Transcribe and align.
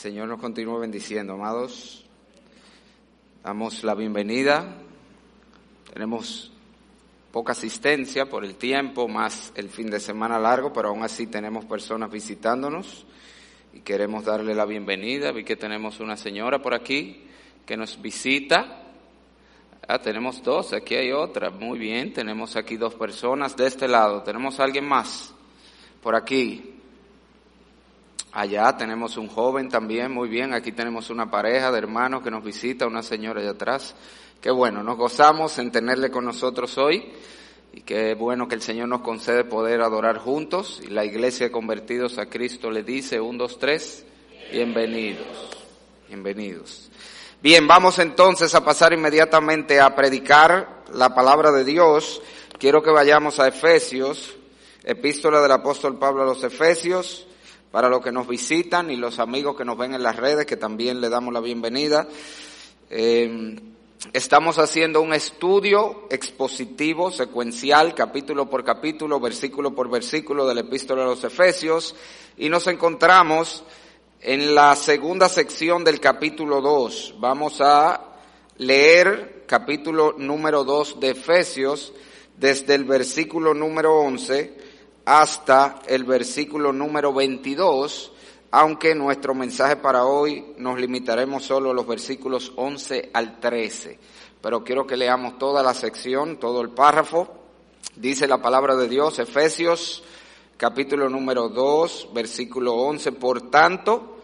Señor 0.00 0.28
nos 0.28 0.40
continúe 0.40 0.78
bendiciendo, 0.78 1.34
amados. 1.34 2.06
Damos 3.44 3.84
la 3.84 3.94
bienvenida. 3.94 4.78
Tenemos 5.92 6.50
poca 7.30 7.52
asistencia 7.52 8.24
por 8.24 8.42
el 8.46 8.54
tiempo, 8.54 9.08
más 9.08 9.52
el 9.56 9.68
fin 9.68 9.90
de 9.90 10.00
semana 10.00 10.38
largo, 10.38 10.72
pero 10.72 10.88
aún 10.88 11.02
así 11.02 11.26
tenemos 11.26 11.66
personas 11.66 12.10
visitándonos 12.10 13.04
y 13.74 13.80
queremos 13.80 14.24
darle 14.24 14.54
la 14.54 14.64
bienvenida. 14.64 15.32
Vi 15.32 15.44
que 15.44 15.56
tenemos 15.56 16.00
una 16.00 16.16
señora 16.16 16.62
por 16.62 16.72
aquí 16.72 17.26
que 17.66 17.76
nos 17.76 18.00
visita. 18.00 18.84
Ah, 19.86 19.98
tenemos 19.98 20.42
dos, 20.42 20.72
aquí 20.72 20.94
hay 20.94 21.12
otra. 21.12 21.50
Muy 21.50 21.78
bien, 21.78 22.14
tenemos 22.14 22.56
aquí 22.56 22.78
dos 22.78 22.94
personas 22.94 23.54
de 23.54 23.66
este 23.66 23.86
lado. 23.86 24.22
¿Tenemos 24.22 24.60
alguien 24.60 24.88
más? 24.88 25.34
Por 26.02 26.14
aquí. 26.16 26.79
Allá 28.32 28.76
tenemos 28.76 29.16
un 29.16 29.26
joven 29.26 29.68
también, 29.68 30.12
muy 30.12 30.28
bien. 30.28 30.54
Aquí 30.54 30.70
tenemos 30.70 31.10
una 31.10 31.28
pareja 31.28 31.72
de 31.72 31.78
hermanos 31.78 32.22
que 32.22 32.30
nos 32.30 32.44
visita, 32.44 32.86
una 32.86 33.02
señora 33.02 33.40
allá 33.40 33.50
atrás. 33.50 33.96
Qué 34.40 34.52
bueno, 34.52 34.84
nos 34.84 34.96
gozamos 34.96 35.58
en 35.58 35.72
tenerle 35.72 36.12
con 36.12 36.24
nosotros 36.24 36.78
hoy 36.78 37.10
y 37.72 37.80
qué 37.80 38.14
bueno 38.14 38.46
que 38.46 38.54
el 38.54 38.62
Señor 38.62 38.86
nos 38.86 39.00
concede 39.00 39.42
poder 39.42 39.80
adorar 39.80 40.18
juntos. 40.18 40.80
Y 40.84 40.90
la 40.90 41.04
iglesia 41.04 41.46
de 41.46 41.52
convertidos 41.52 42.18
a 42.18 42.26
Cristo 42.26 42.70
le 42.70 42.84
dice, 42.84 43.20
un, 43.20 43.36
dos, 43.36 43.58
tres, 43.58 44.06
bienvenidos, 44.52 45.26
bienvenidos. 46.06 46.88
Bien, 47.42 47.66
vamos 47.66 47.98
entonces 47.98 48.54
a 48.54 48.64
pasar 48.64 48.92
inmediatamente 48.92 49.80
a 49.80 49.96
predicar 49.96 50.84
la 50.94 51.16
palabra 51.16 51.50
de 51.50 51.64
Dios. 51.64 52.22
Quiero 52.60 52.80
que 52.80 52.92
vayamos 52.92 53.40
a 53.40 53.48
Efesios, 53.48 54.36
epístola 54.84 55.40
del 55.40 55.50
apóstol 55.50 55.98
Pablo 55.98 56.22
a 56.22 56.26
los 56.26 56.44
Efesios 56.44 57.26
para 57.70 57.88
los 57.88 58.02
que 58.02 58.12
nos 58.12 58.26
visitan 58.26 58.90
y 58.90 58.96
los 58.96 59.18
amigos 59.18 59.56
que 59.56 59.64
nos 59.64 59.78
ven 59.78 59.94
en 59.94 60.02
las 60.02 60.16
redes, 60.16 60.46
que 60.46 60.56
también 60.56 61.00
le 61.00 61.08
damos 61.08 61.32
la 61.32 61.40
bienvenida. 61.40 62.08
Eh, 62.90 63.60
estamos 64.12 64.58
haciendo 64.58 65.00
un 65.00 65.12
estudio 65.12 66.08
expositivo, 66.10 67.12
secuencial, 67.12 67.94
capítulo 67.94 68.50
por 68.50 68.64
capítulo, 68.64 69.20
versículo 69.20 69.74
por 69.74 69.88
versículo 69.88 70.46
del 70.46 70.58
epístola 70.58 71.02
a 71.02 71.06
los 71.06 71.22
Efesios, 71.22 71.94
y 72.36 72.48
nos 72.48 72.66
encontramos 72.66 73.62
en 74.20 74.54
la 74.54 74.74
segunda 74.74 75.28
sección 75.28 75.84
del 75.84 76.00
capítulo 76.00 76.60
2. 76.60 77.16
Vamos 77.20 77.60
a 77.60 78.16
leer 78.58 79.44
capítulo 79.46 80.14
número 80.18 80.64
2 80.64 80.98
de 80.98 81.10
Efesios 81.10 81.92
desde 82.36 82.74
el 82.74 82.84
versículo 82.84 83.54
número 83.54 84.00
11 84.00 84.69
hasta 85.04 85.80
el 85.86 86.04
versículo 86.04 86.72
número 86.72 87.12
22, 87.12 88.12
aunque 88.50 88.94
nuestro 88.94 89.34
mensaje 89.34 89.76
para 89.76 90.04
hoy 90.04 90.54
nos 90.58 90.78
limitaremos 90.78 91.44
solo 91.44 91.70
a 91.70 91.74
los 91.74 91.86
versículos 91.86 92.52
11 92.56 93.10
al 93.12 93.40
13. 93.40 93.98
Pero 94.40 94.64
quiero 94.64 94.86
que 94.86 94.96
leamos 94.96 95.38
toda 95.38 95.62
la 95.62 95.74
sección, 95.74 96.38
todo 96.38 96.60
el 96.60 96.70
párrafo. 96.70 97.28
Dice 97.96 98.26
la 98.26 98.40
palabra 98.40 98.76
de 98.76 98.88
Dios, 98.88 99.18
Efesios 99.18 100.02
capítulo 100.60 101.08
número 101.08 101.48
2, 101.48 102.10
versículo 102.12 102.74
11. 102.74 103.12
Por 103.12 103.50
tanto, 103.50 104.18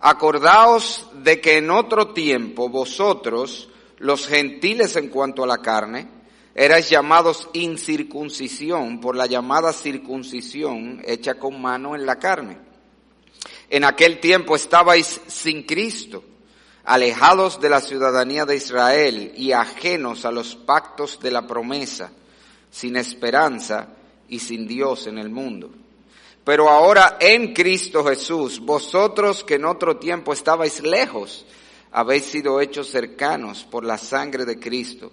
acordaos 0.00 1.06
de 1.22 1.40
que 1.40 1.58
en 1.58 1.70
otro 1.70 2.08
tiempo 2.08 2.68
vosotros, 2.68 3.68
los 3.98 4.26
gentiles 4.26 4.96
en 4.96 5.08
cuanto 5.08 5.44
a 5.44 5.46
la 5.46 5.58
carne, 5.58 6.17
erais 6.58 6.90
llamados 6.90 7.48
incircuncisión 7.52 9.00
por 9.00 9.14
la 9.14 9.26
llamada 9.26 9.72
circuncisión 9.72 11.00
hecha 11.04 11.36
con 11.36 11.62
mano 11.62 11.94
en 11.94 12.04
la 12.04 12.18
carne. 12.18 12.58
En 13.70 13.84
aquel 13.84 14.18
tiempo 14.18 14.56
estabais 14.56 15.20
sin 15.28 15.62
Cristo, 15.62 16.24
alejados 16.82 17.60
de 17.60 17.68
la 17.68 17.80
ciudadanía 17.80 18.44
de 18.44 18.56
Israel 18.56 19.32
y 19.36 19.52
ajenos 19.52 20.24
a 20.24 20.32
los 20.32 20.56
pactos 20.56 21.20
de 21.20 21.30
la 21.30 21.46
promesa, 21.46 22.10
sin 22.72 22.96
esperanza 22.96 23.90
y 24.28 24.40
sin 24.40 24.66
Dios 24.66 25.06
en 25.06 25.18
el 25.18 25.30
mundo. 25.30 25.70
Pero 26.42 26.70
ahora 26.70 27.18
en 27.20 27.54
Cristo 27.54 28.04
Jesús, 28.04 28.58
vosotros 28.58 29.44
que 29.44 29.54
en 29.54 29.64
otro 29.64 29.98
tiempo 29.98 30.32
estabais 30.32 30.82
lejos, 30.82 31.46
habéis 31.92 32.24
sido 32.24 32.60
hechos 32.60 32.88
cercanos 32.88 33.62
por 33.62 33.84
la 33.84 33.96
sangre 33.96 34.44
de 34.44 34.58
Cristo 34.58 35.12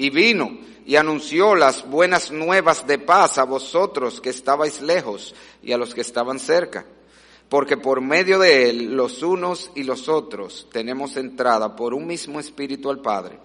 y 0.00 0.08
vino 0.08 0.56
y 0.86 0.96
anunció 0.96 1.54
las 1.54 1.86
buenas 1.86 2.30
nuevas 2.30 2.86
de 2.86 2.98
paz 2.98 3.36
a 3.36 3.44
vosotros 3.44 4.22
que 4.22 4.30
estabais 4.30 4.80
lejos 4.80 5.34
y 5.62 5.72
a 5.72 5.76
los 5.76 5.94
que 5.94 6.00
estaban 6.00 6.38
cerca. 6.38 6.86
Porque 7.50 7.76
por 7.76 8.00
medio 8.00 8.38
de 8.38 8.70
él 8.70 8.96
los 8.96 9.22
unos 9.22 9.70
y 9.74 9.82
los 9.82 10.08
otros 10.08 10.68
tenemos 10.72 11.18
entrada 11.18 11.76
por 11.76 11.92
un 11.92 12.06
mismo 12.06 12.40
espíritu 12.40 12.88
al 12.88 13.02
Padre. 13.02 13.38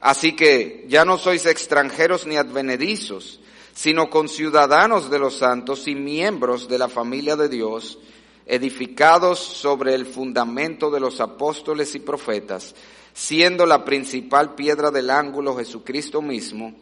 Así 0.00 0.36
que 0.36 0.84
ya 0.88 1.06
no 1.06 1.16
sois 1.16 1.46
extranjeros 1.46 2.26
ni 2.26 2.36
advenedizos, 2.36 3.40
sino 3.72 4.10
conciudadanos 4.10 5.10
de 5.10 5.18
los 5.18 5.38
santos 5.38 5.88
y 5.88 5.94
miembros 5.94 6.68
de 6.68 6.76
la 6.76 6.88
familia 6.88 7.34
de 7.34 7.48
Dios, 7.48 7.98
edificados 8.44 9.38
sobre 9.38 9.94
el 9.94 10.04
fundamento 10.04 10.90
de 10.90 11.00
los 11.00 11.18
apóstoles 11.20 11.94
y 11.94 12.00
profetas, 12.00 12.74
siendo 13.18 13.66
la 13.66 13.84
principal 13.84 14.54
piedra 14.54 14.92
del 14.92 15.10
ángulo 15.10 15.56
Jesucristo 15.56 16.22
mismo, 16.22 16.72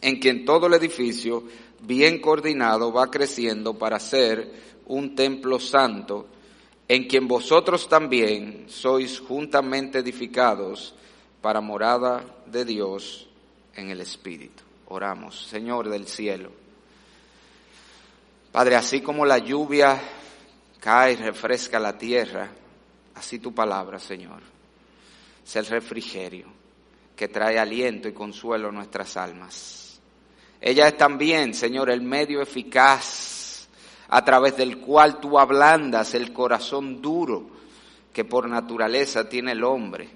en 0.00 0.20
quien 0.20 0.44
todo 0.44 0.68
el 0.68 0.74
edificio, 0.74 1.42
bien 1.80 2.20
coordinado, 2.20 2.92
va 2.92 3.10
creciendo 3.10 3.76
para 3.76 3.98
ser 3.98 4.52
un 4.86 5.16
templo 5.16 5.58
santo, 5.58 6.28
en 6.86 7.08
quien 7.08 7.26
vosotros 7.26 7.88
también 7.88 8.66
sois 8.68 9.18
juntamente 9.18 9.98
edificados 9.98 10.94
para 11.42 11.60
morada 11.60 12.24
de 12.46 12.64
Dios 12.64 13.26
en 13.74 13.90
el 13.90 14.00
Espíritu. 14.00 14.62
Oramos, 14.86 15.44
Señor 15.46 15.88
del 15.88 16.06
cielo. 16.06 16.52
Padre, 18.52 18.76
así 18.76 19.00
como 19.00 19.26
la 19.26 19.38
lluvia 19.38 20.00
cae 20.78 21.14
y 21.14 21.16
refresca 21.16 21.80
la 21.80 21.98
tierra, 21.98 22.48
así 23.16 23.40
tu 23.40 23.52
palabra, 23.52 23.98
Señor 23.98 24.53
es 25.44 25.56
el 25.56 25.66
refrigerio 25.66 26.46
que 27.14 27.28
trae 27.28 27.58
aliento 27.58 28.08
y 28.08 28.12
consuelo 28.12 28.68
a 28.68 28.72
nuestras 28.72 29.16
almas. 29.16 30.00
Ella 30.60 30.88
es 30.88 30.96
también, 30.96 31.54
Señor, 31.54 31.90
el 31.90 32.02
medio 32.02 32.40
eficaz 32.40 33.68
a 34.08 34.24
través 34.24 34.56
del 34.56 34.78
cual 34.78 35.20
tú 35.20 35.38
ablandas 35.38 36.14
el 36.14 36.32
corazón 36.32 37.02
duro 37.02 37.46
que 38.12 38.24
por 38.24 38.48
naturaleza 38.48 39.28
tiene 39.28 39.52
el 39.52 39.64
hombre 39.64 40.08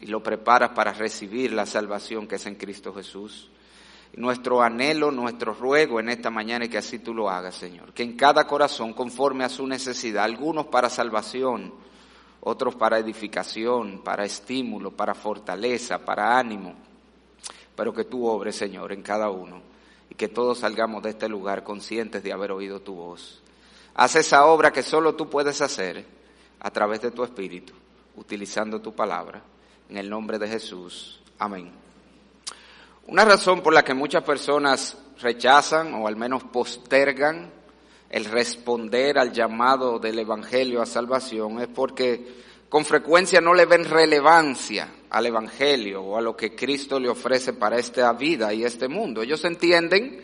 y 0.00 0.06
lo 0.06 0.22
preparas 0.22 0.70
para 0.70 0.92
recibir 0.92 1.52
la 1.52 1.66
salvación 1.66 2.26
que 2.26 2.36
es 2.36 2.46
en 2.46 2.54
Cristo 2.54 2.94
Jesús. 2.94 3.50
nuestro 4.14 4.62
anhelo, 4.62 5.10
nuestro 5.10 5.54
ruego 5.54 6.00
en 6.00 6.08
esta 6.08 6.30
mañana 6.30 6.64
es 6.64 6.70
que 6.70 6.78
así 6.78 6.98
tú 6.98 7.14
lo 7.14 7.28
hagas, 7.28 7.54
Señor. 7.54 7.92
Que 7.92 8.02
en 8.02 8.16
cada 8.16 8.46
corazón, 8.46 8.92
conforme 8.92 9.44
a 9.44 9.48
su 9.48 9.66
necesidad, 9.66 10.24
algunos 10.24 10.66
para 10.66 10.88
salvación, 10.88 11.72
otros 12.42 12.74
para 12.74 12.98
edificación, 12.98 14.00
para 14.02 14.24
estímulo, 14.24 14.90
para 14.90 15.14
fortaleza, 15.14 15.98
para 15.98 16.38
ánimo, 16.38 16.74
pero 17.76 17.92
que 17.92 18.04
tú 18.04 18.26
obres, 18.26 18.56
Señor, 18.56 18.92
en 18.92 19.02
cada 19.02 19.30
uno 19.30 19.60
y 20.08 20.14
que 20.14 20.28
todos 20.28 20.58
salgamos 20.58 21.02
de 21.02 21.10
este 21.10 21.28
lugar 21.28 21.62
conscientes 21.62 22.22
de 22.22 22.32
haber 22.32 22.52
oído 22.52 22.80
tu 22.80 22.94
voz. 22.94 23.42
Haz 23.94 24.16
esa 24.16 24.46
obra 24.46 24.72
que 24.72 24.82
solo 24.82 25.14
tú 25.14 25.28
puedes 25.28 25.60
hacer 25.60 26.04
a 26.60 26.70
través 26.70 27.00
de 27.00 27.10
tu 27.10 27.24
Espíritu, 27.24 27.72
utilizando 28.16 28.80
tu 28.80 28.94
palabra. 28.94 29.42
En 29.88 29.96
el 29.96 30.08
nombre 30.08 30.38
de 30.38 30.46
Jesús. 30.46 31.20
Amén. 31.38 31.70
Una 33.08 33.24
razón 33.24 33.60
por 33.60 33.72
la 33.72 33.82
que 33.82 33.92
muchas 33.92 34.22
personas 34.22 34.96
rechazan 35.20 35.94
o 35.94 36.06
al 36.06 36.16
menos 36.16 36.44
postergan 36.44 37.50
el 38.10 38.24
responder 38.24 39.18
al 39.18 39.32
llamado 39.32 39.98
del 39.98 40.18
Evangelio 40.18 40.82
a 40.82 40.86
salvación 40.86 41.60
es 41.60 41.68
porque 41.68 42.40
con 42.68 42.84
frecuencia 42.84 43.40
no 43.40 43.54
le 43.54 43.66
ven 43.66 43.84
relevancia 43.84 44.92
al 45.10 45.26
Evangelio 45.26 46.02
o 46.02 46.16
a 46.16 46.20
lo 46.20 46.36
que 46.36 46.54
Cristo 46.54 46.98
le 46.98 47.08
ofrece 47.08 47.52
para 47.52 47.78
esta 47.78 48.12
vida 48.12 48.52
y 48.52 48.64
este 48.64 48.88
mundo. 48.88 49.22
Ellos 49.22 49.44
entienden 49.44 50.22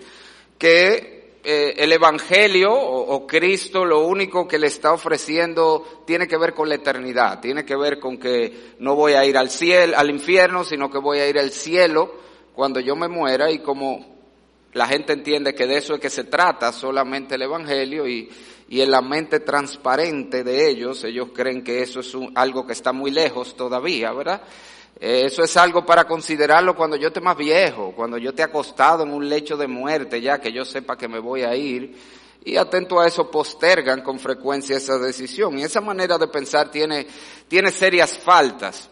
que 0.58 1.38
eh, 1.44 1.74
el 1.76 1.92
Evangelio 1.92 2.72
o, 2.72 3.24
Cristo 3.24 3.84
lo 3.84 4.04
único 4.06 4.48
que 4.48 4.58
le 4.58 4.66
está 4.66 4.92
ofreciendo 4.92 6.02
tiene 6.04 6.26
que 6.26 6.36
ver 6.36 6.54
con 6.54 6.68
la 6.68 6.74
eternidad, 6.74 7.40
tiene 7.40 7.64
que 7.64 7.76
ver 7.76 8.00
con 8.00 8.18
que 8.18 8.74
no 8.80 8.96
voy 8.96 9.12
a 9.12 9.24
ir 9.24 9.36
al 9.36 9.48
cielo, 9.48 9.96
al 9.96 10.10
infierno, 10.10 10.64
sino 10.64 10.90
que 10.90 10.98
voy 10.98 11.18
a 11.18 11.28
ir 11.28 11.38
al 11.38 11.52
cielo 11.52 12.12
cuando 12.52 12.80
yo 12.80 12.96
me 12.96 13.06
muera 13.06 13.50
y 13.50 13.60
como 13.60 14.15
la 14.76 14.86
gente 14.86 15.14
entiende 15.14 15.54
que 15.54 15.66
de 15.66 15.78
eso 15.78 15.94
es 15.94 16.00
que 16.00 16.10
se 16.10 16.24
trata 16.24 16.70
solamente 16.70 17.36
el 17.36 17.42
Evangelio 17.42 18.06
y, 18.06 18.28
y 18.68 18.82
en 18.82 18.90
la 18.90 19.00
mente 19.00 19.40
transparente 19.40 20.44
de 20.44 20.68
ellos, 20.68 21.02
ellos 21.04 21.28
creen 21.34 21.64
que 21.64 21.80
eso 21.80 22.00
es 22.00 22.14
algo 22.34 22.66
que 22.66 22.74
está 22.74 22.92
muy 22.92 23.10
lejos 23.10 23.56
todavía, 23.56 24.12
¿verdad? 24.12 24.42
Eso 25.00 25.42
es 25.42 25.56
algo 25.56 25.86
para 25.86 26.04
considerarlo 26.04 26.76
cuando 26.76 26.96
yo 26.96 27.08
esté 27.08 27.22
más 27.22 27.38
viejo, 27.38 27.94
cuando 27.96 28.18
yo 28.18 28.30
esté 28.30 28.42
acostado 28.42 29.04
en 29.04 29.14
un 29.14 29.26
lecho 29.26 29.56
de 29.56 29.66
muerte, 29.66 30.20
ya 30.20 30.38
que 30.42 30.52
yo 30.52 30.62
sepa 30.66 30.98
que 30.98 31.08
me 31.08 31.20
voy 31.20 31.40
a 31.40 31.56
ir. 31.56 31.96
Y 32.44 32.58
atento 32.58 33.00
a 33.00 33.06
eso, 33.06 33.30
postergan 33.30 34.02
con 34.02 34.18
frecuencia 34.18 34.76
esa 34.76 34.98
decisión. 34.98 35.58
Y 35.58 35.64
esa 35.64 35.80
manera 35.80 36.18
de 36.18 36.28
pensar 36.28 36.70
tiene, 36.70 37.06
tiene 37.48 37.70
serias 37.70 38.18
faltas. 38.18 38.90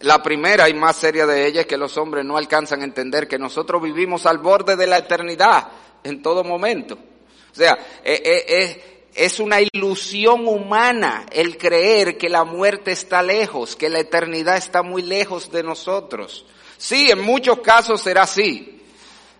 La 0.00 0.22
primera 0.22 0.68
y 0.68 0.74
más 0.74 0.96
seria 0.96 1.26
de 1.26 1.46
ellas 1.46 1.62
es 1.62 1.66
que 1.66 1.76
los 1.76 1.96
hombres 1.96 2.24
no 2.24 2.36
alcanzan 2.36 2.80
a 2.80 2.84
entender 2.84 3.28
que 3.28 3.38
nosotros 3.38 3.82
vivimos 3.82 4.26
al 4.26 4.38
borde 4.38 4.76
de 4.76 4.86
la 4.86 4.98
eternidad 4.98 5.68
en 6.02 6.20
todo 6.22 6.44
momento. 6.44 6.94
O 6.94 7.54
sea, 7.54 7.78
eh, 8.04 8.20
eh, 8.24 8.94
es 9.14 9.38
una 9.38 9.58
ilusión 9.60 10.48
humana 10.48 11.26
el 11.30 11.56
creer 11.56 12.18
que 12.18 12.28
la 12.28 12.44
muerte 12.44 12.90
está 12.90 13.22
lejos, 13.22 13.76
que 13.76 13.88
la 13.88 14.00
eternidad 14.00 14.56
está 14.56 14.82
muy 14.82 15.02
lejos 15.02 15.50
de 15.52 15.62
nosotros. 15.62 16.44
Sí, 16.76 17.10
en 17.10 17.20
muchos 17.20 17.60
casos 17.60 18.00
será 18.00 18.22
así, 18.22 18.82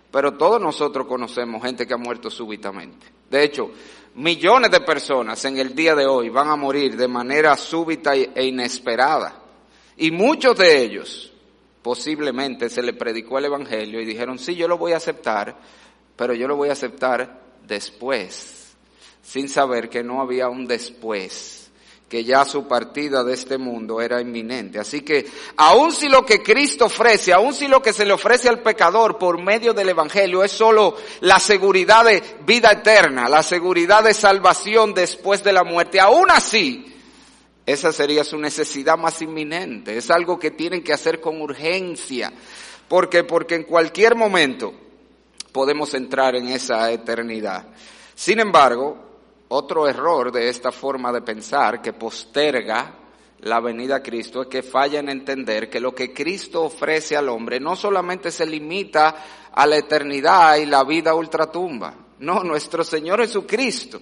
pero 0.09 0.37
todos 0.37 0.61
nosotros 0.61 1.05
conocemos 1.07 1.61
gente 1.61 1.85
que 1.85 1.93
ha 1.93 1.97
muerto 1.97 2.29
súbitamente. 2.29 3.05
De 3.29 3.43
hecho, 3.43 3.71
millones 4.15 4.71
de 4.71 4.79
personas 4.79 5.43
en 5.43 5.57
el 5.57 5.75
día 5.75 5.93
de 5.93 6.05
hoy 6.05 6.29
van 6.29 6.49
a 6.49 6.55
morir 6.55 6.95
de 6.95 7.07
manera 7.07 7.57
súbita 7.57 8.15
e 8.15 8.45
inesperada. 8.45 9.44
Y 9.97 10.11
muchos 10.11 10.57
de 10.57 10.81
ellos 10.81 11.31
posiblemente 11.81 12.69
se 12.69 12.81
les 12.81 12.95
predicó 12.95 13.37
el 13.37 13.45
Evangelio 13.45 14.01
y 14.01 14.05
dijeron, 14.05 14.39
sí, 14.39 14.55
yo 14.55 14.67
lo 14.67 14.77
voy 14.77 14.93
a 14.93 14.97
aceptar, 14.97 15.55
pero 16.15 16.33
yo 16.33 16.47
lo 16.47 16.55
voy 16.55 16.69
a 16.69 16.73
aceptar 16.73 17.41
después 17.65 18.65
sin 19.25 19.49
saber 19.49 19.89
que 19.89 20.03
no 20.03 20.21
había 20.21 20.49
un 20.49 20.67
después, 20.67 21.69
que 22.07 22.23
ya 22.23 22.45
su 22.45 22.67
partida 22.67 23.23
de 23.23 23.33
este 23.33 23.57
mundo 23.57 23.99
era 23.99 24.21
inminente. 24.21 24.79
Así 24.79 25.01
que, 25.01 25.25
aun 25.57 25.91
si 25.91 26.07
lo 26.07 26.25
que 26.25 26.43
Cristo 26.43 26.85
ofrece, 26.85 27.33
aun 27.33 27.53
si 27.53 27.67
lo 27.67 27.81
que 27.81 27.91
se 27.91 28.05
le 28.05 28.13
ofrece 28.13 28.49
al 28.49 28.61
pecador 28.61 29.17
por 29.17 29.41
medio 29.41 29.73
del 29.73 29.89
Evangelio 29.89 30.43
es 30.43 30.51
solo 30.51 30.95
la 31.21 31.39
seguridad 31.39 32.05
de 32.05 32.21
vida 32.45 32.71
eterna, 32.71 33.27
la 33.27 33.41
seguridad 33.41 34.03
de 34.03 34.13
salvación 34.13 34.93
después 34.93 35.43
de 35.43 35.53
la 35.53 35.63
muerte, 35.63 35.99
aún 35.99 36.29
así, 36.29 36.94
esa 37.65 37.91
sería 37.91 38.23
su 38.23 38.37
necesidad 38.37 38.97
más 38.97 39.21
inminente. 39.21 39.97
Es 39.97 40.11
algo 40.11 40.37
que 40.37 40.51
tienen 40.51 40.83
que 40.83 40.93
hacer 40.93 41.19
con 41.19 41.41
urgencia. 41.41 42.31
porque 42.87 43.23
Porque 43.23 43.55
en 43.55 43.63
cualquier 43.63 44.15
momento 44.15 44.73
podemos 45.51 45.93
entrar 45.93 46.35
en 46.35 46.49
esa 46.49 46.91
eternidad. 46.91 47.67
Sin 48.13 48.39
embargo, 48.39 48.97
otro 49.47 49.87
error 49.87 50.31
de 50.31 50.49
esta 50.49 50.71
forma 50.71 51.11
de 51.11 51.21
pensar 51.21 51.81
que 51.81 51.93
posterga 51.93 52.93
la 53.39 53.59
venida 53.59 53.97
a 53.97 54.03
Cristo 54.03 54.41
es 54.41 54.47
que 54.47 54.63
falla 54.63 54.99
en 54.99 55.09
entender 55.09 55.69
que 55.69 55.79
lo 55.79 55.93
que 55.93 56.13
Cristo 56.13 56.63
ofrece 56.63 57.15
al 57.15 57.29
hombre 57.29 57.59
no 57.59 57.75
solamente 57.75 58.31
se 58.31 58.45
limita 58.45 59.15
a 59.51 59.67
la 59.67 59.77
eternidad 59.77 60.57
y 60.57 60.65
la 60.65 60.83
vida 60.83 61.13
ultratumba. 61.13 61.93
No, 62.19 62.43
nuestro 62.43 62.83
Señor 62.83 63.19
Jesucristo, 63.19 64.01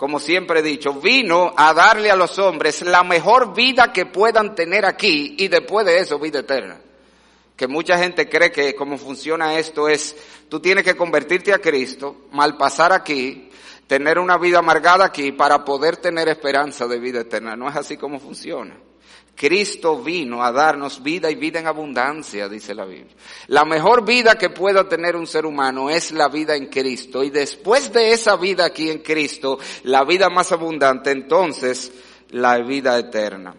como 0.00 0.18
siempre 0.18 0.60
he 0.60 0.62
dicho, 0.62 0.94
vino 0.94 1.52
a 1.54 1.74
darle 1.74 2.10
a 2.10 2.16
los 2.16 2.38
hombres 2.38 2.80
la 2.80 3.04
mejor 3.04 3.54
vida 3.54 3.92
que 3.92 4.06
puedan 4.06 4.54
tener 4.54 4.86
aquí 4.86 5.36
y 5.38 5.48
después 5.48 5.84
de 5.84 5.98
eso 5.98 6.18
vida 6.18 6.38
eterna. 6.38 6.80
Que 7.54 7.68
mucha 7.68 7.98
gente 7.98 8.26
cree 8.26 8.50
que 8.50 8.74
como 8.74 8.96
funciona 8.96 9.58
esto 9.58 9.90
es, 9.90 10.16
tú 10.48 10.58
tienes 10.58 10.84
que 10.84 10.96
convertirte 10.96 11.52
a 11.52 11.58
Cristo, 11.58 12.16
malpasar 12.32 12.94
aquí, 12.94 13.50
tener 13.86 14.18
una 14.18 14.38
vida 14.38 14.60
amargada 14.60 15.04
aquí 15.04 15.32
para 15.32 15.66
poder 15.66 15.98
tener 15.98 16.30
esperanza 16.30 16.86
de 16.86 16.98
vida 16.98 17.20
eterna. 17.20 17.54
No 17.54 17.68
es 17.68 17.76
así 17.76 17.98
como 17.98 18.18
funciona. 18.20 18.78
Cristo 19.40 20.02
vino 20.02 20.44
a 20.44 20.52
darnos 20.52 21.02
vida 21.02 21.30
y 21.30 21.34
vida 21.34 21.60
en 21.60 21.66
abundancia, 21.66 22.46
dice 22.46 22.74
la 22.74 22.84
Biblia. 22.84 23.16
La 23.46 23.64
mejor 23.64 24.04
vida 24.04 24.36
que 24.36 24.50
pueda 24.50 24.86
tener 24.86 25.16
un 25.16 25.26
ser 25.26 25.46
humano 25.46 25.88
es 25.88 26.12
la 26.12 26.28
vida 26.28 26.54
en 26.54 26.66
Cristo. 26.66 27.24
Y 27.24 27.30
después 27.30 27.90
de 27.90 28.12
esa 28.12 28.36
vida 28.36 28.66
aquí 28.66 28.90
en 28.90 28.98
Cristo, 28.98 29.58
la 29.84 30.04
vida 30.04 30.28
más 30.28 30.52
abundante, 30.52 31.10
entonces 31.10 31.90
la 32.32 32.58
vida 32.58 32.98
eterna. 32.98 33.54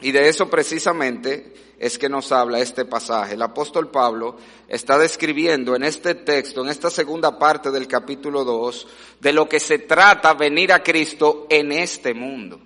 Y 0.00 0.10
de 0.10 0.28
eso 0.28 0.50
precisamente 0.50 1.54
es 1.78 1.96
que 1.96 2.08
nos 2.08 2.32
habla 2.32 2.58
este 2.58 2.84
pasaje. 2.84 3.34
El 3.34 3.42
apóstol 3.42 3.88
Pablo 3.88 4.36
está 4.66 4.98
describiendo 4.98 5.76
en 5.76 5.84
este 5.84 6.16
texto, 6.16 6.62
en 6.62 6.70
esta 6.70 6.90
segunda 6.90 7.38
parte 7.38 7.70
del 7.70 7.86
capítulo 7.86 8.42
2, 8.42 8.88
de 9.20 9.32
lo 9.32 9.48
que 9.48 9.60
se 9.60 9.78
trata 9.78 10.34
venir 10.34 10.72
a 10.72 10.82
Cristo 10.82 11.46
en 11.48 11.70
este 11.70 12.14
mundo. 12.14 12.60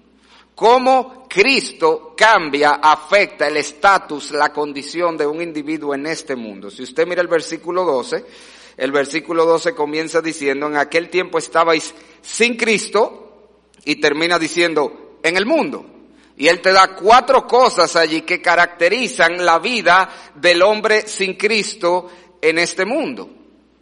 Cómo 0.55 1.27
Cristo 1.29 2.15
cambia, 2.17 2.79
afecta 2.83 3.49
el 3.49 3.57
estatus, 3.57 4.31
la 4.31 4.53
condición 4.53 5.17
de 5.17 5.27
un 5.27 5.43
individuo 5.43 5.95
en 5.95 6.07
este 6.07 6.37
mundo. 6.37 6.71
Si 6.71 6.85
usted 6.85 7.07
mira 7.07 7.21
el 7.21 7.29
versículo 7.29 7.85
12, 7.85 8.25
el 8.77 8.93
versículo 8.93 9.45
12 9.47 9.75
comienza 9.75 10.21
diciendo, 10.21 10.67
en 10.67 10.77
aquel 10.77 11.11
tiempo 11.11 11.39
estabais 11.39 11.93
sin 12.23 12.57
Cristo 12.57 13.49
y 13.85 13.97
termina 13.97 14.39
diciendo, 14.39 15.19
en 15.25 15.37
el 15.37 15.47
mundo. 15.47 15.87
Y 16.37 16.47
él 16.47 16.61
te 16.61 16.73
da 16.73 16.95
cuatro 16.95 17.47
cosas 17.47 17.97
allí 17.97 18.23
que 18.23 18.41
caracterizan 18.41 19.45
la 19.45 19.59
vida 19.59 20.09
del 20.37 20.63
hombre 20.63 21.07
sin 21.07 21.35
Cristo 21.35 22.09
en 22.41 22.59
este 22.59 22.85
mundo. 22.85 23.29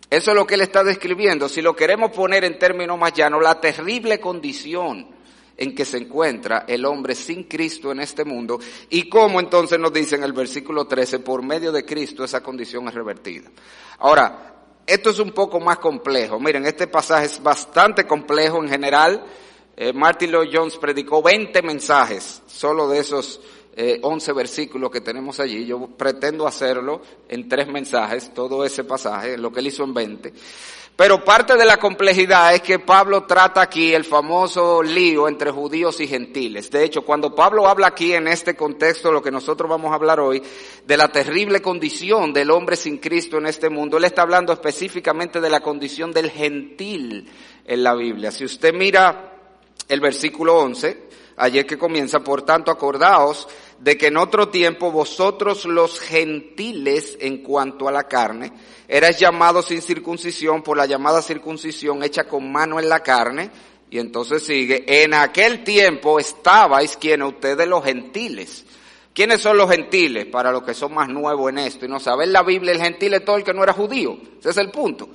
Eso 0.09 0.31
es 0.31 0.37
lo 0.37 0.47
que 0.47 0.55
él 0.55 0.61
está 0.63 0.85
describiendo. 0.85 1.49
Si 1.49 1.61
lo 1.61 1.75
queremos 1.75 2.11
poner 2.13 2.45
en 2.45 2.59
términos 2.59 2.99
más 2.99 3.13
llanos, 3.13 3.43
la 3.43 3.61
terrible 3.61 4.21
condición 4.21 5.12
en 5.63 5.75
que 5.75 5.85
se 5.85 5.99
encuentra 5.99 6.65
el 6.67 6.85
hombre 6.85 7.15
sin 7.15 7.45
Cristo 7.45 7.93
en 7.93 8.01
este 8.01 8.25
mundo 8.25 8.59
y 8.91 9.09
cómo 9.09 9.41
entonces 9.41 9.79
nos 9.79 9.93
dice 9.93 10.17
en 10.17 10.25
el 10.25 10.33
versículo 10.33 10.87
13, 10.87 11.21
por 11.21 11.43
medio 11.43 11.73
de 11.73 11.85
Cristo 11.85 12.25
esa 12.25 12.43
condición 12.43 12.89
es 12.89 12.95
revertida. 12.95 13.51
Ahora, 13.99 14.55
esto 14.87 15.11
es 15.11 15.19
un 15.21 15.31
poco 15.31 15.61
más 15.61 15.79
complejo. 15.79 16.41
Miren, 16.41 16.67
este 16.67 16.89
pasaje 16.89 17.27
es 17.27 17.43
bastante 17.43 18.07
complejo 18.07 18.63
en 18.63 18.69
general 18.69 19.25
eh, 19.77 19.93
Martin 19.93 20.31
Lloyd 20.31 20.51
Jones 20.53 20.77
predicó 20.77 21.23
20 21.23 21.63
mensajes, 21.63 22.43
solo 22.47 22.89
de 22.89 22.99
esos 22.99 23.41
eh, 23.75 24.01
11 24.03 24.33
versículos 24.35 24.91
que 24.91 25.01
tenemos 25.01 25.41
allí. 25.41 25.65
Yo 25.65 25.87
pretendo 25.97 26.47
hacerlo 26.47 27.01
en 27.29 27.49
tres 27.49 27.69
mensajes, 27.69 28.35
todo 28.35 28.65
ese 28.65 28.85
pasaje, 28.85 29.39
lo 29.39 29.51
que 29.51 29.61
él 29.61 29.69
hizo 29.69 29.85
en 29.85 29.95
20. 29.95 30.33
Pero 30.95 31.25
parte 31.25 31.57
de 31.57 31.65
la 31.65 31.79
complejidad 31.79 32.55
es 32.55 32.61
que 32.61 32.79
Pablo 32.79 33.25
trata 33.25 33.63
aquí 33.63 33.95
el 33.95 34.05
famoso 34.05 34.83
lío 34.83 35.27
entre 35.27 35.51
judíos 35.51 35.99
y 36.01 36.07
gentiles. 36.07 36.71
De 36.71 36.85
hecho, 36.85 37.03
cuando 37.03 37.35
Pablo 37.35 37.67
habla 37.67 37.89
aquí 37.89 38.13
en 38.13 38.29
este 38.29 38.55
contexto, 38.55 39.11
lo 39.11 39.23
que 39.23 39.31
nosotros 39.31 39.71
vamos 39.71 39.91
a 39.91 39.95
hablar 39.95 40.21
hoy, 40.21 40.43
de 40.87 40.97
la 40.97 41.09
terrible 41.09 41.63
condición 41.63 42.35
del 42.35 42.51
hombre 42.51 42.77
sin 42.77 42.99
Cristo 42.99 43.39
en 43.39 43.47
este 43.47 43.71
mundo, 43.71 43.97
él 43.97 44.05
está 44.05 44.23
hablando 44.23 44.53
específicamente 44.53 45.41
de 45.41 45.51
la 45.51 45.61
condición 45.61 46.13
del 46.13 46.31
gentil 46.31 47.31
en 47.65 47.83
la 47.83 47.95
Biblia. 47.95 48.31
Si 48.31 48.45
usted 48.45 48.75
mira 48.75 49.33
el 49.89 50.01
versículo 50.01 50.59
11, 50.59 51.09
ayer 51.37 51.65
que 51.65 51.79
comienza, 51.79 52.21
por 52.21 52.43
tanto 52.43 52.71
acordaos 52.71 53.49
de 53.83 53.99
que 53.99 54.07
en 54.07 54.17
otro 54.17 54.49
tiempo 54.49 54.93
vosotros 54.93 55.65
los 55.65 55.99
gentiles 55.99 57.17
en 57.21 57.39
cuanto 57.39 57.89
a 57.89 57.93
la 57.93 58.05
carne, 58.05 58.53
erais 58.87 59.19
llamados 59.19 59.67
sin 59.67 59.83
circuncisión 59.83 60.63
por 60.63 60.77
la 60.77 60.87
llamada 60.87 61.21
circuncisión 61.21 62.05
hecha 62.05 62.25
con 62.25 62.53
mano 62.53 62.79
en 62.79 62.89
la 62.89 63.01
carne, 63.01 63.51
y 63.91 63.99
entonces 63.99 64.45
sigue, 64.45 64.85
en 64.87 65.15
aquel 65.15 65.65
tiempo 65.65 66.21
estabais 66.21 66.97
quienes 66.97 67.27
ustedes 67.27 67.67
los 67.67 67.85
gentiles. 67.85 68.65
¿Quiénes 69.13 69.43
son 69.43 69.57
los 69.57 69.69
gentiles? 69.69 70.27
Para 70.27 70.53
los 70.53 70.63
que 70.63 70.75
son 70.75 70.95
más 70.95 71.09
nuevos 71.09 71.51
en 71.51 71.59
esto 71.59 71.85
y 71.85 71.89
no 71.89 71.99
saben 71.99 72.33
la 72.33 72.45
Biblia, 72.45 72.73
el 72.73 72.81
gentil 72.81 73.15
es 73.15 73.25
todo 73.25 73.37
el 73.37 73.45
que 73.45 73.53
no 73.53 73.65
era 73.65 73.73
judío. 73.73 74.17
Ese 74.39 74.51
es 74.51 74.57
el 74.59 74.71
punto. 74.71 75.11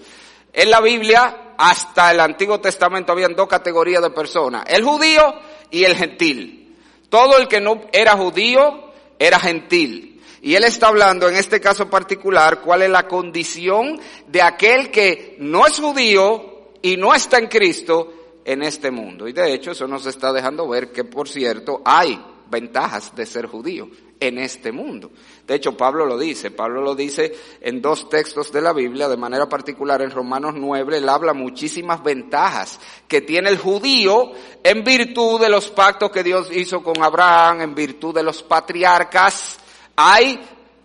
En 0.51 0.69
la 0.69 0.81
Biblia, 0.81 1.53
hasta 1.57 2.11
el 2.11 2.19
Antiguo 2.19 2.59
Testamento, 2.59 3.13
habían 3.13 3.33
dos 3.33 3.47
categorías 3.47 4.03
de 4.03 4.09
personas, 4.09 4.65
el 4.67 4.83
judío 4.83 5.35
y 5.71 5.85
el 5.85 5.95
gentil. 5.95 6.66
Todo 7.09 7.37
el 7.37 7.47
que 7.47 7.61
no 7.61 7.81
era 7.91 8.17
judío 8.17 8.91
era 9.19 9.39
gentil. 9.39 10.21
Y 10.41 10.55
él 10.55 10.63
está 10.63 10.87
hablando 10.87 11.27
en 11.27 11.35
este 11.35 11.59
caso 11.59 11.89
particular 11.89 12.61
cuál 12.61 12.83
es 12.83 12.89
la 12.89 13.07
condición 13.07 13.99
de 14.27 14.41
aquel 14.41 14.91
que 14.91 15.35
no 15.39 15.65
es 15.65 15.79
judío 15.79 16.71
y 16.81 16.97
no 16.97 17.13
está 17.13 17.39
en 17.39 17.47
Cristo 17.47 18.13
en 18.45 18.63
este 18.63 18.91
mundo. 18.91 19.27
Y 19.27 19.33
de 19.33 19.53
hecho 19.53 19.71
eso 19.71 19.87
nos 19.87 20.05
está 20.05 20.31
dejando 20.31 20.67
ver 20.67 20.91
que, 20.91 21.03
por 21.03 21.27
cierto, 21.27 21.81
hay 21.83 22.19
ventajas 22.49 23.15
de 23.15 23.25
ser 23.25 23.47
judío 23.47 23.89
en 24.19 24.37
este 24.37 24.71
mundo. 24.71 25.11
De 25.47 25.55
hecho, 25.55 25.77
Pablo 25.77 26.05
lo 26.05 26.17
dice, 26.17 26.51
Pablo 26.51 26.81
lo 26.81 26.93
dice 26.93 27.33
en 27.61 27.81
dos 27.81 28.09
textos 28.09 28.51
de 28.51 28.61
la 28.61 28.73
Biblia, 28.73 29.07
de 29.07 29.15
manera 29.15 29.47
particular 29.47 30.01
en 30.01 30.11
Romanos 30.11 30.55
9, 30.57 30.97
él 30.97 31.07
habla 31.07 31.33
muchísimas 31.33 32.03
ventajas 32.03 32.81
que 33.07 33.21
tiene 33.21 33.49
el 33.49 33.57
judío 33.57 34.33
en 34.61 34.83
virtud 34.83 35.39
de 35.39 35.47
los 35.47 35.69
pactos 35.69 36.11
que 36.11 36.21
Dios 36.21 36.49
hizo 36.51 36.83
con 36.83 37.01
Abraham, 37.01 37.61
en 37.61 37.75
virtud 37.75 38.13
de 38.13 38.23
los 38.23 38.43
patriarcas. 38.43 39.57
Hay 39.95 40.37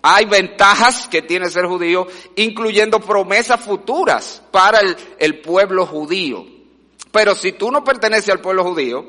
hay 0.04 0.26
ventajas 0.26 1.08
que 1.08 1.22
tiene 1.22 1.48
ser 1.48 1.66
judío, 1.66 2.06
incluyendo 2.36 3.00
promesas 3.00 3.60
futuras 3.60 4.42
para 4.50 4.80
el, 4.80 4.96
el, 5.18 5.40
pueblo 5.40 5.86
judío. 5.86 6.44
Pero 7.12 7.36
si 7.36 7.52
tú 7.52 7.70
no 7.70 7.84
perteneces 7.84 8.30
al 8.30 8.40
pueblo 8.40 8.64
judío 8.64 9.06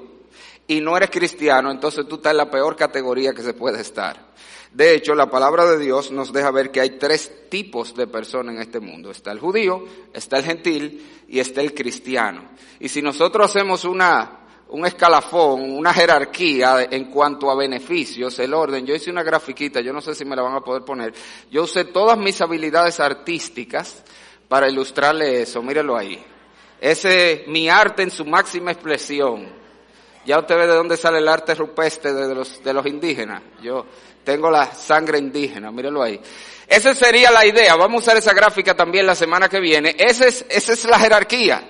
y 0.67 0.81
no 0.81 0.95
eres 0.95 1.09
cristiano, 1.09 1.71
entonces 1.71 2.07
tú 2.07 2.15
estás 2.15 2.31
en 2.31 2.37
la 2.37 2.51
peor 2.51 2.75
categoría 2.75 3.33
que 3.33 3.41
se 3.41 3.55
puede 3.55 3.81
estar. 3.81 4.33
De 4.73 4.95
hecho, 4.95 5.13
la 5.13 5.29
palabra 5.29 5.65
de 5.65 5.77
Dios 5.77 6.11
nos 6.11 6.33
deja 6.33 6.49
ver 6.49 6.71
que 6.71 6.81
hay 6.81 6.97
tres 6.97 7.49
tipos 7.49 7.95
de 7.95 8.07
personas 8.07 8.55
en 8.55 8.61
este 8.61 8.79
mundo. 8.79 9.11
Está 9.11 9.31
el 9.31 9.39
judío, 9.39 9.85
está 10.13 10.37
el 10.37 10.43
gentil 10.43 11.25
y 11.27 11.39
está 11.39 11.61
el 11.61 11.75
cristiano. 11.75 12.49
Y 12.79 12.89
si 12.89 13.03
nosotros 13.03 13.51
hacemos 13.51 13.85
una, 13.85 14.39
un 14.69 14.83
escalafón, 14.87 15.61
una 15.77 15.93
jerarquía 15.93 16.87
en 16.89 17.05
cuanto 17.11 17.51
a 17.51 17.55
beneficios, 17.55 18.39
el 18.39 18.55
orden. 18.55 18.83
Yo 18.83 18.95
hice 18.95 19.11
una 19.11 19.21
grafiquita, 19.21 19.79
yo 19.79 19.93
no 19.93 20.01
sé 20.01 20.15
si 20.15 20.25
me 20.25 20.35
la 20.35 20.41
van 20.41 20.55
a 20.55 20.61
poder 20.61 20.83
poner. 20.83 21.13
Yo 21.51 21.63
usé 21.63 21.85
todas 21.85 22.17
mis 22.17 22.41
habilidades 22.41 22.99
artísticas 22.99 24.03
para 24.47 24.67
ilustrarle 24.67 25.43
eso, 25.43 25.61
mírelo 25.61 25.95
ahí. 25.95 26.23
Ese, 26.81 27.45
mi 27.47 27.69
arte 27.69 28.01
en 28.01 28.09
su 28.09 28.25
máxima 28.25 28.71
expresión. 28.71 29.62
Ya 30.25 30.39
usted 30.39 30.55
ve 30.55 30.67
de 30.67 30.75
dónde 30.75 30.97
sale 30.97 31.19
el 31.19 31.27
arte 31.27 31.55
rupestre 31.55 32.13
de 32.13 32.33
los, 32.33 32.63
de 32.63 32.73
los 32.73 32.85
indígenas. 32.85 33.41
Yo 33.61 33.85
tengo 34.23 34.49
la 34.49 34.73
sangre 34.73 35.17
indígena, 35.17 35.71
mírelo 35.71 36.01
ahí. 36.01 36.19
Esa 36.67 36.93
sería 36.95 37.29
la 37.29 37.45
idea. 37.45 37.75
Vamos 37.75 38.01
a 38.01 38.03
usar 38.03 38.17
esa 38.17 38.33
gráfica 38.33 38.75
también 38.75 39.05
la 39.05 39.15
semana 39.15 39.49
que 39.49 39.59
viene. 39.59 39.95
Esa 39.97 40.27
es, 40.27 40.45
esa 40.49 40.73
es 40.73 40.85
la 40.85 40.99
jerarquía 40.99 41.63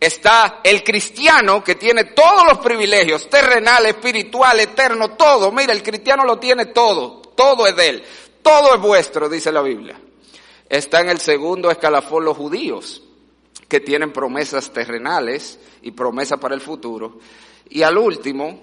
está 0.00 0.60
el 0.62 0.84
cristiano 0.84 1.62
que 1.62 1.74
tiene 1.74 2.04
todos 2.04 2.46
los 2.48 2.58
privilegios, 2.58 3.28
terrenal, 3.28 3.86
espiritual, 3.86 4.60
eterno, 4.60 5.16
todo. 5.16 5.50
Mira, 5.52 5.72
el 5.72 5.82
cristiano 5.82 6.24
lo 6.24 6.38
tiene 6.38 6.66
todo, 6.66 7.20
todo 7.34 7.66
es 7.66 7.76
de 7.76 7.88
él, 7.88 8.04
todo 8.42 8.74
es 8.74 8.80
vuestro, 8.80 9.28
dice 9.28 9.52
la 9.52 9.62
Biblia. 9.62 10.00
Está 10.68 11.00
en 11.00 11.08
el 11.08 11.18
segundo 11.18 11.70
escalafón 11.70 12.24
los 12.24 12.36
judíos, 12.36 13.02
que 13.68 13.80
tienen 13.80 14.12
promesas 14.12 14.72
terrenales 14.72 15.58
y 15.82 15.90
promesas 15.90 16.38
para 16.38 16.54
el 16.54 16.60
futuro. 16.60 17.18
Y 17.70 17.82
al 17.82 17.98
último, 17.98 18.60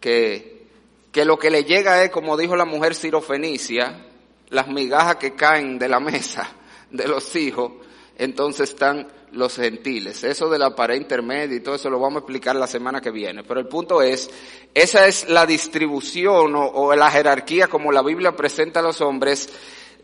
que, 0.00 0.66
que 1.12 1.24
lo 1.24 1.38
que 1.38 1.50
le 1.50 1.64
llega 1.64 2.02
es, 2.02 2.10
como 2.10 2.36
dijo 2.36 2.56
la 2.56 2.64
mujer 2.64 2.94
sirofenicia, 2.94 4.06
las 4.50 4.68
migajas 4.68 5.16
que 5.16 5.34
caen 5.34 5.78
de 5.78 5.88
la 5.88 6.00
mesa 6.00 6.48
de 6.90 7.08
los 7.08 7.34
hijos, 7.36 7.72
entonces 8.16 8.70
están 8.70 9.08
los 9.32 9.56
gentiles. 9.56 10.24
Eso 10.24 10.48
de 10.48 10.58
la 10.58 10.74
pared 10.74 10.96
intermedia 10.96 11.56
y 11.56 11.60
todo 11.60 11.74
eso 11.74 11.90
lo 11.90 11.98
vamos 11.98 12.16
a 12.16 12.18
explicar 12.20 12.56
la 12.56 12.66
semana 12.66 13.00
que 13.00 13.10
viene. 13.10 13.42
Pero 13.42 13.60
el 13.60 13.66
punto 13.66 14.00
es, 14.00 14.30
esa 14.72 15.06
es 15.06 15.28
la 15.28 15.46
distribución 15.46 16.54
o, 16.56 16.94
la 16.94 17.10
jerarquía 17.10 17.66
como 17.66 17.92
la 17.92 18.02
Biblia 18.02 18.36
presenta 18.36 18.80
a 18.80 18.82
los 18.82 19.00
hombres 19.00 19.48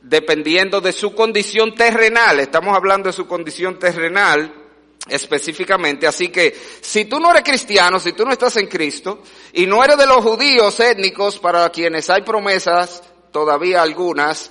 dependiendo 0.03 0.81
de 0.81 0.93
su 0.93 1.15
condición 1.15 1.75
terrenal. 1.75 2.41
Estamos 2.41 2.77
hablando 2.77 3.09
de 3.09 3.13
su 3.13 3.27
condición 3.27 3.79
terrenal 3.79 4.60
específicamente. 5.09 6.07
Así 6.07 6.29
que 6.29 6.55
si 6.81 7.05
tú 7.07 7.21
no 7.21 7.31
eres 7.31 7.43
cristiano, 7.43 7.99
si 7.99 8.13
tú 8.13 8.25
no 8.25 8.33
estás 8.33 8.57
en 8.57 8.67
Cristo 8.67 9.23
y 9.53 9.67
no 9.67 9.83
eres 9.83 9.97
de 9.97 10.07
los 10.07 10.19
judíos 10.19 10.79
étnicos 10.81 11.39
para 11.39 11.69
quienes 11.71 12.11
hay 12.11 12.23
promesas, 12.23 13.03
todavía 13.31 13.83
algunas, 13.83 14.51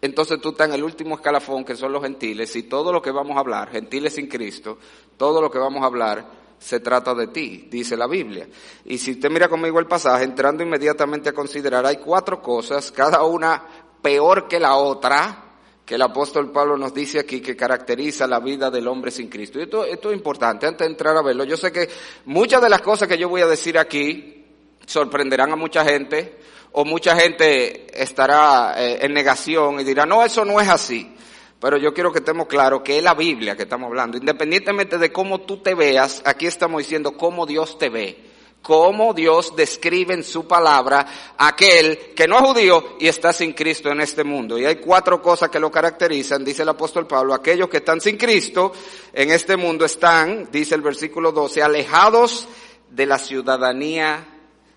entonces 0.00 0.40
tú 0.40 0.50
estás 0.50 0.68
en 0.68 0.74
el 0.74 0.84
último 0.84 1.16
escalafón 1.16 1.64
que 1.64 1.76
son 1.76 1.92
los 1.92 2.02
gentiles 2.02 2.54
y 2.56 2.64
todo 2.64 2.92
lo 2.92 3.02
que 3.02 3.10
vamos 3.10 3.36
a 3.36 3.40
hablar, 3.40 3.70
gentiles 3.70 4.14
sin 4.14 4.28
Cristo, 4.28 4.78
todo 5.16 5.40
lo 5.40 5.50
que 5.50 5.58
vamos 5.58 5.82
a 5.82 5.86
hablar 5.86 6.42
se 6.58 6.78
trata 6.78 7.12
de 7.14 7.26
ti, 7.26 7.68
dice 7.70 7.96
la 7.96 8.06
Biblia. 8.06 8.48
Y 8.84 8.98
si 8.98 9.12
usted 9.12 9.30
mira 9.30 9.48
conmigo 9.48 9.80
el 9.80 9.86
pasaje, 9.86 10.24
entrando 10.24 10.62
inmediatamente 10.62 11.28
a 11.28 11.32
considerar, 11.32 11.84
hay 11.84 11.96
cuatro 11.96 12.40
cosas, 12.40 12.92
cada 12.92 13.24
una 13.24 13.64
peor 14.00 14.46
que 14.46 14.60
la 14.60 14.76
otra, 14.76 15.51
que 15.92 15.96
el 15.96 16.00
apóstol 16.00 16.50
Pablo 16.50 16.78
nos 16.78 16.94
dice 16.94 17.18
aquí 17.18 17.42
que 17.42 17.54
caracteriza 17.54 18.26
la 18.26 18.40
vida 18.40 18.70
del 18.70 18.88
hombre 18.88 19.10
sin 19.10 19.28
Cristo. 19.28 19.58
Y 19.58 19.64
esto, 19.64 19.84
es 19.84 20.16
importante, 20.16 20.66
antes 20.66 20.86
de 20.86 20.90
entrar 20.90 21.14
a 21.14 21.20
verlo, 21.20 21.44
yo 21.44 21.58
sé 21.58 21.70
que 21.70 21.86
muchas 22.24 22.62
de 22.62 22.70
las 22.70 22.80
cosas 22.80 23.06
que 23.06 23.18
yo 23.18 23.28
voy 23.28 23.42
a 23.42 23.46
decir 23.46 23.76
aquí 23.76 24.42
sorprenderán 24.86 25.52
a 25.52 25.56
mucha 25.56 25.84
gente, 25.84 26.38
o 26.72 26.86
mucha 26.86 27.14
gente 27.14 27.88
estará 27.92 28.72
eh, 28.78 29.00
en 29.02 29.12
negación 29.12 29.80
y 29.80 29.84
dirá, 29.84 30.06
no, 30.06 30.24
eso 30.24 30.46
no 30.46 30.62
es 30.62 30.68
así. 30.70 31.14
Pero 31.60 31.76
yo 31.76 31.92
quiero 31.92 32.10
que 32.10 32.20
estemos 32.20 32.46
claros 32.46 32.80
que 32.80 32.96
es 32.96 33.04
la 33.04 33.12
Biblia 33.12 33.54
que 33.54 33.64
estamos 33.64 33.88
hablando. 33.88 34.16
Independientemente 34.16 34.96
de 34.96 35.12
cómo 35.12 35.42
tú 35.42 35.58
te 35.58 35.74
veas, 35.74 36.22
aquí 36.24 36.46
estamos 36.46 36.78
diciendo 36.78 37.18
cómo 37.18 37.44
Dios 37.44 37.76
te 37.76 37.90
ve. 37.90 38.31
Cómo 38.62 39.12
Dios 39.12 39.54
describe 39.56 40.14
en 40.14 40.22
su 40.22 40.46
palabra 40.46 41.34
aquel 41.36 42.14
que 42.14 42.28
no 42.28 42.36
es 42.36 42.42
judío 42.42 42.96
y 43.00 43.08
está 43.08 43.32
sin 43.32 43.52
Cristo 43.52 43.90
en 43.90 44.00
este 44.00 44.22
mundo. 44.22 44.56
Y 44.56 44.64
hay 44.64 44.76
cuatro 44.76 45.20
cosas 45.20 45.50
que 45.50 45.58
lo 45.58 45.70
caracterizan, 45.70 46.44
dice 46.44 46.62
el 46.62 46.68
apóstol 46.68 47.08
Pablo. 47.08 47.34
Aquellos 47.34 47.68
que 47.68 47.78
están 47.78 48.00
sin 48.00 48.16
Cristo 48.16 48.72
en 49.12 49.32
este 49.32 49.56
mundo 49.56 49.84
están, 49.84 50.48
dice 50.52 50.76
el 50.76 50.80
versículo 50.80 51.32
12, 51.32 51.60
alejados 51.60 52.46
de 52.88 53.06
la 53.06 53.18
ciudadanía 53.18 54.28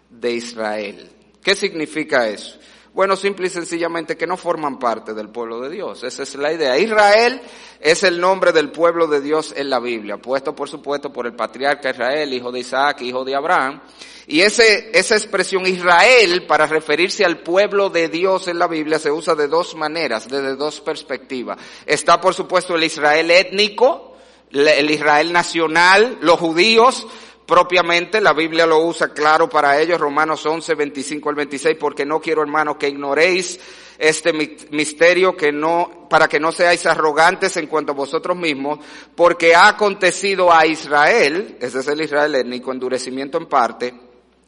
de 0.10 0.32
Israel. 0.32 1.12
¿Qué 1.44 1.54
significa 1.54 2.28
eso? 2.28 2.58
Bueno, 2.96 3.18
simple 3.18 3.48
y 3.48 3.50
sencillamente 3.50 4.16
que 4.16 4.26
no 4.26 4.38
forman 4.38 4.80
parte 4.80 5.14
del 5.14 5.28
pueblo 5.28 5.60
de 5.60 5.70
Dios. 5.70 6.02
Esa 6.06 6.24
es 6.24 6.34
la 6.36 6.54
idea. 6.54 6.78
Israel 6.78 7.42
es 7.82 8.04
el 8.04 8.22
nombre 8.22 8.54
del 8.54 8.72
pueblo 8.72 9.06
de 9.08 9.20
Dios 9.20 9.54
en 9.58 9.70
la 9.70 9.82
Biblia, 9.82 10.16
puesto 10.16 10.56
por 10.56 10.70
supuesto 10.70 11.12
por 11.12 11.26
el 11.26 11.36
patriarca 11.36 11.90
Israel, 11.90 12.34
hijo 12.34 12.54
de 12.54 12.62
Isaac, 12.62 13.02
hijo 13.02 13.26
de 13.26 13.36
Abraham. 13.36 13.82
Y 14.28 14.40
ese, 14.40 14.92
esa 14.98 15.16
expresión 15.18 15.68
Israel 15.68 16.46
para 16.48 16.68
referirse 16.68 17.26
al 17.26 17.40
pueblo 17.40 17.90
de 17.90 18.08
Dios 18.08 18.48
en 18.48 18.60
la 18.60 18.68
Biblia 18.68 18.98
se 18.98 19.12
usa 19.12 19.36
de 19.36 19.50
dos 19.50 19.76
maneras, 19.76 20.30
desde 20.30 20.56
dos 20.56 20.80
perspectivas. 20.80 21.58
Está 21.86 22.22
por 22.22 22.34
supuesto 22.34 22.76
el 22.76 22.84
Israel 22.86 23.30
étnico, 23.30 24.16
el 24.52 24.90
Israel 24.90 25.34
nacional, 25.34 26.18
los 26.22 26.40
judíos, 26.40 27.06
propiamente, 27.46 28.22
la 28.22 28.34
Biblia 28.34 28.66
lo 28.66 28.80
usa 28.80 29.10
claro 29.10 29.50
para 29.50 29.80
ellos, 29.80 30.00
Romanos 30.00 30.46
11, 30.46 30.76
25 30.76 31.30
al 31.30 31.36
26, 31.36 31.78
porque 31.80 32.06
no 32.06 32.20
quiero 32.20 32.42
hermanos 32.42 32.78
que 32.78 32.90
ignoréis 32.90 33.60
este 33.98 34.34
misterio 34.72 35.38
que 35.38 35.52
no, 35.52 36.08
para 36.10 36.28
que 36.28 36.40
no 36.40 36.52
seáis 36.52 36.86
arrogantes 36.86 37.56
en 37.58 37.68
cuanto 37.68 37.94
a 37.94 37.96
vosotros 37.96 38.36
mismos, 38.36 38.80
porque 39.16 39.56
ha 39.56 39.70
acontecido 39.70 40.52
a 40.52 40.66
Israel, 40.66 41.58
ese 41.62 41.80
es 41.80 41.88
el 41.88 42.02
Israel 42.02 42.36
étnico, 42.36 42.72
endurecimiento 42.72 43.38
en 43.38 43.46
parte, 43.46 43.94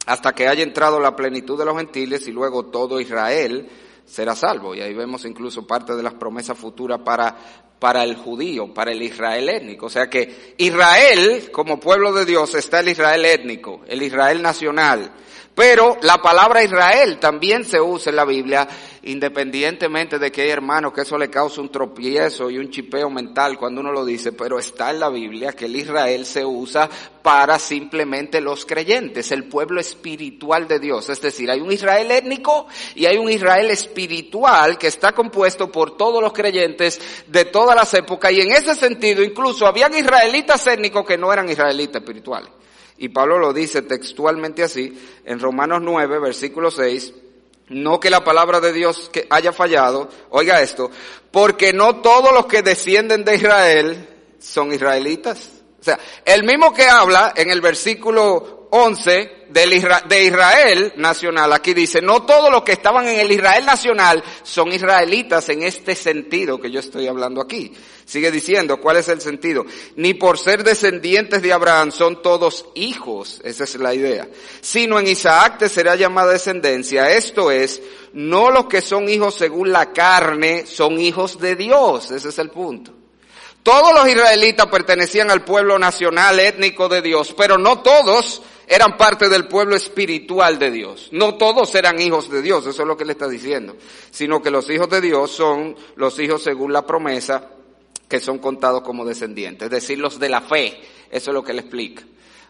hasta 0.06 0.34
que 0.34 0.48
haya 0.48 0.62
entrado 0.62 1.00
la 1.00 1.14
plenitud 1.14 1.58
de 1.58 1.64
los 1.64 1.76
gentiles 1.76 2.26
y 2.28 2.32
luego 2.32 2.66
todo 2.66 3.00
Israel 3.00 3.68
será 4.04 4.34
salvo. 4.34 4.74
Y 4.74 4.80
ahí 4.80 4.94
vemos 4.94 5.24
incluso 5.24 5.66
parte 5.66 5.94
de 5.94 6.02
las 6.02 6.14
promesas 6.14 6.56
futuras 6.56 7.00
para 7.00 7.36
para 7.78 8.02
el 8.04 8.16
judío, 8.16 8.72
para 8.72 8.92
el 8.92 9.02
Israel 9.02 9.48
étnico. 9.48 9.86
O 9.86 9.90
sea 9.90 10.08
que 10.08 10.54
Israel, 10.58 11.50
como 11.52 11.78
pueblo 11.78 12.12
de 12.12 12.24
Dios, 12.24 12.54
está 12.54 12.80
el 12.80 12.88
Israel 12.88 13.24
étnico, 13.24 13.82
el 13.86 14.02
Israel 14.02 14.42
nacional. 14.42 15.12
Pero 15.54 15.98
la 16.02 16.18
palabra 16.22 16.62
Israel 16.62 17.18
también 17.18 17.64
se 17.64 17.80
usa 17.80 18.10
en 18.10 18.16
la 18.16 18.24
Biblia, 18.24 18.68
independientemente 19.08 20.18
de 20.18 20.30
que 20.30 20.42
hay 20.42 20.50
hermanos 20.50 20.92
que 20.92 21.00
eso 21.00 21.16
le 21.16 21.30
causa 21.30 21.62
un 21.62 21.70
tropiezo 21.70 22.50
y 22.50 22.58
un 22.58 22.68
chipeo 22.68 23.08
mental 23.08 23.56
cuando 23.56 23.80
uno 23.80 23.90
lo 23.90 24.04
dice, 24.04 24.32
pero 24.32 24.58
está 24.58 24.90
en 24.90 25.00
la 25.00 25.08
Biblia 25.08 25.52
que 25.52 25.64
el 25.64 25.76
Israel 25.76 26.26
se 26.26 26.44
usa 26.44 26.90
para 27.22 27.58
simplemente 27.58 28.42
los 28.42 28.66
creyentes, 28.66 29.32
el 29.32 29.44
pueblo 29.44 29.80
espiritual 29.80 30.68
de 30.68 30.78
Dios. 30.78 31.08
Es 31.08 31.22
decir, 31.22 31.50
hay 31.50 31.60
un 31.60 31.72
Israel 31.72 32.10
étnico 32.10 32.66
y 32.94 33.06
hay 33.06 33.16
un 33.16 33.30
Israel 33.30 33.70
espiritual 33.70 34.76
que 34.76 34.88
está 34.88 35.12
compuesto 35.12 35.72
por 35.72 35.96
todos 35.96 36.22
los 36.22 36.34
creyentes 36.34 37.00
de 37.26 37.46
todas 37.46 37.74
las 37.74 37.92
épocas 37.94 38.30
y 38.32 38.42
en 38.42 38.52
ese 38.52 38.74
sentido 38.74 39.22
incluso 39.22 39.66
habían 39.66 39.96
israelitas 39.96 40.66
étnicos 40.66 41.06
que 41.06 41.16
no 41.16 41.32
eran 41.32 41.48
israelitas 41.48 42.02
espirituales. 42.02 42.50
Y 42.98 43.08
Pablo 43.08 43.38
lo 43.38 43.54
dice 43.54 43.82
textualmente 43.82 44.62
así, 44.62 44.92
en 45.24 45.38
Romanos 45.38 45.80
9, 45.82 46.18
versículo 46.18 46.70
6, 46.70 47.14
no 47.70 48.00
que 48.00 48.10
la 48.10 48.24
palabra 48.24 48.60
de 48.60 48.72
Dios 48.72 49.10
que 49.12 49.26
haya 49.30 49.52
fallado, 49.52 50.08
oiga 50.30 50.60
esto, 50.60 50.90
porque 51.30 51.72
no 51.72 51.96
todos 52.00 52.32
los 52.32 52.46
que 52.46 52.62
descienden 52.62 53.24
de 53.24 53.36
Israel 53.36 54.08
son 54.38 54.72
israelitas. 54.72 55.57
O 55.80 55.84
sea, 55.84 55.98
el 56.24 56.42
mismo 56.42 56.72
que 56.74 56.88
habla 56.88 57.32
en 57.36 57.50
el 57.50 57.60
versículo 57.60 58.68
11 58.70 59.46
de 59.48 60.24
Israel 60.24 60.92
nacional, 60.96 61.52
aquí 61.52 61.72
dice, 61.72 62.02
no 62.02 62.24
todos 62.24 62.50
los 62.50 62.62
que 62.62 62.72
estaban 62.72 63.06
en 63.08 63.20
el 63.20 63.30
Israel 63.30 63.64
nacional 63.64 64.22
son 64.42 64.72
israelitas 64.72 65.48
en 65.48 65.62
este 65.62 65.94
sentido 65.94 66.60
que 66.60 66.70
yo 66.70 66.80
estoy 66.80 67.06
hablando 67.06 67.40
aquí. 67.40 67.72
Sigue 68.04 68.30
diciendo, 68.30 68.80
¿cuál 68.80 68.96
es 68.96 69.08
el 69.08 69.20
sentido? 69.20 69.64
Ni 69.96 70.14
por 70.14 70.38
ser 70.38 70.64
descendientes 70.64 71.42
de 71.42 71.52
Abraham 71.52 71.92
son 71.92 72.22
todos 72.22 72.66
hijos, 72.74 73.40
esa 73.44 73.64
es 73.64 73.76
la 73.76 73.94
idea, 73.94 74.28
sino 74.60 74.98
en 74.98 75.06
Isaac 75.06 75.58
te 75.58 75.68
será 75.68 75.94
llamada 75.94 76.32
descendencia. 76.32 77.10
Esto 77.12 77.50
es, 77.50 77.80
no 78.12 78.50
los 78.50 78.66
que 78.66 78.80
son 78.80 79.08
hijos 79.08 79.34
según 79.36 79.70
la 79.72 79.92
carne 79.92 80.66
son 80.66 80.98
hijos 80.98 81.38
de 81.38 81.54
Dios, 81.54 82.10
ese 82.10 82.30
es 82.30 82.38
el 82.38 82.50
punto. 82.50 82.97
Todos 83.68 83.92
los 83.92 84.08
israelitas 84.08 84.66
pertenecían 84.68 85.30
al 85.30 85.44
pueblo 85.44 85.78
nacional 85.78 86.40
étnico 86.40 86.88
de 86.88 87.02
Dios, 87.02 87.34
pero 87.36 87.58
no 87.58 87.82
todos 87.82 88.40
eran 88.66 88.96
parte 88.96 89.28
del 89.28 89.46
pueblo 89.46 89.76
espiritual 89.76 90.58
de 90.58 90.70
Dios. 90.70 91.10
No 91.12 91.34
todos 91.34 91.74
eran 91.74 92.00
hijos 92.00 92.30
de 92.30 92.40
Dios, 92.40 92.64
eso 92.66 92.80
es 92.80 92.88
lo 92.88 92.96
que 92.96 93.04
le 93.04 93.12
está 93.12 93.28
diciendo, 93.28 93.76
sino 94.10 94.40
que 94.40 94.50
los 94.50 94.70
hijos 94.70 94.88
de 94.88 95.02
Dios 95.02 95.32
son 95.32 95.76
los 95.96 96.18
hijos 96.18 96.42
según 96.42 96.72
la 96.72 96.86
promesa 96.86 97.46
que 98.08 98.20
son 98.20 98.38
contados 98.38 98.80
como 98.80 99.04
descendientes, 99.04 99.66
es 99.66 99.70
decir, 99.70 99.98
los 99.98 100.18
de 100.18 100.30
la 100.30 100.40
fe, 100.40 100.80
eso 101.10 101.30
es 101.30 101.34
lo 101.34 101.44
que 101.44 101.52
le 101.52 101.60
explica. 101.60 102.04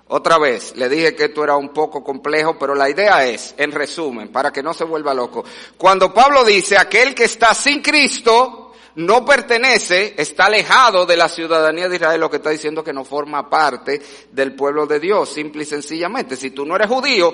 Otra 0.07 0.39
vez, 0.39 0.77
le 0.77 0.89
dije 0.89 1.17
que 1.17 1.25
esto 1.25 1.43
era 1.43 1.57
un 1.57 1.71
poco 1.71 2.05
complejo, 2.05 2.57
pero 2.61 2.77
la 2.77 2.89
idea 2.89 3.27
es, 3.27 3.57
en 3.59 3.73
resumen, 3.73 4.29
para 4.29 4.53
que 4.53 4.63
no 4.63 4.73
se 4.73 4.85
vuelva 4.85 5.15
loco, 5.15 5.45
cuando 5.77 6.15
Pablo 6.15 6.45
dice, 6.45 6.79
aquel 6.79 7.13
que 7.13 7.25
está 7.25 7.55
sin 7.55 7.83
Cristo, 7.83 8.68
no 8.97 9.25
pertenece, 9.25 10.15
está 10.17 10.47
alejado 10.47 11.07
de 11.07 11.17
la 11.17 11.29
ciudadanía 11.29 11.89
de 11.89 11.97
Israel, 11.97 12.21
lo 12.21 12.31
que 12.31 12.37
está 12.37 12.51
diciendo 12.51 12.83
que 12.83 12.93
no 12.93 13.05
forma 13.05 13.49
parte 13.49 14.01
del 14.33 14.55
pueblo 14.55 14.87
de 14.87 15.01
Dios, 15.01 15.29
simple 15.29 15.63
y 15.63 15.67
sencillamente. 15.67 16.37
Si 16.37 16.51
tú 16.51 16.65
no 16.67 16.77
eres 16.77 16.89
judío, 16.89 17.33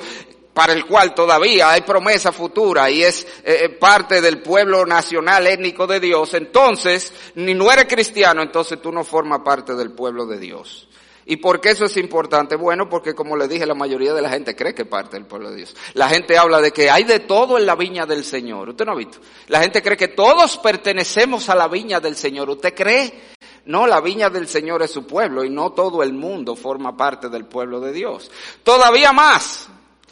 para 0.54 0.72
el 0.72 0.86
cual 0.86 1.14
todavía 1.14 1.70
hay 1.70 1.82
promesa 1.82 2.30
futura 2.30 2.88
y 2.90 3.02
es 3.02 3.24
eh, 3.44 3.64
eh, 3.64 3.68
parte 3.68 4.20
del 4.20 4.40
pueblo 4.40 4.86
nacional 4.86 5.46
étnico 5.48 5.86
de 5.86 5.98
Dios, 5.98 6.32
entonces, 6.34 7.12
ni 7.34 7.54
no 7.54 7.70
eres 7.70 7.86
cristiano, 7.86 8.40
entonces 8.40 8.80
tú 8.80 8.92
no 8.92 9.02
formas 9.02 9.40
parte 9.40 9.74
del 9.74 9.90
pueblo 9.90 10.26
de 10.26 10.38
Dios. 10.38 10.88
¿Y 11.26 11.36
por 11.36 11.60
qué 11.60 11.70
eso 11.70 11.86
es 11.86 11.96
importante? 11.96 12.56
Bueno, 12.56 12.88
porque 12.88 13.14
como 13.14 13.36
le 13.36 13.48
dije, 13.48 13.64
la 13.64 13.74
mayoría 13.74 14.12
de 14.12 14.20
la 14.20 14.28
gente 14.28 14.54
cree 14.54 14.74
que 14.74 14.84
parte 14.84 15.16
del 15.16 15.26
pueblo 15.26 15.50
de 15.50 15.56
Dios. 15.56 15.74
La 15.94 16.08
gente 16.08 16.36
habla 16.36 16.60
de 16.60 16.72
que 16.72 16.90
hay 16.90 17.04
de 17.04 17.20
todo 17.20 17.56
en 17.56 17.64
la 17.64 17.74
viña 17.74 18.04
del 18.04 18.24
Señor. 18.24 18.68
¿Usted 18.70 18.84
no 18.84 18.92
ha 18.92 18.96
visto? 18.96 19.18
La 19.48 19.60
gente 19.60 19.82
cree 19.82 19.96
que 19.96 20.08
todos 20.08 20.58
pertenecemos 20.58 21.48
a 21.48 21.54
la 21.54 21.68
viña 21.68 22.00
del 22.00 22.16
Señor. 22.16 22.50
¿Usted 22.50 22.74
cree? 22.74 23.34
No, 23.64 23.86
la 23.86 24.00
viña 24.00 24.28
del 24.28 24.46
Señor 24.46 24.82
es 24.82 24.90
su 24.90 25.06
pueblo 25.06 25.42
y 25.44 25.50
no 25.50 25.72
todo 25.72 26.02
el 26.02 26.12
mundo 26.12 26.54
forma 26.54 26.96
parte 26.96 27.30
del 27.30 27.46
pueblo 27.46 27.80
de 27.80 27.92
Dios. 27.92 28.30
Todavía 28.62 29.12
más, 29.12 29.68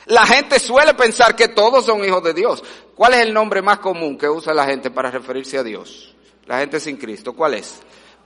la 0.07 0.26
gente 0.26 0.59
suele 0.59 0.95
pensar 0.95 1.37
que 1.37 1.49
todos 1.49 1.85
son 1.85 2.02
hijos 2.04 2.25
de 2.25 2.33
Dios. 2.33 2.64
¿Cuál 2.95 3.14
es 3.14 3.21
el 3.21 3.35
nombre 3.35 3.61
más 3.61 3.78
común 3.78 4.16
que 4.16 4.28
usa 4.28 4.54
la 4.54 4.64
gente 4.64 4.90
para 4.90 5.11
referirse 5.11 5.59
a 5.59 5.62
Dios? 5.62 6.14
La 6.47 6.61
gente 6.61 6.81
sin 6.81 6.97
Cristo. 6.97 7.35
¿Cuál 7.35 7.54
es? 7.54 7.81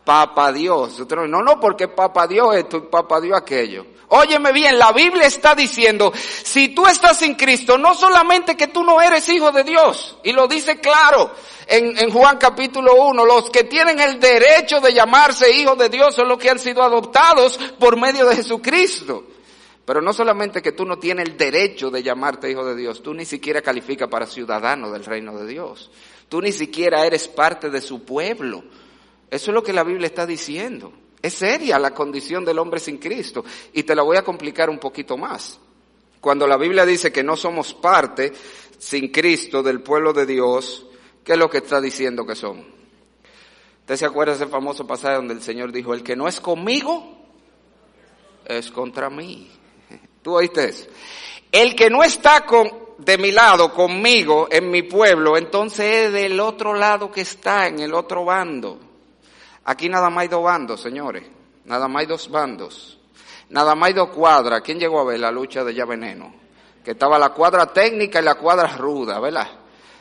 Papa 0.06 0.52
Dios. 0.52 1.02
No, 1.10 1.42
no, 1.42 1.58
porque 1.58 1.88
Papa 1.88 2.28
Dios 2.28 2.54
esto 2.54 2.76
y 2.76 2.80
Papa 2.82 3.20
Dios 3.20 3.36
aquello. 3.36 3.84
Óyeme 4.08 4.52
bien, 4.52 4.78
la 4.78 4.92
Biblia 4.92 5.26
está 5.26 5.56
diciendo, 5.56 6.12
si 6.14 6.68
tú 6.68 6.86
estás 6.86 7.22
en 7.22 7.34
Cristo, 7.34 7.76
no 7.76 7.92
solamente 7.92 8.56
que 8.56 8.68
tú 8.68 8.84
no 8.84 9.02
eres 9.02 9.28
hijo 9.28 9.50
de 9.50 9.64
Dios, 9.64 10.16
y 10.22 10.30
lo 10.30 10.46
dice 10.46 10.78
claro 10.78 11.32
en, 11.66 12.08
Juan 12.12 12.38
capítulo 12.38 12.94
1, 12.94 13.26
los 13.26 13.50
que 13.50 13.64
tienen 13.64 13.98
el 13.98 14.20
derecho 14.20 14.80
de 14.80 14.94
llamarse 14.94 15.50
hijos 15.50 15.76
de 15.76 15.88
Dios 15.88 16.14
son 16.14 16.28
los 16.28 16.38
que 16.38 16.50
han 16.50 16.60
sido 16.60 16.84
adoptados 16.84 17.58
por 17.80 18.00
medio 18.00 18.26
de 18.26 18.36
Jesucristo. 18.36 19.24
Pero 19.84 20.00
no 20.00 20.12
solamente 20.12 20.62
que 20.62 20.70
tú 20.70 20.84
no 20.84 21.00
tienes 21.00 21.28
el 21.28 21.36
derecho 21.36 21.90
de 21.90 22.04
llamarte 22.04 22.48
hijo 22.48 22.64
de 22.64 22.76
Dios, 22.76 23.02
tú 23.02 23.12
ni 23.12 23.24
siquiera 23.24 23.60
calificas 23.60 24.08
para 24.08 24.26
ciudadano 24.26 24.92
del 24.92 25.04
reino 25.04 25.36
de 25.36 25.48
Dios. 25.48 25.90
Tú 26.28 26.40
ni 26.40 26.52
siquiera 26.52 27.04
eres 27.04 27.26
parte 27.26 27.70
de 27.70 27.80
su 27.80 28.04
pueblo. 28.04 28.62
Eso 29.30 29.50
es 29.50 29.54
lo 29.54 29.62
que 29.62 29.72
la 29.72 29.84
Biblia 29.84 30.06
está 30.06 30.26
diciendo. 30.26 30.92
Es 31.20 31.34
seria 31.34 31.78
la 31.78 31.92
condición 31.92 32.44
del 32.44 32.58
hombre 32.58 32.78
sin 32.80 32.98
Cristo. 32.98 33.44
Y 33.72 33.82
te 33.82 33.94
la 33.94 34.02
voy 34.02 34.16
a 34.16 34.22
complicar 34.22 34.70
un 34.70 34.78
poquito 34.78 35.16
más. 35.16 35.58
Cuando 36.20 36.46
la 36.46 36.56
Biblia 36.56 36.84
dice 36.84 37.12
que 37.12 37.22
no 37.22 37.36
somos 37.36 37.74
parte 37.74 38.32
sin 38.78 39.08
Cristo 39.08 39.62
del 39.62 39.80
pueblo 39.80 40.12
de 40.12 40.26
Dios, 40.26 40.86
¿qué 41.24 41.32
es 41.32 41.38
lo 41.38 41.48
que 41.48 41.58
está 41.58 41.80
diciendo 41.80 42.26
que 42.26 42.34
son? 42.34 42.64
¿Usted 43.80 43.96
se 43.96 44.06
acuerda 44.06 44.32
de 44.32 44.42
ese 44.42 44.50
famoso 44.50 44.86
pasaje 44.86 45.16
donde 45.16 45.34
el 45.34 45.42
Señor 45.42 45.70
dijo, 45.70 45.94
el 45.94 46.02
que 46.02 46.16
no 46.16 46.26
es 46.26 46.40
conmigo, 46.40 47.28
es 48.44 48.70
contra 48.70 49.08
mí? 49.10 49.50
¿Tú 50.22 50.34
oíste 50.34 50.68
eso? 50.68 50.86
El 51.52 51.76
que 51.76 51.88
no 51.88 52.02
está 52.02 52.44
con, 52.44 52.68
de 52.98 53.16
mi 53.18 53.30
lado, 53.30 53.72
conmigo, 53.72 54.48
en 54.50 54.70
mi 54.70 54.82
pueblo, 54.82 55.36
entonces 55.36 56.06
es 56.06 56.12
del 56.12 56.40
otro 56.40 56.74
lado 56.74 57.12
que 57.12 57.20
está, 57.20 57.68
en 57.68 57.78
el 57.78 57.94
otro 57.94 58.24
bando. 58.24 58.80
Aquí 59.66 59.88
nada 59.88 60.10
más 60.10 60.22
hay 60.22 60.28
dos 60.28 60.44
bandos, 60.44 60.80
señores. 60.80 61.24
Nada 61.64 61.88
más 61.88 62.00
hay 62.00 62.06
dos 62.06 62.30
bandos. 62.30 62.98
Nada 63.48 63.74
más 63.74 63.88
hay 63.88 63.94
dos 63.94 64.10
cuadras. 64.10 64.62
¿Quién 64.62 64.78
llegó 64.78 65.00
a 65.00 65.04
ver 65.04 65.18
la 65.18 65.32
lucha 65.32 65.64
de 65.64 65.74
Ya 65.74 65.84
Veneno? 65.84 66.32
Que 66.84 66.92
estaba 66.92 67.18
la 67.18 67.30
cuadra 67.30 67.66
técnica 67.72 68.20
y 68.20 68.22
la 68.22 68.36
cuadra 68.36 68.68
ruda, 68.76 69.18
¿verdad? 69.18 69.48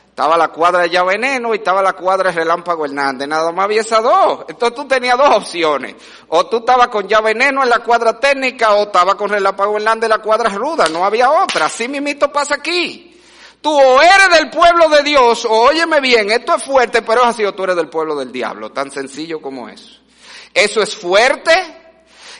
Estaba 0.08 0.36
la 0.36 0.48
cuadra 0.48 0.82
de 0.82 0.90
Ya 0.90 1.02
Veneno 1.02 1.52
y 1.52 1.58
estaba 1.58 1.82
la 1.82 1.94
cuadra 1.94 2.30
de 2.30 2.36
Relámpago 2.36 2.84
Hernández. 2.84 3.26
Nada 3.26 3.50
más 3.50 3.64
había 3.64 3.80
esas 3.80 4.04
dos. 4.04 4.44
Entonces 4.48 4.76
tú 4.76 4.86
tenías 4.86 5.18
dos 5.18 5.34
opciones. 5.34 5.96
O 6.28 6.46
tú 6.46 6.58
estabas 6.58 6.86
con 6.86 7.08
Ya 7.08 7.20
Veneno 7.20 7.64
en 7.64 7.68
la 7.68 7.80
cuadra 7.80 8.20
técnica 8.20 8.72
o 8.74 8.84
estabas 8.84 9.16
con 9.16 9.28
Relámpago 9.28 9.76
Hernández 9.76 10.04
en 10.04 10.10
la 10.10 10.18
cuadra 10.18 10.48
ruda. 10.50 10.88
No 10.88 11.04
había 11.04 11.28
otra. 11.28 11.66
Así 11.66 11.88
mismito 11.88 12.30
pasa 12.30 12.54
aquí. 12.54 13.15
Tú 13.60 13.80
eres 14.00 14.38
del 14.38 14.50
pueblo 14.50 14.88
de 14.88 15.02
Dios, 15.02 15.44
o 15.44 15.50
óyeme 15.50 16.00
bien, 16.00 16.30
esto 16.30 16.54
es 16.54 16.62
fuerte, 16.62 17.02
pero 17.02 17.22
es 17.22 17.28
así, 17.28 17.44
o 17.44 17.54
tú 17.54 17.64
eres 17.64 17.76
del 17.76 17.88
pueblo 17.88 18.14
del 18.14 18.30
diablo, 18.30 18.70
tan 18.70 18.90
sencillo 18.90 19.40
como 19.40 19.68
eso. 19.68 20.00
Eso 20.54 20.82
es 20.82 20.94
fuerte, 20.94 21.52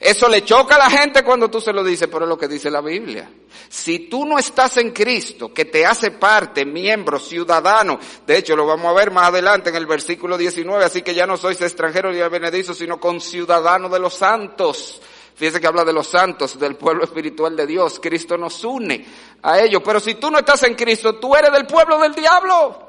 eso 0.00 0.28
le 0.28 0.44
choca 0.44 0.76
a 0.76 0.78
la 0.78 0.90
gente 0.90 1.22
cuando 1.22 1.50
tú 1.50 1.60
se 1.60 1.72
lo 1.72 1.82
dices, 1.82 2.08
pero 2.10 2.24
es 2.24 2.28
lo 2.28 2.38
que 2.38 2.48
dice 2.48 2.70
la 2.70 2.80
Biblia. 2.80 3.28
Si 3.68 4.08
tú 4.08 4.24
no 4.24 4.38
estás 4.38 4.76
en 4.76 4.92
Cristo, 4.92 5.52
que 5.52 5.64
te 5.64 5.84
hace 5.84 6.12
parte, 6.12 6.64
miembro, 6.64 7.18
ciudadano, 7.18 7.98
de 8.26 8.36
hecho 8.36 8.54
lo 8.54 8.66
vamos 8.66 8.86
a 8.86 8.94
ver 8.94 9.10
más 9.10 9.28
adelante 9.28 9.70
en 9.70 9.76
el 9.76 9.86
versículo 9.86 10.38
19, 10.38 10.84
así 10.84 11.02
que 11.02 11.14
ya 11.14 11.26
no 11.26 11.36
sois 11.36 11.60
extranjeros 11.60 12.14
ni 12.14 12.20
benedizo, 12.28 12.74
sino 12.74 13.00
con 13.00 13.20
ciudadano 13.20 13.88
de 13.88 13.98
los 13.98 14.14
santos. 14.14 15.00
Fíjese 15.36 15.60
que 15.60 15.66
habla 15.66 15.84
de 15.84 15.92
los 15.92 16.06
santos, 16.06 16.58
del 16.58 16.76
pueblo 16.76 17.04
espiritual 17.04 17.54
de 17.54 17.66
Dios. 17.66 18.00
Cristo 18.00 18.38
nos 18.38 18.64
une 18.64 19.04
a 19.42 19.60
ellos. 19.60 19.82
Pero 19.84 20.00
si 20.00 20.14
tú 20.14 20.30
no 20.30 20.38
estás 20.38 20.62
en 20.62 20.74
Cristo, 20.74 21.16
tú 21.16 21.36
eres 21.36 21.52
del 21.52 21.66
pueblo 21.66 21.98
del 22.00 22.14
diablo. 22.14 22.86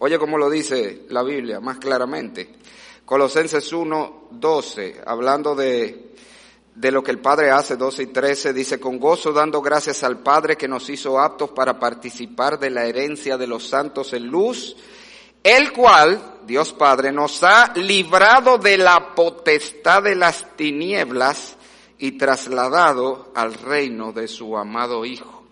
Oye 0.00 0.18
como 0.18 0.36
lo 0.36 0.50
dice 0.50 1.06
la 1.10 1.22
Biblia 1.22 1.60
más 1.60 1.78
claramente. 1.78 2.56
Colosenses 3.04 3.72
1, 3.72 4.28
12, 4.32 5.02
hablando 5.06 5.54
de, 5.54 6.12
de 6.74 6.90
lo 6.90 7.04
que 7.04 7.12
el 7.12 7.20
Padre 7.20 7.52
hace, 7.52 7.76
12 7.76 8.02
y 8.02 8.06
13, 8.08 8.52
dice, 8.52 8.80
con 8.80 8.98
gozo 8.98 9.32
dando 9.32 9.62
gracias 9.62 10.02
al 10.02 10.18
Padre 10.18 10.56
que 10.56 10.68
nos 10.68 10.90
hizo 10.90 11.20
aptos 11.20 11.50
para 11.50 11.78
participar 11.78 12.58
de 12.58 12.70
la 12.70 12.84
herencia 12.84 13.38
de 13.38 13.46
los 13.46 13.66
santos 13.68 14.12
en 14.12 14.26
luz 14.26 14.76
el 15.42 15.72
cual, 15.72 16.40
Dios 16.46 16.72
Padre, 16.72 17.12
nos 17.12 17.42
ha 17.42 17.72
librado 17.74 18.58
de 18.58 18.78
la 18.78 19.14
potestad 19.14 20.02
de 20.02 20.14
las 20.14 20.56
tinieblas 20.56 21.56
y 21.98 22.12
trasladado 22.12 23.32
al 23.34 23.54
reino 23.54 24.12
de 24.12 24.28
su 24.28 24.56
amado 24.56 25.04
Hijo. 25.04 25.44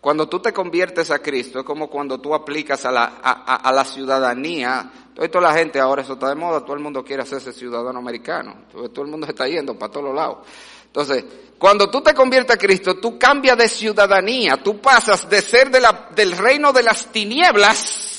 Cuando 0.00 0.28
tú 0.28 0.40
te 0.40 0.52
conviertes 0.52 1.10
a 1.10 1.18
Cristo, 1.18 1.60
es 1.60 1.64
como 1.64 1.90
cuando 1.90 2.18
tú 2.18 2.34
aplicas 2.34 2.86
a 2.86 2.90
la, 2.90 3.04
a, 3.22 3.70
la 3.70 3.84
ciudadanía. 3.84 4.90
Toda 5.14 5.42
la 5.42 5.52
gente 5.52 5.78
ahora 5.78 6.00
eso 6.02 6.14
está 6.14 6.30
de 6.30 6.36
moda, 6.36 6.60
todo 6.64 6.74
el 6.74 6.82
mundo 6.82 7.04
quiere 7.04 7.22
hacerse 7.22 7.52
ciudadano 7.52 7.98
americano. 7.98 8.64
Todo 8.72 9.02
el 9.02 9.10
mundo 9.10 9.26
se 9.26 9.32
está 9.32 9.46
yendo 9.46 9.78
para 9.78 9.92
todos 9.92 10.14
lados. 10.14 10.38
Entonces, 10.86 11.24
cuando 11.58 11.90
tú 11.90 12.00
te 12.00 12.14
conviertes 12.14 12.56
a 12.56 12.58
Cristo, 12.58 12.96
tú 12.96 13.18
cambias 13.18 13.58
de 13.58 13.68
ciudadanía, 13.68 14.62
tú 14.62 14.80
pasas 14.80 15.28
de 15.28 15.42
ser 15.42 15.70
de 15.70 15.80
la, 15.80 16.08
del 16.16 16.36
reino 16.36 16.72
de 16.72 16.82
las 16.82 17.06
tinieblas 17.12 18.09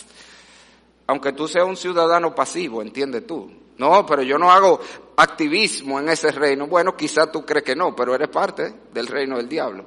aunque 1.07 1.33
tú 1.33 1.47
seas 1.47 1.65
un 1.65 1.77
ciudadano 1.77 2.33
pasivo, 2.33 2.81
entiendes 2.81 3.27
tú. 3.27 3.51
No, 3.77 4.05
pero 4.05 4.21
yo 4.21 4.37
no 4.37 4.51
hago 4.51 4.79
activismo 5.17 5.99
en 5.99 6.09
ese 6.09 6.31
reino. 6.31 6.67
Bueno, 6.67 6.95
quizá 6.95 7.31
tú 7.31 7.45
crees 7.45 7.63
que 7.63 7.75
no, 7.75 7.95
pero 7.95 8.13
eres 8.13 8.29
parte 8.29 8.73
del 8.93 9.07
reino 9.07 9.37
del 9.37 9.49
diablo. 9.49 9.85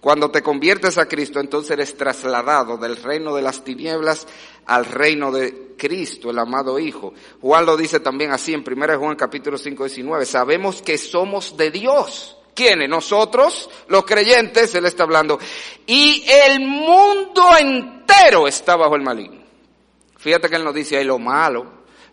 Cuando 0.00 0.30
te 0.30 0.42
conviertes 0.42 0.98
a 0.98 1.08
Cristo, 1.08 1.40
entonces 1.40 1.70
eres 1.70 1.96
trasladado 1.96 2.76
del 2.76 2.96
reino 2.96 3.34
de 3.34 3.40
las 3.40 3.64
tinieblas 3.64 4.26
al 4.66 4.84
reino 4.84 5.32
de 5.32 5.74
Cristo, 5.78 6.30
el 6.30 6.38
amado 6.38 6.78
Hijo. 6.78 7.14
Juan 7.40 7.64
lo 7.64 7.76
dice 7.76 8.00
también 8.00 8.30
así 8.30 8.52
en 8.52 8.62
1 8.66 8.98
Juan 8.98 9.16
capítulo 9.16 9.56
5, 9.56 9.84
19. 9.84 10.26
Sabemos 10.26 10.82
que 10.82 10.98
somos 10.98 11.56
de 11.56 11.70
Dios. 11.70 12.36
¿Quiénes? 12.54 12.88
Nosotros, 12.88 13.68
los 13.88 14.04
creyentes, 14.04 14.74
Él 14.74 14.84
está 14.84 15.04
hablando. 15.04 15.38
Y 15.86 16.24
el 16.28 16.60
mundo 16.60 17.42
entero 17.58 18.46
está 18.46 18.76
bajo 18.76 18.96
el 18.96 19.02
maligno. 19.02 19.43
Fíjate 20.24 20.48
que 20.48 20.56
él 20.56 20.64
nos 20.64 20.74
dice 20.74 20.96
ahí 20.96 21.04
lo 21.04 21.18
malo, 21.18 21.66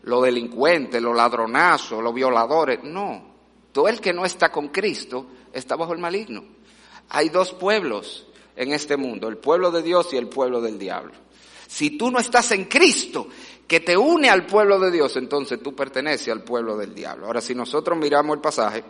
lo 0.04 0.20
delincuente, 0.20 1.00
los 1.00 1.16
ladronazos, 1.16 2.04
los 2.04 2.14
violadores. 2.14 2.84
No, 2.84 3.24
todo 3.72 3.88
el 3.88 4.02
que 4.02 4.12
no 4.12 4.26
está 4.26 4.52
con 4.52 4.68
Cristo 4.68 5.28
está 5.54 5.78
bajo 5.78 5.94
el 5.94 6.00
maligno. 6.00 6.44
Hay 7.08 7.30
dos 7.30 7.54
pueblos 7.54 8.28
en 8.58 8.74
este 8.74 8.98
mundo, 8.98 9.30
el 9.30 9.38
pueblo 9.38 9.72
de 9.72 9.82
Dios 9.82 10.12
y 10.12 10.18
el 10.18 10.28
pueblo 10.28 10.60
del 10.60 10.78
diablo. 10.78 11.14
Si 11.70 11.92
tú 11.92 12.12
no 12.12 12.20
estás 12.20 12.52
en 12.52 12.66
Cristo, 12.66 13.30
que 13.66 13.80
te 13.80 13.96
une 13.96 14.30
al 14.30 14.46
pueblo 14.46 14.78
de 14.78 14.92
Dios, 14.92 15.16
entonces 15.16 15.64
tú 15.64 15.74
perteneces 15.74 16.28
al 16.34 16.44
pueblo 16.44 16.76
del 16.76 16.94
diablo. 16.94 17.28
Ahora, 17.28 17.40
si 17.40 17.56
nosotros 17.56 17.98
miramos 17.98 18.36
el 18.36 18.42
pasaje, 18.42 18.84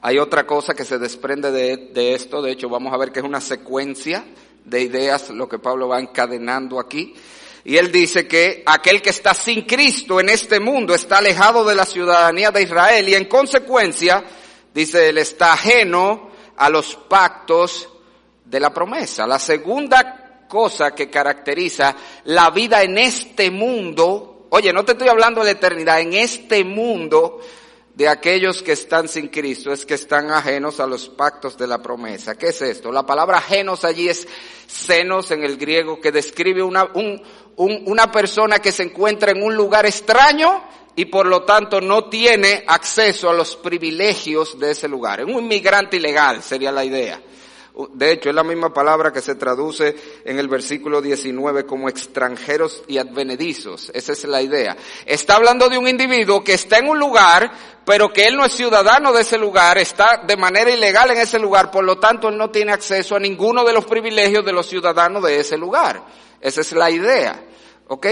hay 0.00 0.18
otra 0.18 0.46
cosa 0.46 0.72
que 0.72 0.86
se 0.86 0.98
desprende 0.98 1.52
de, 1.52 1.76
de, 1.92 2.14
esto, 2.14 2.40
de 2.40 2.52
hecho 2.52 2.70
vamos 2.70 2.94
a 2.94 2.96
ver 2.96 3.12
que 3.12 3.18
es 3.18 3.26
una 3.26 3.42
secuencia 3.42 4.24
de 4.64 4.80
ideas 4.80 5.28
lo 5.28 5.46
que 5.46 5.58
Pablo 5.58 5.88
va 5.88 6.00
encadenando 6.00 6.80
aquí. 6.80 7.14
Y 7.64 7.78
él 7.78 7.90
dice 7.90 8.26
que 8.28 8.62
aquel 8.66 9.00
que 9.00 9.10
está 9.10 9.32
sin 9.32 9.62
Cristo 9.62 10.20
en 10.20 10.28
este 10.28 10.60
mundo 10.60 10.94
está 10.94 11.18
alejado 11.18 11.64
de 11.64 11.74
la 11.74 11.86
ciudadanía 11.86 12.50
de 12.50 12.62
Israel 12.62 13.08
y 13.08 13.14
en 13.14 13.24
consecuencia, 13.24 14.22
dice 14.74 15.08
él, 15.08 15.16
está 15.16 15.54
ajeno 15.54 16.30
a 16.56 16.68
los 16.68 16.94
pactos 16.94 17.88
de 18.44 18.60
la 18.60 18.72
promesa. 18.72 19.26
La 19.26 19.38
segunda 19.38 20.46
cosa 20.46 20.94
que 20.94 21.08
caracteriza 21.08 21.96
la 22.24 22.50
vida 22.50 22.82
en 22.82 22.98
este 22.98 23.50
mundo, 23.50 24.46
oye, 24.50 24.70
no 24.72 24.84
te 24.84 24.92
estoy 24.92 25.08
hablando 25.08 25.40
de 25.40 25.46
la 25.46 25.52
eternidad, 25.52 26.00
en 26.00 26.12
este 26.12 26.64
mundo 26.64 27.40
de 27.94 28.08
aquellos 28.08 28.62
que 28.62 28.72
están 28.72 29.08
sin 29.08 29.28
Cristo 29.28 29.72
es 29.72 29.86
que 29.86 29.94
están 29.94 30.30
ajenos 30.30 30.80
a 30.80 30.86
los 30.86 31.08
pactos 31.08 31.56
de 31.56 31.68
la 31.68 31.80
promesa. 31.80 32.36
¿Qué 32.36 32.48
es 32.48 32.60
esto? 32.60 32.90
La 32.90 33.06
palabra 33.06 33.38
ajenos 33.38 33.84
allí 33.84 34.08
es 34.08 34.26
senos 34.66 35.30
en 35.30 35.44
el 35.44 35.56
griego 35.56 36.00
que 36.00 36.10
describe 36.10 36.62
una, 36.62 36.84
un, 36.94 37.22
un, 37.56 37.82
una 37.86 38.10
persona 38.10 38.58
que 38.58 38.72
se 38.72 38.82
encuentra 38.82 39.30
en 39.30 39.42
un 39.42 39.54
lugar 39.54 39.86
extraño 39.86 40.64
y 40.96 41.04
por 41.04 41.26
lo 41.26 41.44
tanto 41.44 41.80
no 41.80 42.08
tiene 42.08 42.64
acceso 42.66 43.30
a 43.30 43.34
los 43.34 43.56
privilegios 43.56 44.58
de 44.58 44.72
ese 44.72 44.88
lugar. 44.88 45.24
Un 45.24 45.44
inmigrante 45.44 45.96
ilegal 45.96 46.42
sería 46.42 46.72
la 46.72 46.84
idea. 46.84 47.20
De 47.94 48.12
hecho, 48.12 48.28
es 48.28 48.34
la 48.36 48.44
misma 48.44 48.72
palabra 48.72 49.12
que 49.12 49.20
se 49.20 49.34
traduce 49.34 49.96
en 50.24 50.38
el 50.38 50.46
versículo 50.46 51.02
19 51.02 51.66
como 51.66 51.88
extranjeros 51.88 52.84
y 52.86 52.98
advenedizos. 52.98 53.90
Esa 53.92 54.12
es 54.12 54.24
la 54.24 54.40
idea. 54.40 54.76
Está 55.04 55.34
hablando 55.34 55.68
de 55.68 55.76
un 55.76 55.88
individuo 55.88 56.44
que 56.44 56.54
está 56.54 56.78
en 56.78 56.88
un 56.88 57.00
lugar, 57.00 57.50
pero 57.84 58.12
que 58.12 58.26
él 58.26 58.36
no 58.36 58.44
es 58.44 58.52
ciudadano 58.52 59.12
de 59.12 59.22
ese 59.22 59.38
lugar, 59.38 59.76
está 59.78 60.22
de 60.24 60.36
manera 60.36 60.70
ilegal 60.70 61.10
en 61.10 61.18
ese 61.18 61.40
lugar, 61.40 61.72
por 61.72 61.82
lo 61.82 61.98
tanto 61.98 62.28
él 62.28 62.36
no 62.36 62.48
tiene 62.50 62.70
acceso 62.70 63.16
a 63.16 63.20
ninguno 63.20 63.64
de 63.64 63.72
los 63.72 63.86
privilegios 63.86 64.44
de 64.44 64.52
los 64.52 64.66
ciudadanos 64.66 65.24
de 65.24 65.40
ese 65.40 65.58
lugar. 65.58 66.04
Esa 66.40 66.60
es 66.60 66.70
la 66.72 66.92
idea. 66.92 67.42
¿Ok? 67.88 68.06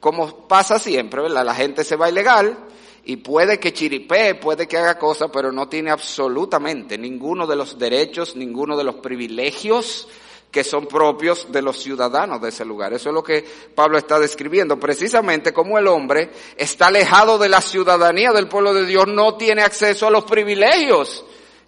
Como 0.00 0.46
pasa 0.46 0.78
siempre, 0.78 1.22
¿verdad? 1.22 1.46
La 1.46 1.54
gente 1.54 1.82
se 1.82 1.96
va 1.96 2.10
ilegal, 2.10 2.58
y 3.04 3.16
puede 3.16 3.58
que 3.58 3.72
chiripee, 3.72 4.36
puede 4.36 4.68
que 4.68 4.76
haga 4.76 4.98
cosas, 4.98 5.30
pero 5.32 5.50
no 5.50 5.68
tiene 5.68 5.90
absolutamente 5.90 6.96
ninguno 6.96 7.46
de 7.46 7.56
los 7.56 7.78
derechos, 7.78 8.36
ninguno 8.36 8.76
de 8.76 8.84
los 8.84 8.96
privilegios 8.96 10.08
que 10.52 10.62
son 10.62 10.86
propios 10.86 11.50
de 11.50 11.62
los 11.62 11.78
ciudadanos 11.82 12.40
de 12.40 12.50
ese 12.50 12.64
lugar. 12.64 12.92
Eso 12.92 13.08
es 13.08 13.14
lo 13.14 13.24
que 13.24 13.42
Pablo 13.74 13.96
está 13.96 14.20
describiendo. 14.20 14.78
Precisamente 14.78 15.52
como 15.52 15.78
el 15.78 15.88
hombre 15.88 16.30
está 16.56 16.88
alejado 16.88 17.38
de 17.38 17.48
la 17.48 17.62
ciudadanía 17.62 18.32
del 18.32 18.48
pueblo 18.48 18.74
de 18.74 18.84
Dios, 18.84 19.08
no 19.08 19.36
tiene 19.36 19.62
acceso 19.62 20.06
a 20.06 20.10
los 20.10 20.24
privilegios 20.24 21.24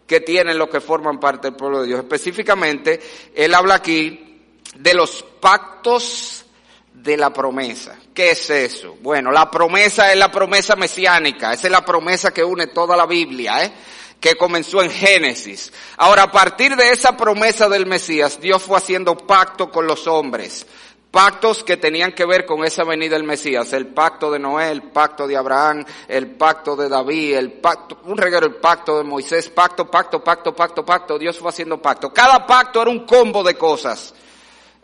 que 0.06 0.20
tienen 0.20 0.58
los 0.58 0.68
que 0.68 0.82
forman 0.82 1.18
parte 1.18 1.48
del 1.48 1.56
pueblo 1.56 1.80
de 1.80 1.88
Dios. 1.88 2.00
Específicamente, 2.00 3.00
él 3.34 3.54
habla 3.54 3.76
aquí 3.76 4.42
de 4.76 4.94
los 4.94 5.24
pactos 5.40 6.44
de 6.92 7.16
la 7.16 7.32
promesa. 7.32 7.98
¿Qué 8.14 8.31
es 8.31 8.48
eso? 8.48 8.96
Bueno, 9.00 9.33
la 9.33 9.50
promesa 9.50 10.12
es 10.12 10.16
la 10.16 10.31
promesa 10.31 10.77
mesiánica, 10.77 11.53
esa 11.53 11.66
es 11.66 11.72
la 11.72 11.85
promesa 11.85 12.33
que 12.33 12.44
une 12.44 12.68
toda 12.68 12.96
la 12.96 13.07
Biblia, 13.07 13.64
¿eh? 13.64 13.72
que 14.20 14.37
comenzó 14.37 14.81
en 14.83 14.90
Génesis. 14.90 15.72
Ahora, 15.96 16.22
a 16.22 16.31
partir 16.31 16.77
de 16.77 16.92
esa 16.92 17.16
promesa 17.16 17.68
del 17.68 17.87
Mesías, 17.87 18.40
Dios 18.40 18.62
fue 18.62 18.79
haciendo 18.79 19.16
pacto 19.16 19.68
con 19.68 19.88
los 19.88 20.07
hombres, 20.07 20.64
pactos 21.11 21.64
que 21.64 21.77
tenían 21.77 22.12
que 22.12 22.24
ver 22.24 22.46
con 22.46 22.64
esa 22.64 22.85
venida 22.85 23.16
del 23.16 23.24
Mesías, 23.24 23.72
el 23.72 23.88
pacto 23.88 24.31
de 24.31 24.38
Noé, 24.38 24.70
el 24.70 24.85
pacto 24.85 25.27
de 25.27 25.37
Abraham, 25.37 25.85
el 26.07 26.37
pacto 26.37 26.77
de 26.77 26.88
David, 26.88 27.35
el 27.35 27.53
pacto, 27.55 27.98
un 28.05 28.16
regalo, 28.16 28.46
el 28.46 28.55
pacto 28.55 28.96
de 28.96 29.03
Moisés, 29.03 29.48
pacto, 29.48 29.90
pacto, 29.90 30.22
pacto, 30.22 30.55
pacto, 30.55 30.85
pacto, 30.85 31.18
Dios 31.18 31.37
fue 31.37 31.48
haciendo 31.48 31.83
pacto. 31.83 32.12
Cada 32.12 32.46
pacto 32.46 32.81
era 32.81 32.92
un 32.92 33.05
combo 33.05 33.42
de 33.42 33.57
cosas. 33.57 34.14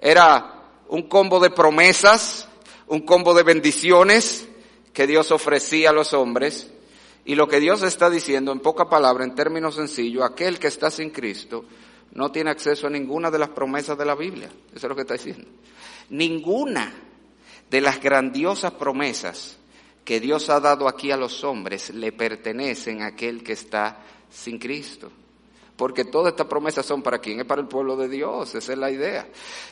Era 0.00 0.54
un 0.88 1.08
combo 1.08 1.38
de 1.38 1.50
promesas, 1.50 2.48
un 2.90 3.02
combo 3.02 3.34
de 3.34 3.44
bendiciones 3.44 4.48
que 4.92 5.06
Dios 5.06 5.30
ofrecía 5.30 5.90
a 5.90 5.92
los 5.92 6.12
hombres. 6.12 6.70
Y 7.24 7.36
lo 7.36 7.46
que 7.46 7.60
Dios 7.60 7.82
está 7.84 8.10
diciendo, 8.10 8.50
en 8.50 8.58
poca 8.58 8.88
palabra, 8.88 9.24
en 9.24 9.36
términos 9.36 9.76
sencillos, 9.76 10.24
aquel 10.24 10.58
que 10.58 10.66
está 10.66 10.90
sin 10.90 11.10
Cristo 11.10 11.64
no 12.12 12.32
tiene 12.32 12.50
acceso 12.50 12.88
a 12.88 12.90
ninguna 12.90 13.30
de 13.30 13.38
las 13.38 13.50
promesas 13.50 13.96
de 13.96 14.04
la 14.04 14.16
Biblia. 14.16 14.50
Eso 14.74 14.86
es 14.86 14.88
lo 14.88 14.96
que 14.96 15.02
está 15.02 15.14
diciendo. 15.14 15.46
Ninguna 16.08 16.92
de 17.70 17.80
las 17.80 18.00
grandiosas 18.00 18.72
promesas 18.72 19.56
que 20.04 20.18
Dios 20.18 20.50
ha 20.50 20.58
dado 20.58 20.88
aquí 20.88 21.12
a 21.12 21.16
los 21.16 21.44
hombres 21.44 21.90
le 21.90 22.10
pertenecen 22.10 23.02
a 23.02 23.08
aquel 23.08 23.44
que 23.44 23.52
está 23.52 24.00
sin 24.28 24.58
Cristo 24.58 25.12
porque 25.80 26.04
todas 26.04 26.32
estas 26.32 26.46
promesas 26.46 26.84
son 26.84 27.00
para 27.00 27.20
quién, 27.20 27.40
es 27.40 27.46
para 27.46 27.62
el 27.62 27.66
pueblo 27.66 27.96
de 27.96 28.06
Dios, 28.06 28.54
esa 28.54 28.72
es 28.72 28.78
la 28.78 28.90
idea. 28.90 29.26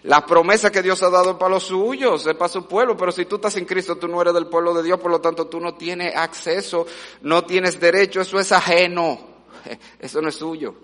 Las 0.04 0.22
promesas 0.22 0.70
que 0.70 0.80
Dios 0.80 1.02
ha 1.02 1.10
dado 1.10 1.32
es 1.32 1.36
para 1.36 1.50
los 1.50 1.64
suyos, 1.64 2.26
es 2.26 2.34
para 2.34 2.48
su 2.48 2.64
pueblo, 2.66 2.96
pero 2.96 3.12
si 3.12 3.26
tú 3.26 3.36
estás 3.36 3.54
en 3.56 3.66
Cristo, 3.66 3.96
tú 3.96 4.08
no 4.08 4.18
eres 4.22 4.32
del 4.32 4.46
pueblo 4.46 4.72
de 4.72 4.82
Dios, 4.82 4.98
por 5.00 5.10
lo 5.10 5.20
tanto 5.20 5.48
tú 5.48 5.60
no 5.60 5.74
tienes 5.74 6.16
acceso, 6.16 6.86
no 7.20 7.44
tienes 7.44 7.78
derecho, 7.78 8.22
eso 8.22 8.40
es 8.40 8.52
ajeno, 8.52 9.18
eso 10.00 10.22
no 10.22 10.30
es 10.30 10.36
suyo. 10.36 10.76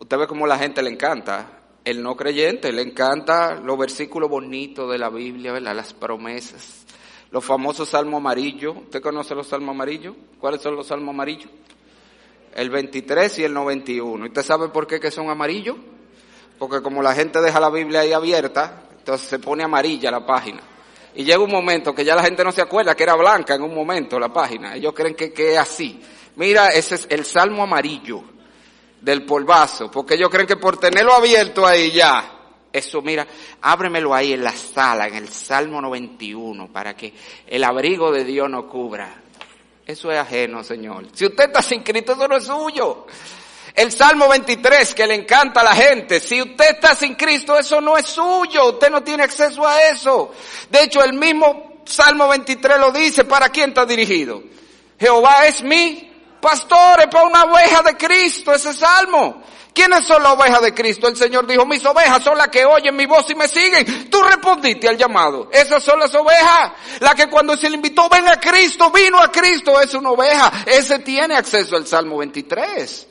Usted 0.00 0.16
ve 0.16 0.26
cómo 0.26 0.46
la 0.46 0.56
gente 0.56 0.80
le 0.80 0.88
encanta, 0.88 1.60
el 1.84 2.02
no 2.02 2.16
creyente, 2.16 2.72
le 2.72 2.80
encanta 2.80 3.56
los 3.56 3.76
versículos 3.76 4.30
bonitos 4.30 4.90
de 4.90 4.96
la 4.96 5.10
Biblia, 5.10 5.52
¿verdad? 5.52 5.76
las 5.76 5.92
promesas, 5.92 6.86
los 7.30 7.44
famosos 7.44 7.90
salmos 7.90 8.20
amarillos. 8.20 8.74
¿Usted 8.74 9.02
conoce 9.02 9.34
los 9.34 9.48
salmos 9.48 9.74
amarillos? 9.74 10.16
¿Cuáles 10.40 10.62
son 10.62 10.76
los 10.76 10.86
salmos 10.86 11.10
amarillos? 11.12 11.50
El 12.56 12.70
23 12.70 13.38
y 13.38 13.44
el 13.44 13.52
91. 13.52 14.24
¿Y 14.24 14.28
usted 14.28 14.42
sabe 14.42 14.70
por 14.70 14.86
qué 14.86 14.98
que 14.98 15.10
son 15.10 15.28
amarillos? 15.28 15.76
Porque 16.58 16.80
como 16.80 17.02
la 17.02 17.14
gente 17.14 17.40
deja 17.42 17.60
la 17.60 17.68
Biblia 17.68 18.00
ahí 18.00 18.14
abierta, 18.14 18.84
entonces 18.96 19.28
se 19.28 19.38
pone 19.38 19.62
amarilla 19.62 20.10
la 20.10 20.24
página. 20.24 20.62
Y 21.14 21.24
llega 21.24 21.38
un 21.38 21.50
momento 21.50 21.94
que 21.94 22.04
ya 22.04 22.14
la 22.14 22.22
gente 22.22 22.42
no 22.42 22.52
se 22.52 22.62
acuerda 22.62 22.94
que 22.94 23.02
era 23.02 23.14
blanca 23.14 23.54
en 23.54 23.62
un 23.62 23.74
momento 23.74 24.18
la 24.18 24.32
página. 24.32 24.74
Ellos 24.74 24.94
creen 24.94 25.14
que, 25.14 25.34
que 25.34 25.52
es 25.52 25.58
así. 25.58 26.00
Mira, 26.36 26.68
ese 26.68 26.94
es 26.94 27.06
el 27.10 27.26
salmo 27.26 27.62
amarillo 27.62 28.22
del 29.02 29.24
polvazo, 29.26 29.90
porque 29.90 30.14
ellos 30.14 30.30
creen 30.30 30.46
que 30.46 30.56
por 30.56 30.78
tenerlo 30.78 31.12
abierto 31.12 31.66
ahí 31.66 31.92
ya, 31.92 32.36
eso 32.72 33.02
mira, 33.02 33.26
ábremelo 33.60 34.14
ahí 34.14 34.32
en 34.32 34.42
la 34.42 34.52
sala, 34.52 35.06
en 35.08 35.14
el 35.14 35.28
Salmo 35.28 35.80
91, 35.80 36.72
para 36.72 36.96
que 36.96 37.12
el 37.46 37.64
abrigo 37.64 38.10
de 38.10 38.24
Dios 38.24 38.50
no 38.50 38.66
cubra. 38.68 39.22
Eso 39.86 40.10
es 40.10 40.18
ajeno, 40.18 40.64
Señor. 40.64 41.06
Si 41.14 41.26
usted 41.26 41.44
está 41.44 41.62
sin 41.62 41.84
Cristo, 41.84 42.12
eso 42.14 42.26
no 42.26 42.36
es 42.36 42.44
suyo. 42.44 43.06
El 43.72 43.92
Salmo 43.92 44.28
23, 44.28 44.94
que 44.94 45.06
le 45.06 45.14
encanta 45.14 45.60
a 45.60 45.64
la 45.64 45.74
gente. 45.76 46.18
Si 46.18 46.42
usted 46.42 46.70
está 46.70 46.96
sin 46.96 47.14
Cristo, 47.14 47.56
eso 47.56 47.80
no 47.80 47.96
es 47.96 48.06
suyo. 48.06 48.70
Usted 48.70 48.90
no 48.90 49.04
tiene 49.04 49.22
acceso 49.22 49.64
a 49.64 49.82
eso. 49.84 50.32
De 50.70 50.82
hecho, 50.82 51.04
el 51.04 51.12
mismo 51.12 51.82
Salmo 51.84 52.26
23 52.26 52.78
lo 52.80 52.90
dice. 52.90 53.24
¿Para 53.24 53.48
quién 53.50 53.68
está 53.68 53.86
dirigido? 53.86 54.42
Jehová 54.98 55.46
es 55.46 55.62
mi 55.62 56.10
pastor, 56.40 57.00
es 57.00 57.06
para 57.06 57.26
una 57.26 57.44
oveja 57.44 57.82
de 57.82 57.96
Cristo 57.96 58.52
ese 58.52 58.72
Salmo. 58.72 59.42
¿Quiénes 59.76 60.06
son 60.06 60.22
las 60.22 60.32
ovejas 60.32 60.62
de 60.62 60.72
Cristo? 60.72 61.06
El 61.06 61.16
Señor 61.18 61.46
dijo, 61.46 61.66
mis 61.66 61.84
ovejas 61.84 62.24
son 62.24 62.38
las 62.38 62.48
que 62.48 62.64
oyen 62.64 62.96
mi 62.96 63.04
voz 63.04 63.28
y 63.28 63.34
me 63.34 63.46
siguen. 63.46 64.08
Tú 64.08 64.22
respondiste 64.22 64.88
al 64.88 64.96
llamado. 64.96 65.50
Esas 65.52 65.82
son 65.82 66.00
las 66.00 66.14
ovejas. 66.14 66.72
La 67.00 67.14
que 67.14 67.28
cuando 67.28 67.54
se 67.58 67.68
le 67.68 67.76
invitó, 67.76 68.08
ven 68.08 68.26
a 68.26 68.40
Cristo, 68.40 68.90
vino 68.90 69.18
a 69.18 69.30
Cristo, 69.30 69.78
es 69.78 69.92
una 69.92 70.12
oveja. 70.12 70.50
Ese 70.64 71.00
tiene 71.00 71.36
acceso 71.36 71.76
al 71.76 71.86
Salmo 71.86 72.16
23. 72.16 73.06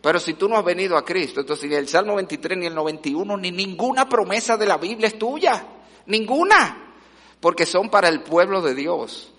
Pero 0.00 0.18
si 0.18 0.34
tú 0.34 0.48
no 0.48 0.58
has 0.58 0.64
venido 0.64 0.96
a 0.96 1.04
Cristo, 1.04 1.38
entonces 1.38 1.70
ni 1.70 1.76
el 1.76 1.86
Salmo 1.86 2.16
23, 2.16 2.58
ni 2.58 2.66
el 2.66 2.74
91, 2.74 3.36
ni 3.36 3.52
ninguna 3.52 4.08
promesa 4.08 4.56
de 4.56 4.66
la 4.66 4.78
Biblia 4.78 5.06
es 5.06 5.16
tuya. 5.16 5.64
Ninguna. 6.06 6.96
Porque 7.38 7.64
son 7.64 7.88
para 7.90 8.08
el 8.08 8.24
pueblo 8.24 8.60
de 8.60 8.74
Dios. 8.74 9.32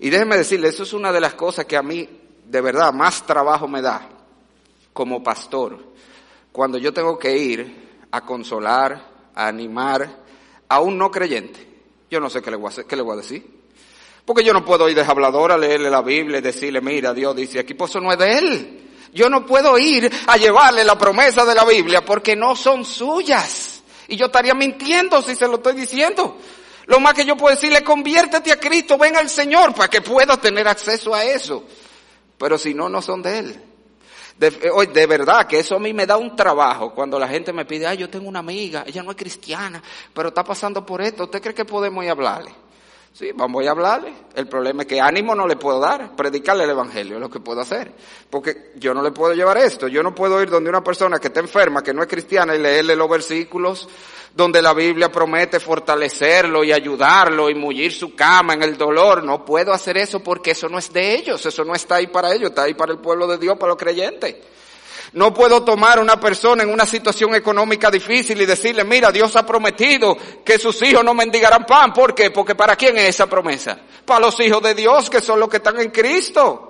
Y 0.00 0.10
déjeme 0.10 0.36
decirle, 0.36 0.66
eso 0.66 0.82
es 0.82 0.92
una 0.92 1.12
de 1.12 1.20
las 1.20 1.34
cosas 1.34 1.66
que 1.66 1.76
a 1.76 1.82
mí 1.82 2.08
de 2.44 2.60
verdad 2.60 2.92
más 2.92 3.24
trabajo 3.24 3.68
me 3.68 3.82
da 3.82 4.08
como 4.92 5.22
pastor 5.22 5.88
cuando 6.52 6.78
yo 6.78 6.92
tengo 6.92 7.18
que 7.18 7.36
ir 7.36 8.06
a 8.10 8.20
consolar, 8.22 9.30
a 9.34 9.46
animar 9.46 10.08
a 10.68 10.80
un 10.80 10.98
no 10.98 11.10
creyente, 11.10 11.66
yo 12.10 12.20
no 12.20 12.30
sé 12.30 12.42
qué 12.42 12.50
le 12.50 12.56
voy 12.56 12.66
a, 12.66 12.68
hacer, 12.70 12.86
le 12.90 13.02
voy 13.02 13.14
a 13.14 13.20
decir. 13.20 13.58
Porque 14.24 14.44
yo 14.44 14.52
no 14.52 14.64
puedo 14.64 14.88
ir 14.88 14.94
de 14.94 15.02
hablador 15.02 15.52
a 15.52 15.58
leerle 15.58 15.88
la 15.88 16.02
Biblia 16.02 16.38
y 16.38 16.42
decirle, 16.42 16.80
mira, 16.80 17.14
Dios 17.14 17.34
dice 17.34 17.60
aquí, 17.60 17.74
pues 17.74 17.90
eso 17.90 18.00
no 18.00 18.12
es 18.12 18.18
de 18.18 18.38
él. 18.38 18.88
Yo 19.14 19.30
no 19.30 19.46
puedo 19.46 19.78
ir 19.78 20.10
a 20.26 20.36
llevarle 20.36 20.84
la 20.84 20.98
promesa 20.98 21.46
de 21.46 21.54
la 21.54 21.64
Biblia 21.64 22.04
porque 22.04 22.36
no 22.36 22.54
son 22.54 22.84
suyas. 22.84 23.82
Y 24.06 24.16
yo 24.16 24.26
estaría 24.26 24.54
mintiendo 24.54 25.22
si 25.22 25.34
se 25.34 25.46
lo 25.48 25.56
estoy 25.56 25.74
diciendo. 25.74 26.36
Lo 26.86 27.00
más 27.00 27.14
que 27.14 27.24
yo 27.24 27.36
puedo 27.36 27.54
decirle, 27.54 27.82
conviértete 27.82 28.52
a 28.52 28.58
Cristo, 28.58 28.96
ven 28.98 29.16
al 29.16 29.28
Señor 29.28 29.74
para 29.74 29.88
que 29.88 30.00
pueda 30.00 30.38
tener 30.38 30.68
acceso 30.68 31.14
a 31.14 31.24
eso. 31.24 31.64
Pero 32.38 32.56
si 32.56 32.74
no, 32.74 32.88
no 32.88 33.02
son 33.02 33.22
de 33.22 33.38
Él. 33.38 33.62
De, 34.38 34.46
eh, 34.46 34.86
de, 34.92 35.06
verdad 35.06 35.46
que 35.46 35.58
eso 35.58 35.76
a 35.76 35.80
mí 35.80 35.92
me 35.92 36.06
da 36.06 36.16
un 36.16 36.36
trabajo 36.36 36.94
cuando 36.94 37.18
la 37.18 37.26
gente 37.26 37.52
me 37.52 37.64
pide, 37.64 37.86
ay, 37.86 37.98
yo 37.98 38.08
tengo 38.08 38.28
una 38.28 38.38
amiga, 38.38 38.84
ella 38.86 39.02
no 39.02 39.10
es 39.10 39.16
cristiana, 39.16 39.82
pero 40.14 40.28
está 40.28 40.44
pasando 40.44 40.86
por 40.86 41.02
esto, 41.02 41.24
¿usted 41.24 41.42
cree 41.42 41.54
que 41.54 41.64
podemos 41.64 42.04
ir 42.04 42.10
a 42.10 42.12
hablarle? 42.12 42.52
Sí, 43.12 43.32
vamos 43.34 43.66
a 43.66 43.70
hablarle. 43.70 44.12
El 44.34 44.46
problema 44.46 44.82
es 44.82 44.88
que 44.88 45.00
ánimo 45.00 45.34
no 45.34 45.46
le 45.46 45.56
puedo 45.56 45.80
dar, 45.80 46.14
predicarle 46.14 46.64
el 46.64 46.70
evangelio 46.70 47.16
es 47.16 47.20
lo 47.20 47.30
que 47.30 47.40
puedo 47.40 47.60
hacer. 47.60 47.92
Porque 48.30 48.72
yo 48.76 48.94
no 48.94 49.02
le 49.02 49.10
puedo 49.10 49.34
llevar 49.34 49.58
esto, 49.58 49.88
yo 49.88 50.02
no 50.02 50.14
puedo 50.14 50.40
ir 50.42 50.50
donde 50.50 50.70
una 50.70 50.84
persona 50.84 51.18
que 51.18 51.28
está 51.28 51.40
enferma, 51.40 51.82
que 51.82 51.92
no 51.92 52.02
es 52.02 52.08
cristiana, 52.08 52.54
y 52.54 52.60
leerle 52.60 52.94
los 52.94 53.08
versículos 53.08 53.88
donde 54.34 54.62
la 54.62 54.72
Biblia 54.72 55.10
promete 55.10 55.58
fortalecerlo 55.58 56.62
y 56.62 56.72
ayudarlo 56.72 57.50
y 57.50 57.56
mullir 57.56 57.92
su 57.92 58.14
cama 58.14 58.54
en 58.54 58.62
el 58.62 58.76
dolor. 58.76 59.24
No 59.24 59.44
puedo 59.44 59.72
hacer 59.72 59.98
eso 59.98 60.20
porque 60.20 60.52
eso 60.52 60.68
no 60.68 60.78
es 60.78 60.92
de 60.92 61.16
ellos, 61.16 61.44
eso 61.44 61.64
no 61.64 61.74
está 61.74 61.96
ahí 61.96 62.06
para 62.06 62.32
ellos, 62.32 62.50
está 62.50 62.62
ahí 62.62 62.74
para 62.74 62.92
el 62.92 62.98
pueblo 62.98 63.26
de 63.26 63.38
Dios, 63.38 63.58
para 63.58 63.70
los 63.70 63.78
creyentes. 63.78 64.36
No 65.12 65.32
puedo 65.32 65.64
tomar 65.64 65.98
a 65.98 66.02
una 66.02 66.20
persona 66.20 66.62
en 66.62 66.70
una 66.70 66.84
situación 66.84 67.34
económica 67.34 67.90
difícil 67.90 68.40
y 68.40 68.46
decirle, 68.46 68.84
mira, 68.84 69.10
Dios 69.10 69.34
ha 69.36 69.46
prometido 69.46 70.16
que 70.44 70.58
sus 70.58 70.80
hijos 70.82 71.04
no 71.04 71.14
mendigarán 71.14 71.64
pan. 71.64 71.92
¿Por 71.92 72.14
qué? 72.14 72.30
Porque 72.30 72.54
¿para 72.54 72.76
quién 72.76 72.98
es 72.98 73.08
esa 73.10 73.26
promesa? 73.26 73.80
Para 74.04 74.20
los 74.20 74.38
hijos 74.40 74.62
de 74.62 74.74
Dios, 74.74 75.08
que 75.08 75.20
son 75.20 75.40
los 75.40 75.48
que 75.48 75.58
están 75.58 75.80
en 75.80 75.90
Cristo. 75.90 76.64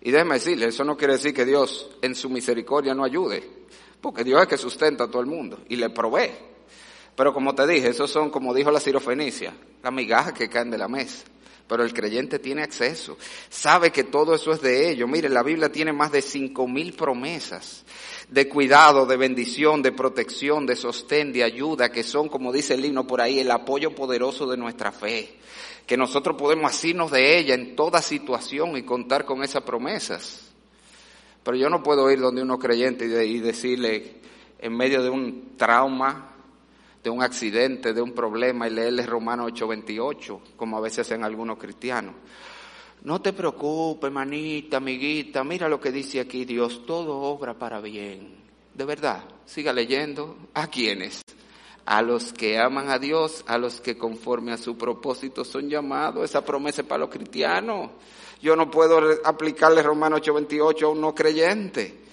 Y 0.00 0.10
déjeme 0.10 0.34
decirle, 0.34 0.66
eso 0.66 0.84
no 0.84 0.96
quiere 0.96 1.14
decir 1.14 1.34
que 1.34 1.44
Dios 1.44 1.90
en 2.00 2.14
su 2.14 2.30
misericordia 2.30 2.94
no 2.94 3.04
ayude, 3.04 3.48
porque 4.00 4.24
Dios 4.24 4.40
es 4.40 4.46
que 4.46 4.56
sustenta 4.56 5.04
a 5.04 5.08
todo 5.08 5.20
el 5.20 5.26
mundo 5.26 5.58
y 5.68 5.76
le 5.76 5.90
provee. 5.90 6.30
Pero 7.16 7.34
como 7.34 7.54
te 7.54 7.66
dije, 7.66 7.88
esos 7.88 8.10
son, 8.10 8.30
como 8.30 8.54
dijo 8.54 8.70
la 8.70 8.78
sirofenicia, 8.78 9.52
las 9.82 9.92
migajas 9.92 10.32
que 10.32 10.48
caen 10.48 10.70
de 10.70 10.78
la 10.78 10.86
mesa 10.86 11.24
pero 11.68 11.82
el 11.82 11.92
creyente 11.92 12.38
tiene 12.38 12.62
acceso, 12.62 13.16
sabe 13.48 13.90
que 13.90 14.04
todo 14.04 14.34
eso 14.34 14.52
es 14.52 14.60
de 14.60 14.90
ellos. 14.90 15.08
Mire, 15.08 15.28
la 15.28 15.42
Biblia 15.42 15.70
tiene 15.70 15.92
más 15.92 16.12
de 16.12 16.22
cinco 16.22 16.68
mil 16.68 16.94
promesas 16.94 17.84
de 18.28 18.48
cuidado, 18.48 19.06
de 19.06 19.16
bendición, 19.16 19.82
de 19.82 19.92
protección, 19.92 20.66
de 20.66 20.76
sostén, 20.76 21.32
de 21.32 21.44
ayuda, 21.44 21.90
que 21.90 22.02
son, 22.02 22.28
como 22.28 22.52
dice 22.52 22.74
el 22.74 22.84
himno 22.84 23.06
por 23.06 23.20
ahí, 23.20 23.38
el 23.38 23.50
apoyo 23.50 23.94
poderoso 23.94 24.46
de 24.46 24.56
nuestra 24.56 24.90
fe, 24.92 25.36
que 25.86 25.96
nosotros 25.96 26.36
podemos 26.36 26.70
asirnos 26.70 27.10
de 27.10 27.38
ella 27.38 27.54
en 27.54 27.76
toda 27.76 28.02
situación 28.02 28.76
y 28.76 28.82
contar 28.82 29.24
con 29.24 29.44
esas 29.44 29.62
promesas. 29.62 30.50
Pero 31.44 31.56
yo 31.56 31.70
no 31.70 31.82
puedo 31.82 32.10
ir 32.10 32.20
donde 32.20 32.42
uno 32.42 32.58
creyente 32.58 33.04
y 33.24 33.38
decirle, 33.38 34.16
en 34.58 34.76
medio 34.76 35.02
de 35.02 35.10
un 35.10 35.56
trauma, 35.56 36.35
de 37.06 37.10
un 37.10 37.22
accidente, 37.22 37.92
de 37.92 38.02
un 38.02 38.10
problema 38.10 38.66
y 38.66 38.72
leerle 38.72 39.06
Romanos 39.06 39.52
8:28, 39.52 40.40
como 40.56 40.76
a 40.76 40.80
veces 40.80 41.06
hacen 41.06 41.22
algunos 41.22 41.56
cristianos. 41.56 42.16
No 43.04 43.22
te 43.22 43.32
preocupes, 43.32 44.10
manita, 44.10 44.78
amiguita, 44.78 45.44
mira 45.44 45.68
lo 45.68 45.80
que 45.80 45.92
dice 45.92 46.18
aquí 46.18 46.44
Dios, 46.44 46.84
todo 46.84 47.16
obra 47.20 47.54
para 47.54 47.80
bien. 47.80 48.34
De 48.74 48.84
verdad, 48.84 49.22
siga 49.44 49.72
leyendo. 49.72 50.36
¿A 50.52 50.66
quiénes? 50.66 51.22
A 51.84 52.02
los 52.02 52.32
que 52.32 52.58
aman 52.58 52.90
a 52.90 52.98
Dios, 52.98 53.44
a 53.46 53.56
los 53.56 53.80
que 53.80 53.96
conforme 53.96 54.50
a 54.50 54.58
su 54.58 54.76
propósito 54.76 55.44
son 55.44 55.68
llamados. 55.68 56.24
Esa 56.24 56.44
promesa 56.44 56.82
es 56.82 56.88
para 56.88 57.02
los 57.02 57.10
cristianos. 57.10 57.92
Yo 58.42 58.56
no 58.56 58.68
puedo 58.68 58.98
aplicarle 59.24 59.80
Romanos 59.80 60.22
8:28 60.22 60.86
a 60.86 60.88
un 60.88 61.00
no 61.00 61.14
creyente. 61.14 62.05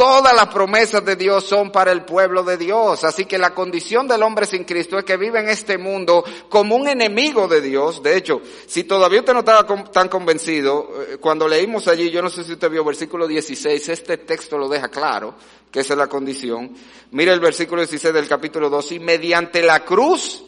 Todas 0.00 0.34
las 0.34 0.46
promesas 0.46 1.04
de 1.04 1.14
Dios 1.14 1.44
son 1.44 1.70
para 1.70 1.92
el 1.92 2.06
pueblo 2.06 2.42
de 2.42 2.56
Dios. 2.56 3.04
Así 3.04 3.26
que 3.26 3.36
la 3.36 3.52
condición 3.52 4.08
del 4.08 4.22
hombre 4.22 4.46
sin 4.46 4.64
Cristo 4.64 4.98
es 4.98 5.04
que 5.04 5.18
vive 5.18 5.40
en 5.40 5.50
este 5.50 5.76
mundo 5.76 6.24
como 6.48 6.74
un 6.74 6.88
enemigo 6.88 7.46
de 7.46 7.60
Dios. 7.60 8.02
De 8.02 8.16
hecho, 8.16 8.40
si 8.66 8.84
todavía 8.84 9.20
usted 9.20 9.34
no 9.34 9.40
estaba 9.40 9.66
tan 9.92 10.08
convencido, 10.08 10.88
eh, 11.02 11.18
cuando 11.18 11.46
leímos 11.46 11.86
allí, 11.86 12.10
yo 12.10 12.22
no 12.22 12.30
sé 12.30 12.44
si 12.44 12.54
usted 12.54 12.70
vio 12.70 12.82
versículo 12.82 13.26
16, 13.26 13.90
este 13.90 14.16
texto 14.16 14.56
lo 14.56 14.70
deja 14.70 14.88
claro, 14.88 15.34
que 15.70 15.80
esa 15.80 15.92
es 15.92 15.98
la 15.98 16.06
condición. 16.06 16.74
Mire 17.10 17.34
el 17.34 17.40
versículo 17.40 17.82
16 17.82 18.14
del 18.14 18.26
capítulo 18.26 18.70
2, 18.70 18.92
y 18.92 19.00
mediante 19.00 19.62
la 19.62 19.84
cruz 19.84 20.42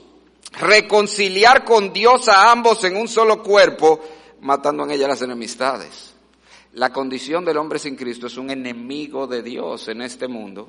reconciliar 0.52 1.62
con 1.62 1.92
Dios 1.92 2.26
a 2.30 2.50
ambos 2.50 2.82
en 2.84 2.96
un 2.96 3.06
solo 3.06 3.42
cuerpo, 3.42 4.00
matando 4.40 4.84
en 4.84 4.92
ella 4.92 5.08
las 5.08 5.20
enemistades. 5.20 6.11
La 6.74 6.90
condición 6.90 7.44
del 7.44 7.58
hombre 7.58 7.78
sin 7.78 7.96
Cristo 7.96 8.28
es 8.28 8.38
un 8.38 8.50
enemigo 8.50 9.26
de 9.26 9.42
Dios 9.42 9.88
en 9.88 10.00
este 10.00 10.26
mundo. 10.26 10.68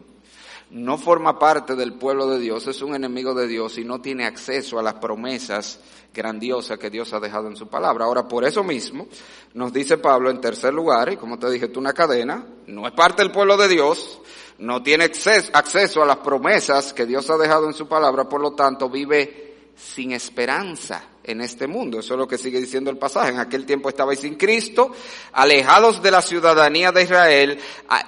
No 0.69 0.97
forma 0.97 1.39
parte 1.39 1.75
del 1.75 1.93
pueblo 1.93 2.27
de 2.27 2.39
Dios, 2.39 2.67
es 2.67 2.81
un 2.81 2.93
enemigo 2.93 3.33
de 3.33 3.47
Dios 3.47 3.77
y 3.77 3.85
no 3.85 4.01
tiene 4.01 4.25
acceso 4.25 4.77
a 4.77 4.83
las 4.83 4.95
promesas 4.95 5.79
grandiosas 6.13 6.77
que 6.77 6.89
Dios 6.89 7.13
ha 7.13 7.21
dejado 7.21 7.47
en 7.47 7.55
su 7.55 7.67
palabra. 7.67 8.03
Ahora, 8.03 8.27
por 8.27 8.43
eso 8.43 8.65
mismo, 8.65 9.07
nos 9.53 9.71
dice 9.71 9.97
Pablo 9.97 10.29
en 10.29 10.41
tercer 10.41 10.73
lugar, 10.73 11.13
y 11.13 11.17
como 11.17 11.39
te 11.39 11.49
dije, 11.49 11.69
tú 11.69 11.79
una 11.79 11.93
cadena, 11.93 12.45
no 12.67 12.85
es 12.85 12.93
parte 12.93 13.21
del 13.23 13.31
pueblo 13.31 13.55
de 13.55 13.69
Dios, 13.69 14.19
no 14.57 14.83
tiene 14.83 15.05
acceso, 15.05 16.03
a 16.03 16.05
las 16.05 16.17
promesas 16.17 16.91
que 16.91 17.05
Dios 17.05 17.29
ha 17.29 17.37
dejado 17.37 17.67
en 17.67 17.73
su 17.73 17.87
palabra, 17.87 18.27
por 18.27 18.41
lo 18.41 18.51
tanto 18.51 18.89
vive 18.89 19.71
sin 19.75 20.11
esperanza 20.11 21.12
en 21.23 21.41
este 21.41 21.67
mundo. 21.67 21.99
Eso 21.99 22.13
es 22.13 22.17
lo 22.19 22.27
que 22.27 22.37
sigue 22.37 22.59
diciendo 22.59 22.89
el 22.89 22.97
pasaje. 22.97 23.31
En 23.31 23.39
aquel 23.39 23.65
tiempo 23.65 23.89
estabais 23.89 24.19
sin 24.19 24.35
Cristo, 24.35 24.91
alejados 25.31 26.01
de 26.01 26.11
la 26.11 26.21
ciudadanía 26.21 26.91
de 26.91 27.03
Israel 27.03 27.59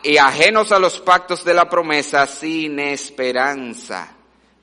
y 0.04 0.18
ajenos 0.18 0.72
a 0.72 0.80
los 0.80 1.00
pactos 1.00 1.44
de 1.44 1.54
la 1.54 1.70
promesa, 1.70 2.28
sin 2.28 2.80
esperanza 2.80 4.16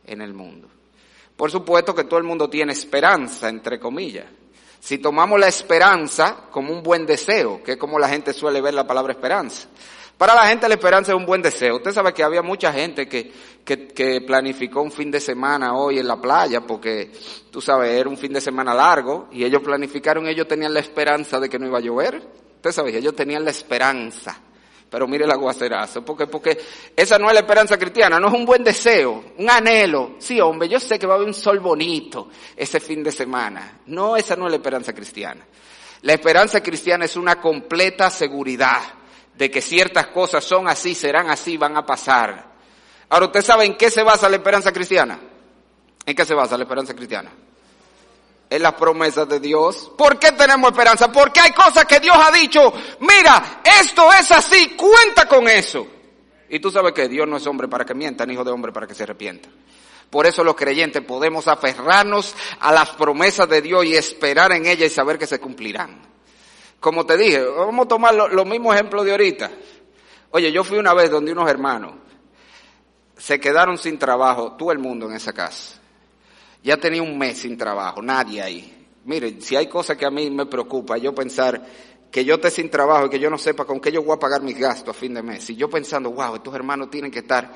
en 0.06 0.20
el 0.20 0.34
mundo. 0.34 0.68
Por 1.36 1.50
supuesto 1.50 1.94
que 1.94 2.04
todo 2.04 2.18
el 2.18 2.24
mundo 2.24 2.48
tiene 2.48 2.72
esperanza, 2.72 3.48
entre 3.48 3.80
comillas. 3.80 4.26
Si 4.78 4.98
tomamos 4.98 5.38
la 5.38 5.48
esperanza 5.48 6.48
como 6.50 6.72
un 6.72 6.82
buen 6.82 7.06
deseo, 7.06 7.62
que 7.62 7.72
es 7.72 7.78
como 7.78 7.98
la 7.98 8.08
gente 8.08 8.32
suele 8.32 8.60
ver 8.60 8.74
la 8.74 8.86
palabra 8.86 9.12
esperanza, 9.12 9.68
para 10.16 10.34
la 10.34 10.46
gente 10.46 10.68
la 10.68 10.74
esperanza 10.74 11.12
es 11.12 11.16
un 11.16 11.26
buen 11.26 11.42
deseo. 11.42 11.76
Usted 11.76 11.92
sabe 11.92 12.12
que 12.12 12.22
había 12.22 12.42
mucha 12.42 12.72
gente 12.72 13.08
que, 13.08 13.32
que, 13.64 14.20
planificó 14.26 14.82
un 14.82 14.92
fin 14.92 15.10
de 15.10 15.20
semana 15.20 15.74
hoy 15.74 15.98
en 15.98 16.06
la 16.06 16.20
playa 16.20 16.60
porque, 16.60 17.10
tú 17.50 17.60
sabes, 17.60 17.90
era 17.90 18.08
un 18.08 18.16
fin 18.16 18.32
de 18.32 18.40
semana 18.40 18.74
largo 18.74 19.28
y 19.32 19.44
ellos 19.44 19.62
planificaron, 19.62 20.26
ellos 20.26 20.46
tenían 20.46 20.74
la 20.74 20.80
esperanza 20.80 21.40
de 21.40 21.48
que 21.48 21.58
no 21.58 21.66
iba 21.66 21.78
a 21.78 21.82
llover. 21.82 22.22
Usted 22.56 22.72
sabe, 22.72 22.96
ellos 22.96 23.16
tenían 23.16 23.44
la 23.44 23.50
esperanza. 23.50 24.40
Pero 24.88 25.08
mire 25.08 25.24
el 25.24 25.30
aguacerazo, 25.30 26.04
porque, 26.04 26.26
porque 26.26 26.60
esa 26.94 27.18
no 27.18 27.28
es 27.28 27.32
la 27.32 27.40
esperanza 27.40 27.78
cristiana, 27.78 28.20
no 28.20 28.28
es 28.28 28.34
un 28.34 28.44
buen 28.44 28.62
deseo, 28.62 29.24
un 29.38 29.48
anhelo. 29.48 30.16
Sí, 30.18 30.38
hombre, 30.38 30.68
yo 30.68 30.78
sé 30.78 30.98
que 30.98 31.06
va 31.06 31.14
a 31.14 31.16
haber 31.16 31.28
un 31.28 31.34
sol 31.34 31.60
bonito 31.60 32.28
ese 32.54 32.78
fin 32.78 33.02
de 33.02 33.10
semana. 33.10 33.80
No, 33.86 34.16
esa 34.16 34.36
no 34.36 34.44
es 34.44 34.50
la 34.50 34.56
esperanza 34.56 34.92
cristiana. 34.92 35.46
La 36.02 36.12
esperanza 36.12 36.62
cristiana 36.62 37.06
es 37.06 37.16
una 37.16 37.40
completa 37.40 38.10
seguridad 38.10 38.82
de 39.34 39.50
que 39.50 39.60
ciertas 39.60 40.08
cosas 40.08 40.44
son 40.44 40.68
así, 40.68 40.94
serán 40.94 41.30
así, 41.30 41.56
van 41.56 41.76
a 41.76 41.86
pasar. 41.86 42.52
Ahora, 43.08 43.26
¿usted 43.26 43.42
sabe 43.42 43.64
en 43.64 43.76
qué 43.76 43.90
se 43.90 44.02
basa 44.02 44.28
la 44.28 44.36
esperanza 44.36 44.72
cristiana? 44.72 45.18
¿En 46.04 46.14
qué 46.14 46.24
se 46.24 46.34
basa 46.34 46.56
la 46.56 46.64
esperanza 46.64 46.94
cristiana? 46.94 47.30
En 48.48 48.62
las 48.62 48.74
promesas 48.74 49.28
de 49.28 49.40
Dios. 49.40 49.92
¿Por 49.96 50.18
qué 50.18 50.32
tenemos 50.32 50.70
esperanza? 50.70 51.10
Porque 51.10 51.40
hay 51.40 51.52
cosas 51.52 51.84
que 51.84 52.00
Dios 52.00 52.16
ha 52.18 52.30
dicho, 52.30 52.72
mira, 53.00 53.62
esto 53.80 54.12
es 54.12 54.30
así, 54.30 54.76
cuenta 54.76 55.26
con 55.26 55.48
eso. 55.48 55.86
Y 56.48 56.60
tú 56.60 56.70
sabes 56.70 56.92
que 56.92 57.08
Dios 57.08 57.26
no 57.26 57.38
es 57.38 57.46
hombre 57.46 57.68
para 57.68 57.84
que 57.84 57.94
mienta, 57.94 58.26
ni 58.26 58.34
hijo 58.34 58.44
de 58.44 58.50
hombre 58.50 58.72
para 58.72 58.86
que 58.86 58.94
se 58.94 59.04
arrepienta. 59.04 59.48
Por 60.10 60.26
eso 60.26 60.44
los 60.44 60.54
creyentes 60.54 61.02
podemos 61.02 61.48
aferrarnos 61.48 62.34
a 62.60 62.70
las 62.70 62.90
promesas 62.90 63.48
de 63.48 63.62
Dios 63.62 63.86
y 63.86 63.96
esperar 63.96 64.52
en 64.52 64.66
ellas 64.66 64.92
y 64.92 64.94
saber 64.94 65.18
que 65.18 65.26
se 65.26 65.40
cumplirán. 65.40 66.11
Como 66.82 67.06
te 67.06 67.16
dije, 67.16 67.40
vamos 67.44 67.86
a 67.86 67.88
tomar 67.88 68.12
los 68.12 68.44
mismos 68.44 68.74
ejemplos 68.74 69.04
de 69.04 69.12
ahorita. 69.12 69.52
Oye, 70.32 70.50
yo 70.50 70.64
fui 70.64 70.78
una 70.78 70.92
vez 70.92 71.12
donde 71.12 71.30
unos 71.30 71.48
hermanos 71.48 71.92
se 73.16 73.38
quedaron 73.38 73.78
sin 73.78 74.00
trabajo, 74.00 74.56
todo 74.58 74.72
el 74.72 74.80
mundo 74.80 75.08
en 75.08 75.14
esa 75.14 75.32
casa. 75.32 75.80
Ya 76.60 76.76
tenía 76.78 77.00
un 77.00 77.16
mes 77.16 77.38
sin 77.38 77.56
trabajo, 77.56 78.02
nadie 78.02 78.42
ahí. 78.42 78.88
Mire, 79.04 79.40
si 79.40 79.54
hay 79.54 79.68
cosas 79.68 79.96
que 79.96 80.04
a 80.04 80.10
mí 80.10 80.28
me 80.28 80.46
preocupa, 80.46 80.98
yo 80.98 81.14
pensar 81.14 81.64
que 82.10 82.24
yo 82.24 82.34
esté 82.34 82.50
sin 82.50 82.68
trabajo 82.68 83.06
y 83.06 83.10
que 83.10 83.20
yo 83.20 83.30
no 83.30 83.38
sepa 83.38 83.64
con 83.64 83.78
qué 83.78 83.92
yo 83.92 84.02
voy 84.02 84.16
a 84.16 84.18
pagar 84.18 84.42
mis 84.42 84.58
gastos 84.58 84.96
a 84.96 84.98
fin 84.98 85.14
de 85.14 85.22
mes. 85.22 85.50
Y 85.50 85.54
yo 85.54 85.70
pensando, 85.70 86.10
wow, 86.10 86.34
estos 86.34 86.52
hermanos 86.52 86.90
tienen 86.90 87.12
que 87.12 87.20
estar 87.20 87.48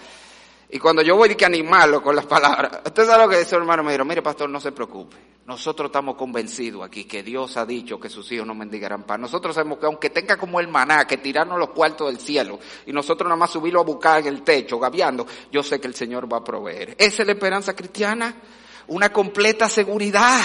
y 0.68 0.79
cuando 0.79 1.02
yo 1.02 1.16
voy 1.16 1.31
a 1.31 1.37
que 1.37 1.44
animarlo 1.44 2.02
con 2.02 2.16
las 2.16 2.26
palabras, 2.26 2.81
usted 2.85 3.07
sabe 3.07 3.24
lo 3.24 3.29
que 3.31 3.38
dice 3.38 3.55
hermano, 3.55 3.85
me 3.85 3.92
dijo, 3.92 4.05
mire 4.05 4.22
pastor, 4.22 4.50
no 4.50 4.61
se 4.61 4.72
preocupe. 4.72 5.16
Nosotros 5.46 5.90
estamos 5.90 6.16
convencidos 6.16 6.85
aquí 6.85 7.05
que 7.05 7.22
Dios 7.22 7.57
ha 7.57 7.64
dicho 7.64 8.00
que 8.00 8.09
sus 8.09 8.31
hijos 8.33 8.44
no 8.44 8.55
mendigarán 8.55 9.05
pan. 9.05 9.20
Nosotros 9.20 9.55
sabemos 9.55 9.79
que 9.79 9.87
aunque 9.87 10.11
tenga 10.11 10.37
como 10.37 10.59
el 10.59 10.66
maná, 10.66 11.07
que 11.07 11.18
tirarnos 11.18 11.57
los 11.57 11.70
cuartos 11.70 12.09
del 12.09 12.18
cielo, 12.18 12.59
y 12.85 12.92
nosotros 12.92 13.29
nada 13.29 13.38
más 13.38 13.50
subirlo 13.50 13.81
a 13.81 13.85
buscar 13.85 14.20
en 14.20 14.26
el 14.26 14.42
techo, 14.42 14.81
gaviando, 14.81 15.24
yo 15.52 15.62
sé 15.62 15.81
que 15.81 15.87
el 15.87 15.94
Señor 15.94 16.31
va 16.31 16.38
a 16.38 16.44
proveer. 16.44 16.96
Esa 16.98 17.22
es 17.22 17.26
la 17.26 17.35
esperanza 17.35 17.76
cristiana, 17.76 18.35
una 18.88 19.12
completa 19.12 19.68
seguridad. 19.68 20.40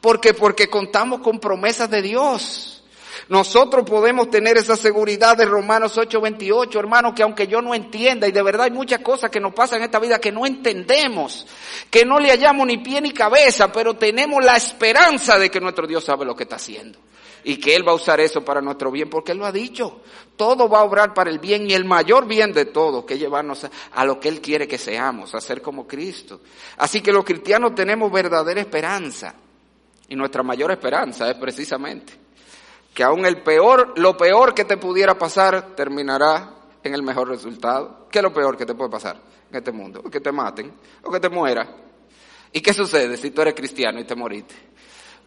¿Por 0.00 0.20
qué? 0.20 0.34
Porque 0.34 0.68
contamos 0.68 1.20
con 1.20 1.38
promesas 1.38 1.88
de 1.88 2.02
Dios. 2.02 2.79
Nosotros 3.28 3.84
podemos 3.88 4.30
tener 4.30 4.56
esa 4.56 4.76
seguridad 4.76 5.36
de 5.36 5.44
Romanos 5.44 5.96
8:28, 5.96 6.78
hermano, 6.78 7.14
que 7.14 7.22
aunque 7.22 7.46
yo 7.46 7.60
no 7.60 7.74
entienda, 7.74 8.26
y 8.26 8.32
de 8.32 8.42
verdad 8.42 8.64
hay 8.64 8.70
muchas 8.70 9.00
cosas 9.00 9.30
que 9.30 9.40
nos 9.40 9.54
pasan 9.54 9.78
en 9.78 9.84
esta 9.84 9.98
vida 9.98 10.18
que 10.18 10.32
no 10.32 10.46
entendemos, 10.46 11.46
que 11.90 12.04
no 12.04 12.18
le 12.18 12.30
hallamos 12.30 12.66
ni 12.66 12.78
pie 12.78 13.00
ni 13.00 13.12
cabeza, 13.12 13.72
pero 13.72 13.94
tenemos 13.94 14.44
la 14.44 14.56
esperanza 14.56 15.38
de 15.38 15.50
que 15.50 15.60
nuestro 15.60 15.86
Dios 15.86 16.04
sabe 16.04 16.24
lo 16.24 16.34
que 16.34 16.44
está 16.44 16.56
haciendo. 16.56 16.98
y 17.42 17.56
que 17.56 17.74
Él 17.74 17.88
va 17.88 17.92
a 17.92 17.94
usar 17.94 18.20
eso 18.20 18.44
para 18.44 18.60
nuestro 18.60 18.90
bien, 18.90 19.08
porque 19.08 19.32
Él 19.32 19.38
lo 19.38 19.46
ha 19.46 19.52
dicho. 19.52 20.02
Todo 20.36 20.68
va 20.68 20.80
a 20.80 20.84
obrar 20.84 21.14
para 21.14 21.30
el 21.30 21.38
bien 21.38 21.70
y 21.70 21.72
el 21.72 21.86
mayor 21.86 22.26
bien 22.26 22.52
de 22.52 22.66
todo, 22.66 23.06
que 23.06 23.16
llevarnos 23.16 23.64
a, 23.64 23.70
a 23.92 24.04
lo 24.04 24.20
que 24.20 24.28
Él 24.28 24.42
quiere 24.42 24.68
que 24.68 24.76
seamos, 24.76 25.34
a 25.34 25.40
ser 25.40 25.62
como 25.62 25.86
Cristo. 25.86 26.42
Así 26.76 27.00
que 27.00 27.12
los 27.12 27.24
cristianos 27.24 27.74
tenemos 27.74 28.12
verdadera 28.12 28.60
esperanza. 28.60 29.34
Y 30.06 30.16
nuestra 30.16 30.42
mayor 30.42 30.70
esperanza 30.70 31.30
es 31.30 31.36
precisamente 31.36 32.19
que 32.94 33.02
aún 33.02 33.24
el 33.24 33.42
peor, 33.42 33.94
lo 33.96 34.16
peor 34.16 34.54
que 34.54 34.64
te 34.64 34.76
pudiera 34.76 35.16
pasar 35.16 35.74
terminará 35.76 36.54
en 36.82 36.94
el 36.94 37.02
mejor 37.02 37.28
resultado. 37.28 38.06
¿Qué 38.10 38.18
es 38.18 38.22
lo 38.22 38.32
peor 38.32 38.56
que 38.56 38.66
te 38.66 38.74
puede 38.74 38.90
pasar 38.90 39.16
en 39.50 39.56
este 39.56 39.72
mundo? 39.72 40.02
Que 40.02 40.20
te 40.20 40.32
maten 40.32 40.72
o 41.02 41.10
que 41.10 41.20
te 41.20 41.28
mueras. 41.28 41.68
¿Y 42.52 42.60
qué 42.60 42.72
sucede 42.72 43.16
si 43.16 43.30
tú 43.30 43.42
eres 43.42 43.54
cristiano 43.54 44.00
y 44.00 44.04
te 44.04 44.16
moriste? 44.16 44.54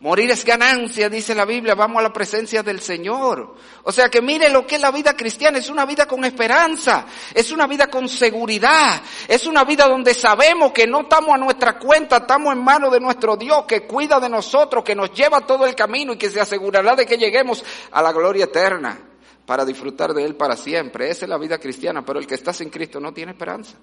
Morir 0.03 0.31
es 0.31 0.43
ganancia, 0.43 1.07
dice 1.07 1.33
la 1.33 1.45
Biblia, 1.45 1.75
vamos 1.75 1.99
a 1.99 2.03
la 2.03 2.11
presencia 2.11 2.61
del 2.61 2.81
Señor. 2.81 3.55
O 3.83 3.91
sea 3.93 4.09
que 4.09 4.21
mire 4.21 4.49
lo 4.49 4.67
que 4.67 4.75
es 4.75 4.81
la 4.81 4.91
vida 4.91 5.15
cristiana, 5.15 5.59
es 5.59 5.69
una 5.69 5.85
vida 5.85 6.05
con 6.05 6.25
esperanza, 6.25 7.05
es 7.33 7.53
una 7.53 7.67
vida 7.67 7.87
con 7.87 8.09
seguridad, 8.09 9.01
es 9.29 9.47
una 9.47 9.63
vida 9.63 9.87
donde 9.87 10.13
sabemos 10.13 10.73
que 10.73 10.85
no 10.85 11.03
estamos 11.03 11.33
a 11.33 11.37
nuestra 11.37 11.79
cuenta, 11.79 12.17
estamos 12.17 12.51
en 12.51 12.61
manos 12.61 12.91
de 12.91 12.99
nuestro 12.99 13.37
Dios 13.37 13.63
que 13.65 13.87
cuida 13.87 14.19
de 14.19 14.27
nosotros, 14.27 14.83
que 14.83 14.93
nos 14.93 15.09
lleva 15.13 15.39
todo 15.47 15.65
el 15.65 15.73
camino 15.73 16.11
y 16.11 16.17
que 16.17 16.29
se 16.29 16.41
asegurará 16.41 16.97
de 16.97 17.05
que 17.05 17.15
lleguemos 17.15 17.63
a 17.89 18.01
la 18.01 18.11
gloria 18.11 18.43
eterna 18.43 18.99
para 19.45 19.63
disfrutar 19.63 20.13
de 20.13 20.25
Él 20.25 20.35
para 20.35 20.57
siempre. 20.57 21.09
Esa 21.09 21.23
es 21.23 21.29
la 21.29 21.37
vida 21.37 21.59
cristiana, 21.59 22.03
pero 22.03 22.19
el 22.19 22.27
que 22.27 22.35
está 22.35 22.51
sin 22.51 22.69
Cristo 22.69 22.99
no 22.99 23.13
tiene 23.13 23.31
esperanza. 23.31 23.77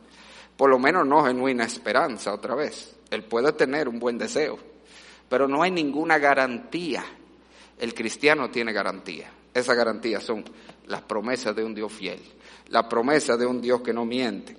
Por 0.54 0.68
lo 0.68 0.78
menos 0.78 1.06
no 1.06 1.24
genuina 1.24 1.64
esperanza 1.64 2.34
otra 2.34 2.54
vez. 2.54 2.94
Él 3.10 3.24
puede 3.24 3.52
tener 3.52 3.88
un 3.88 3.98
buen 3.98 4.18
deseo, 4.18 4.58
pero 5.30 5.48
no 5.48 5.62
hay 5.62 5.70
ninguna 5.70 6.18
garantía. 6.18 7.04
El 7.78 7.94
cristiano 7.94 8.50
tiene 8.50 8.74
garantía. 8.74 9.30
Esa 9.54 9.74
garantía 9.74 10.20
son 10.20 10.44
las 10.88 11.02
promesas 11.02 11.56
de 11.56 11.64
un 11.64 11.74
Dios 11.74 11.92
fiel, 11.92 12.20
la 12.68 12.88
promesa 12.88 13.36
de 13.36 13.46
un 13.46 13.62
Dios 13.62 13.80
que 13.80 13.94
no 13.94 14.04
miente. 14.04 14.56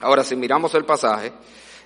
Ahora, 0.00 0.22
si 0.22 0.36
miramos 0.36 0.74
el 0.74 0.84
pasaje, 0.84 1.32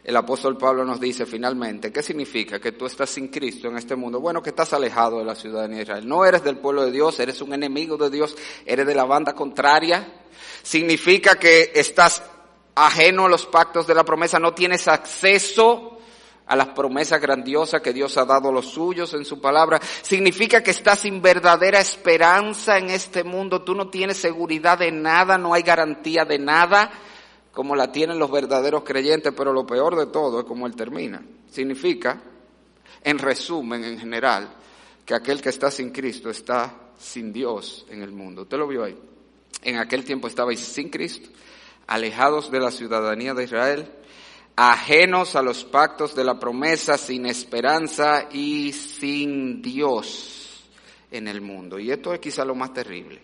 el 0.03 0.17
apóstol 0.17 0.59
Pablo 0.59 0.85
nos 0.85 1.01
dice 1.01 1.25
finalmente, 1.25 1.93
¿qué 1.93 2.03
significa 2.03 2.59
que 2.59 2.73
tú 2.73 2.87
estás 2.87 3.11
sin 3.11 3.29
Cristo 3.29 3.69
en 3.69 3.77
este 3.77 3.95
mundo? 3.95 4.21
Bueno, 4.21 4.43
que 4.43 4.51
estás 4.51 4.73
alejado 4.73 5.21
de 5.21 5.25
la 5.25 5.37
ciudadanía 5.37 5.79
de 5.79 5.83
Israel. 5.85 6.09
No 6.09 6.25
eres 6.25 6.43
del 6.43 6.59
pueblo 6.59 6.85
de 6.85 6.91
Dios, 6.91 7.19
eres 7.21 7.41
un 7.41 7.53
enemigo 7.53 7.97
de 7.97 8.11
Dios, 8.11 8.37
eres 8.65 8.87
de 8.87 8.95
la 8.95 9.05
banda 9.05 9.35
contraria. 9.35 10.25
Significa 10.62 11.37
que 11.37 11.71
estás 11.75 12.25
ajeno 12.75 13.27
a 13.27 13.29
los 13.29 13.47
pactos 13.47 13.87
de 13.87 13.95
la 13.95 14.05
promesa, 14.05 14.41
no 14.41 14.53
tienes 14.53 14.89
acceso 14.89 15.96
a 16.47 16.57
las 16.57 16.69
promesas 16.69 17.21
grandiosas 17.21 17.83
que 17.83 17.93
Dios 17.93 18.17
ha 18.17 18.25
dado 18.25 18.49
a 18.49 18.53
los 18.53 18.67
suyos 18.67 19.13
en 19.15 19.25
su 19.25 19.41
palabra. 19.41 19.81
Significa 20.03 20.63
que 20.63 20.71
estás 20.71 21.01
sin 21.01 21.21
verdadera 21.21 21.81
esperanza 21.81 22.79
en 22.79 22.91
este 22.91 23.25
mundo. 23.25 23.63
Tú 23.63 23.75
no 23.75 23.89
tienes 23.89 24.17
seguridad 24.17 24.79
de 24.79 24.93
nada, 24.93 25.39
no 25.39 25.55
hay 25.55 25.63
garantía 25.63 26.25
de 26.25 26.39
nada 26.39 26.91
como 27.57 27.75
la 27.75 27.91
tienen 27.91 28.19
los 28.19 28.31
verdaderos 28.31 28.85
creyentes, 28.85 29.33
pero 29.35 29.51
lo 29.51 29.67
peor 29.67 29.97
de 29.97 30.05
todo 30.09 30.41
es 30.41 30.45
como 30.45 30.67
él 30.67 30.77
termina. 30.77 31.23
Significa, 31.51 32.21
en 33.03 33.19
resumen, 33.19 33.83
en 33.83 33.99
general, 33.99 34.51
que 35.07 35.15
aquel 35.15 35.41
que 35.41 35.49
está 35.49 35.71
sin 35.71 35.91
Cristo 35.91 36.29
está 36.29 36.75
sin 36.99 37.33
Dios 37.33 37.87
en 37.89 38.03
el 38.03 38.13
mundo. 38.13 38.43
Usted 38.43 38.59
lo 38.59 38.69
vio 38.69 38.85
ahí. 38.85 38.95
En 39.63 39.79
aquel 39.79 40.05
tiempo 40.05 40.29
estabais 40.29 40.61
sin 40.61 40.91
Cristo, 40.91 41.31
alejados 41.87 42.51
de 42.51 42.61
la 42.61 42.71
ciudadanía 42.71 43.33
de 43.33 43.45
Israel, 43.45 43.91
ajenos 44.57 45.37
a 45.37 45.42
los 45.42 45.64
pactos 45.64 46.14
de 46.14 46.25
la 46.25 46.38
promesa, 46.38 46.97
sin 46.97 47.27
esperanza 47.27 48.29
y 48.33 48.73
sin 48.73 49.61
Dios 49.61 50.66
en 51.11 51.29
el 51.29 51.42
mundo. 51.42 51.79
Y 51.79 51.90
esto 51.90 52.14
es 52.14 52.21
quizá 52.21 52.45
lo 52.45 52.55
más 52.55 52.73
terrible. 52.73 53.21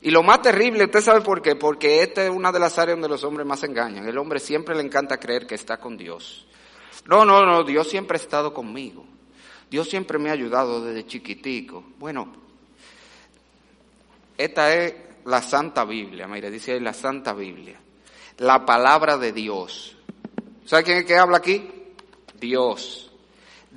Y 0.00 0.12
lo 0.12 0.22
más 0.22 0.40
terrible, 0.40 0.84
¿usted 0.84 1.00
sabe 1.00 1.22
por 1.22 1.42
qué? 1.42 1.56
Porque 1.56 2.02
esta 2.02 2.24
es 2.24 2.30
una 2.30 2.52
de 2.52 2.60
las 2.60 2.78
áreas 2.78 2.96
donde 2.96 3.08
los 3.08 3.24
hombres 3.24 3.44
más 3.44 3.64
engañan. 3.64 4.06
El 4.06 4.16
hombre 4.16 4.38
siempre 4.38 4.76
le 4.76 4.82
encanta 4.82 5.18
creer 5.18 5.46
que 5.46 5.56
está 5.56 5.78
con 5.78 5.96
Dios. 5.96 6.46
No, 7.06 7.24
no, 7.24 7.44
no, 7.44 7.64
Dios 7.64 7.88
siempre 7.88 8.16
ha 8.16 8.20
estado 8.20 8.54
conmigo. 8.54 9.04
Dios 9.68 9.88
siempre 9.88 10.18
me 10.18 10.30
ha 10.30 10.34
ayudado 10.34 10.84
desde 10.84 11.06
chiquitico. 11.06 11.84
Bueno, 11.98 12.32
esta 14.36 14.72
es 14.72 14.94
la 15.24 15.42
Santa 15.42 15.84
Biblia, 15.84 16.28
mire, 16.28 16.50
dice 16.50 16.78
la 16.80 16.94
Santa 16.94 17.32
Biblia. 17.32 17.80
La 18.38 18.64
palabra 18.64 19.18
de 19.18 19.32
Dios. 19.32 19.97
¿Sabe 20.68 20.84
quién 20.84 20.98
es 20.98 21.06
que 21.06 21.16
habla 21.16 21.38
aquí? 21.38 21.66
Dios. 22.38 23.10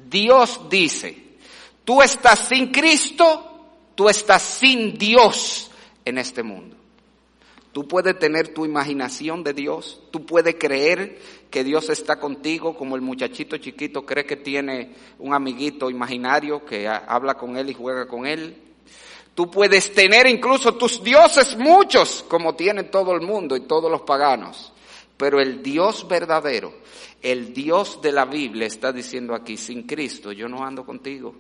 Dios 0.09 0.59
dice, 0.69 1.37
tú 1.85 2.01
estás 2.01 2.49
sin 2.49 2.69
Cristo, 2.69 3.69
tú 3.95 4.09
estás 4.09 4.41
sin 4.41 4.97
Dios 4.97 5.71
en 6.03 6.17
este 6.17 6.43
mundo. 6.43 6.75
Tú 7.71 7.87
puedes 7.87 8.19
tener 8.19 8.53
tu 8.53 8.65
imaginación 8.65 9.41
de 9.41 9.53
Dios, 9.53 10.01
tú 10.11 10.25
puedes 10.25 10.55
creer 10.55 11.17
que 11.49 11.63
Dios 11.63 11.89
está 11.89 12.19
contigo 12.19 12.75
como 12.75 12.97
el 12.97 13.01
muchachito 13.01 13.55
chiquito 13.55 14.05
cree 14.05 14.25
que 14.25 14.35
tiene 14.35 14.93
un 15.19 15.33
amiguito 15.33 15.89
imaginario 15.89 16.65
que 16.65 16.89
habla 16.89 17.35
con 17.35 17.55
él 17.55 17.69
y 17.69 17.73
juega 17.73 18.05
con 18.05 18.25
él. 18.25 18.61
Tú 19.33 19.49
puedes 19.49 19.93
tener 19.93 20.27
incluso 20.27 20.75
tus 20.75 21.01
dioses 21.01 21.55
muchos 21.55 22.25
como 22.27 22.53
tiene 22.53 22.83
todo 22.83 23.13
el 23.13 23.21
mundo 23.21 23.55
y 23.55 23.61
todos 23.61 23.89
los 23.89 24.01
paganos. 24.01 24.73
Pero 25.21 25.39
el 25.39 25.61
Dios 25.61 26.07
verdadero, 26.07 26.73
el 27.21 27.53
Dios 27.53 28.01
de 28.01 28.11
la 28.11 28.25
Biblia 28.25 28.65
está 28.65 28.91
diciendo 28.91 29.35
aquí, 29.35 29.55
sin 29.55 29.83
Cristo 29.83 30.31
yo 30.31 30.49
no 30.49 30.65
ando 30.65 30.83
contigo. 30.83 31.35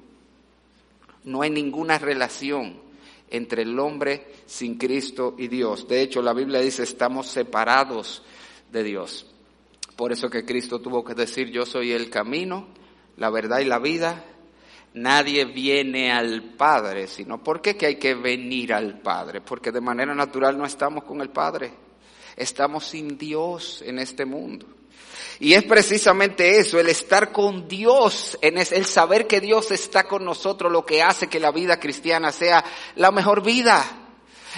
No 1.23 1.41
hay 1.41 1.49
ninguna 1.49 1.97
relación 1.97 2.79
entre 3.27 3.63
el 3.63 3.79
hombre 3.79 4.27
sin 4.45 4.77
Cristo 4.77 5.33
y 5.35 5.47
Dios. 5.47 5.87
De 5.87 5.99
hecho, 5.99 6.21
la 6.21 6.31
Biblia 6.31 6.59
dice, 6.59 6.83
estamos 6.83 7.25
separados 7.25 8.21
de 8.71 8.83
Dios. 8.83 9.25
Por 9.95 10.11
eso 10.11 10.29
que 10.29 10.45
Cristo 10.45 10.79
tuvo 10.79 11.03
que 11.03 11.15
decir, 11.15 11.49
yo 11.49 11.65
soy 11.65 11.91
el 11.91 12.11
camino, 12.11 12.67
la 13.17 13.31
verdad 13.31 13.61
y 13.61 13.65
la 13.65 13.79
vida. 13.79 14.23
Nadie 14.93 15.45
viene 15.45 16.11
al 16.11 16.53
Padre, 16.55 17.07
sino 17.07 17.43
¿por 17.43 17.63
qué 17.63 17.75
que 17.75 17.87
hay 17.87 17.95
que 17.95 18.13
venir 18.13 18.75
al 18.75 18.99
Padre? 18.99 19.41
Porque 19.41 19.71
de 19.71 19.81
manera 19.81 20.13
natural 20.13 20.55
no 20.55 20.65
estamos 20.65 21.03
con 21.03 21.19
el 21.21 21.31
Padre. 21.31 21.89
Estamos 22.41 22.85
sin 22.85 23.19
Dios 23.19 23.83
en 23.85 23.99
este 23.99 24.25
mundo. 24.25 24.65
Y 25.39 25.53
es 25.53 25.63
precisamente 25.63 26.57
eso, 26.57 26.79
el 26.79 26.89
estar 26.89 27.31
con 27.31 27.67
Dios, 27.67 28.35
el 28.41 28.85
saber 28.85 29.27
que 29.27 29.39
Dios 29.39 29.69
está 29.69 30.05
con 30.05 30.25
nosotros, 30.25 30.71
lo 30.71 30.83
que 30.83 31.03
hace 31.03 31.27
que 31.27 31.39
la 31.39 31.51
vida 31.51 31.79
cristiana 31.79 32.31
sea 32.31 32.63
la 32.95 33.11
mejor 33.11 33.43
vida. 33.43 33.85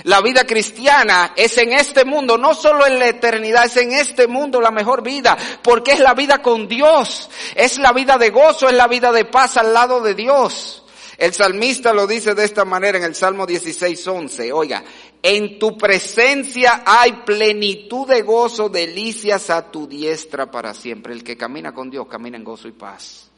La 0.03 0.21
vida 0.21 0.45
cristiana 0.45 1.33
es 1.35 1.57
en 1.57 1.73
este 1.73 2.05
mundo, 2.05 2.37
no 2.37 2.55
solo 2.55 2.87
en 2.87 2.99
la 2.99 3.07
eternidad, 3.07 3.65
es 3.65 3.75
en 3.75 3.91
este 3.91 4.27
mundo 4.27 4.61
la 4.61 4.71
mejor 4.71 5.03
vida, 5.03 5.37
porque 5.61 5.91
es 5.91 5.99
la 5.99 6.13
vida 6.13 6.41
con 6.41 6.69
Dios, 6.69 7.29
es 7.53 7.77
la 7.79 7.91
vida 7.91 8.17
de 8.17 8.29
gozo, 8.29 8.69
es 8.69 8.75
la 8.75 8.87
vida 8.87 9.11
de 9.11 9.25
paz 9.25 9.57
al 9.57 9.73
lado 9.73 9.99
de 9.99 10.15
Dios. 10.15 10.83
El 11.17 11.33
salmista 11.33 11.93
lo 11.93 12.07
dice 12.07 12.33
de 12.33 12.43
esta 12.43 12.65
manera 12.65 12.97
en 12.97 13.03
el 13.03 13.15
Salmo 13.15 13.45
16, 13.45 14.07
11. 14.07 14.51
Oiga, 14.51 14.83
en 15.25 15.57
tu 15.57 15.77
presencia 15.77 16.83
hay 16.85 17.13
plenitud 17.25 18.05
de 18.05 18.23
gozo, 18.23 18.67
delicias 18.67 19.49
a 19.49 19.71
tu 19.71 19.87
diestra 19.87 20.51
para 20.51 20.73
siempre. 20.73 21.13
El 21.13 21.23
que 21.23 21.37
camina 21.37 21.73
con 21.73 21.89
Dios 21.89 22.07
camina 22.07 22.35
en 22.35 22.43
gozo 22.43 22.67
y 22.67 22.73
paz. 22.73 23.31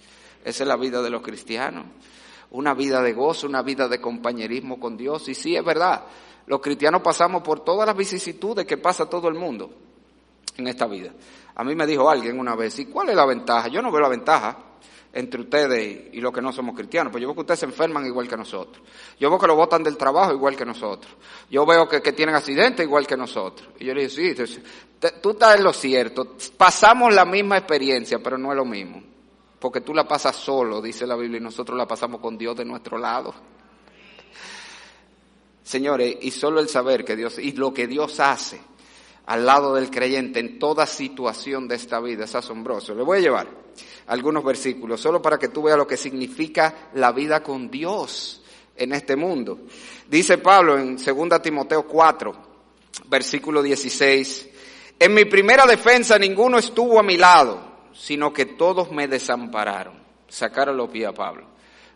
Esa 0.44 0.64
es 0.64 0.68
la 0.68 0.78
vida 0.78 1.04
de 1.04 1.12
los 1.12 1.22
cristianos. 1.22 1.86
Una 2.50 2.74
vida 2.74 3.04
de 3.04 3.14
gozo, 3.14 3.46
una 3.46 3.62
vida 3.62 3.88
de 3.88 4.02
compañerismo 4.02 4.80
con 4.80 4.98
Dios. 4.98 5.30
Y 5.30 5.36
sí, 5.36 5.56
es 5.56 5.64
verdad, 5.64 6.06
los 6.48 6.60
cristianos 6.60 7.04
pasamos 7.04 7.44
por 7.44 7.64
todas 7.64 7.86
las 7.86 7.96
vicisitudes 7.96 8.66
que 8.66 8.78
pasa 8.78 9.08
todo 9.08 9.28
el 9.28 9.36
mundo 9.36 9.70
en 10.58 10.68
esta 10.68 10.88
vida. 10.88 11.12
A 11.54 11.64
mí 11.64 11.76
me 11.76 11.86
dijo 11.86 12.10
alguien 12.10 12.40
una 12.40 12.56
vez, 12.56 12.80
¿y 12.80 12.86
cuál 12.86 13.10
es 13.10 13.16
la 13.16 13.28
ventaja? 13.28 13.68
Yo 13.68 13.84
no 13.84 13.92
veo 13.92 14.02
la 14.02 14.10
ventaja 14.10 14.58
entre 15.16 15.42
ustedes 15.42 16.14
y 16.14 16.20
los 16.20 16.34
que 16.34 16.42
no 16.42 16.52
somos 16.52 16.76
cristianos. 16.76 17.10
Pues 17.10 17.22
yo 17.22 17.30
veo 17.30 17.36
que 17.36 17.42
ustedes 17.42 17.62
se 17.62 17.66
enferman 17.66 18.06
igual 18.06 18.28
que 18.28 18.36
nosotros. 18.36 18.86
Yo 19.18 19.30
veo 19.30 19.40
que 19.40 19.48
lo 19.48 19.56
botan 19.56 19.82
del 19.82 19.96
trabajo 19.96 20.34
igual 20.34 20.58
que 20.58 20.66
nosotros. 20.66 21.12
Yo 21.50 21.66
veo 21.66 21.88
que, 21.88 22.02
tienen 22.12 22.36
accidentes 22.36 22.86
igual 22.86 23.08
que 23.08 23.16
nosotros. 23.16 23.70
Y 23.80 23.86
yo 23.86 23.94
le 23.94 24.08
dije, 24.08 24.46
sí, 24.46 24.62
tú 25.22 25.32
estás 25.32 25.56
en 25.56 25.64
lo 25.64 25.72
cierto. 25.72 26.36
Pasamos 26.58 27.16
la 27.16 27.24
misma 27.24 27.58
experiencia, 27.58 28.20
pero 28.20 28.38
no 28.38 28.52
es 28.52 28.58
lo 28.58 28.66
mismo. 28.66 29.02
Porque 29.58 29.80
tú 29.80 29.94
la 29.94 30.06
pasas 30.06 30.36
solo, 30.36 30.82
dice 30.82 31.08
la 31.08 31.16
Biblia, 31.16 31.40
y 31.40 31.44
nosotros 31.44 31.78
la 31.78 31.88
pasamos 31.88 32.20
con 32.20 32.38
Dios 32.38 32.58
de 32.58 32.66
nuestro 32.66 32.98
lado. 32.98 33.34
Señores, 35.64 36.18
y 36.22 36.30
solo 36.30 36.60
el 36.60 36.68
saber 36.68 37.06
que 37.06 37.16
Dios, 37.16 37.40
y 37.40 37.54
lo 37.54 37.74
que 37.74 37.88
Dios 37.88 38.20
hace 38.20 38.60
al 39.26 39.46
lado 39.46 39.76
del 39.76 39.90
creyente 39.90 40.40
en 40.40 40.60
toda 40.60 40.86
situación 40.86 41.68
de 41.68 41.76
esta 41.76 42.00
vida 42.00 42.26
es 42.26 42.36
asombroso. 42.36 42.94
Le 42.94 43.04
voy 43.04 43.18
a 43.18 43.22
llevar 43.22 43.48
algunos 44.08 44.44
versículos, 44.44 45.02
solo 45.02 45.22
para 45.22 45.38
que 45.38 45.48
tú 45.48 45.64
veas 45.64 45.78
lo 45.78 45.88
que 45.88 45.98
significa 45.98 46.90
la 46.94 47.12
vida 47.12 47.42
con 47.42 47.70
Dios 47.70 48.44
en 48.76 48.94
este 48.94 49.16
mundo. 49.16 49.60
Dice 50.08 50.38
Pablo 50.38 50.78
en 50.78 50.98
2 50.98 51.42
Timoteo 51.42 51.88
4, 51.88 52.36
versículo 53.08 53.64
16, 53.64 54.50
en 55.00 55.14
mi 55.14 55.26
primera 55.26 55.66
defensa 55.66 56.18
ninguno 56.20 56.58
estuvo 56.58 57.00
a 57.00 57.04
mi 57.04 57.18
lado, 57.18 57.60
sino 57.94 58.32
que 58.32 58.46
todos 58.46 58.92
me 58.92 59.08
desampararon. 59.08 60.04
Sacaron 60.28 60.78
los 60.78 60.90
pies 60.90 61.08
a 61.08 61.14
Pablo. 61.14 61.48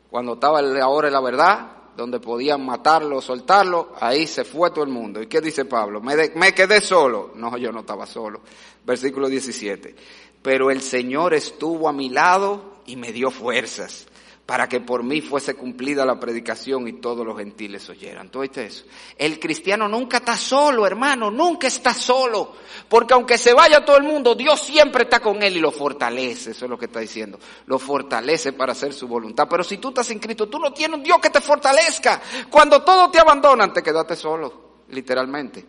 Cuando 0.09 0.34
estaba 0.34 0.61
la 0.61 0.88
hora 0.88 1.07
de 1.07 1.13
la 1.13 1.21
verdad, 1.21 1.78
donde 2.00 2.22
podían 2.22 2.66
matarlo, 2.66 3.22
soltarlo, 3.22 3.93
ahí 4.00 4.26
se 4.26 4.45
fue 4.45 4.72
todo 4.72 4.86
el 4.86 4.89
mundo. 4.89 5.22
¿Y 5.22 5.28
qué 5.28 5.41
dice 5.41 5.66
Pablo? 5.66 6.00
Me, 6.00 6.32
me 6.36 6.54
quedé 6.54 6.80
solo. 6.80 7.34
No, 7.36 7.58
yo 7.58 7.74
no 7.74 7.82
estaba 7.82 8.06
solo. 8.06 8.41
Versículo 8.86 9.28
17. 9.28 9.95
Pero 10.41 10.72
el 10.72 10.82
Señor 10.82 11.34
estuvo 11.34 11.89
a 11.89 11.93
mi 11.93 12.10
lado 12.10 12.80
y 12.86 12.95
me 12.95 13.12
dio 13.12 13.30
fuerzas 13.32 14.08
para 14.50 14.68
que 14.68 14.82
por 14.82 15.04
mí 15.04 15.22
fuese 15.22 15.54
cumplida 15.54 16.04
la 16.04 16.20
predicación 16.20 16.88
y 16.88 16.93
todos 16.93 17.24
los 17.24 17.38
gentiles 17.38 17.88
oyeran. 17.88 18.32
¿Tú 18.32 18.39
oíste 18.39 18.66
eso? 18.66 18.84
El 19.16 19.39
cristiano 19.39 19.88
nunca 19.88 20.18
está 20.18 20.36
solo, 20.36 20.88
hermano, 20.88 21.30
nunca 21.30 21.68
está 21.68 21.93
solo. 21.93 22.56
Porque 22.89 23.14
aunque 23.14 23.38
se 23.38 23.54
vaya 23.54 23.86
todo 23.86 23.97
el 23.97 24.06
mundo, 24.06 24.34
Dios 24.34 24.60
siempre 24.60 25.04
está 25.04 25.20
con 25.20 25.43
él 25.43 25.58
y 25.58 25.60
lo 25.60 25.72
fortalece. 25.72 26.50
Eso 26.50 26.66
es 26.66 26.72
lo 26.72 26.80
que 26.80 26.86
está 26.86 27.00
diciendo. 27.00 27.38
Lo 27.68 27.78
fortalece 27.78 28.54
para 28.54 28.72
hacer 28.72 28.91
su 28.91 29.08
voluntad. 29.08 29.47
Pero 29.47 29.64
si 29.64 29.78
tú 29.78 29.89
estás 29.89 30.10
en 30.10 30.18
Cristo, 30.18 30.50
tú 30.50 30.58
no 30.58 30.74
tienes 30.74 30.97
un 30.97 31.04
Dios 31.04 31.20
que 31.20 31.30
te 31.30 31.41
fortalezca. 31.41 32.20
Cuando 32.50 32.82
todos 32.82 33.12
te 33.12 33.20
abandonan, 33.20 33.72
te 33.72 33.84
quedaste 33.84 34.16
solo, 34.16 34.80
literalmente. 34.88 35.64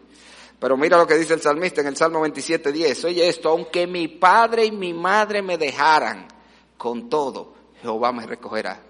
Pero 0.58 0.78
mira 0.78 0.96
lo 0.96 1.06
que 1.06 1.18
dice 1.18 1.34
el 1.34 1.42
salmista 1.42 1.82
en 1.82 1.88
el 1.88 1.98
Salmo 1.98 2.22
27, 2.22 2.72
10. 2.72 3.04
Oye 3.04 3.28
esto, 3.28 3.50
aunque 3.50 3.86
mi 3.86 4.08
padre 4.08 4.64
y 4.64 4.72
mi 4.72 4.94
madre 4.94 5.42
me 5.42 5.58
dejaran, 5.58 6.28
con 6.78 7.10
todo, 7.10 7.59
Jehová 7.82 8.12
me 8.12 8.26
recogerá. 8.26 8.80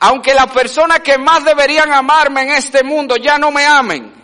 Aunque 0.00 0.34
las 0.34 0.50
personas 0.50 1.00
que 1.00 1.18
más 1.18 1.44
deberían 1.44 1.92
amarme 1.92 2.42
en 2.42 2.50
este 2.50 2.82
mundo 2.82 3.16
ya 3.16 3.38
no 3.38 3.50
me 3.50 3.64
amen, 3.66 4.18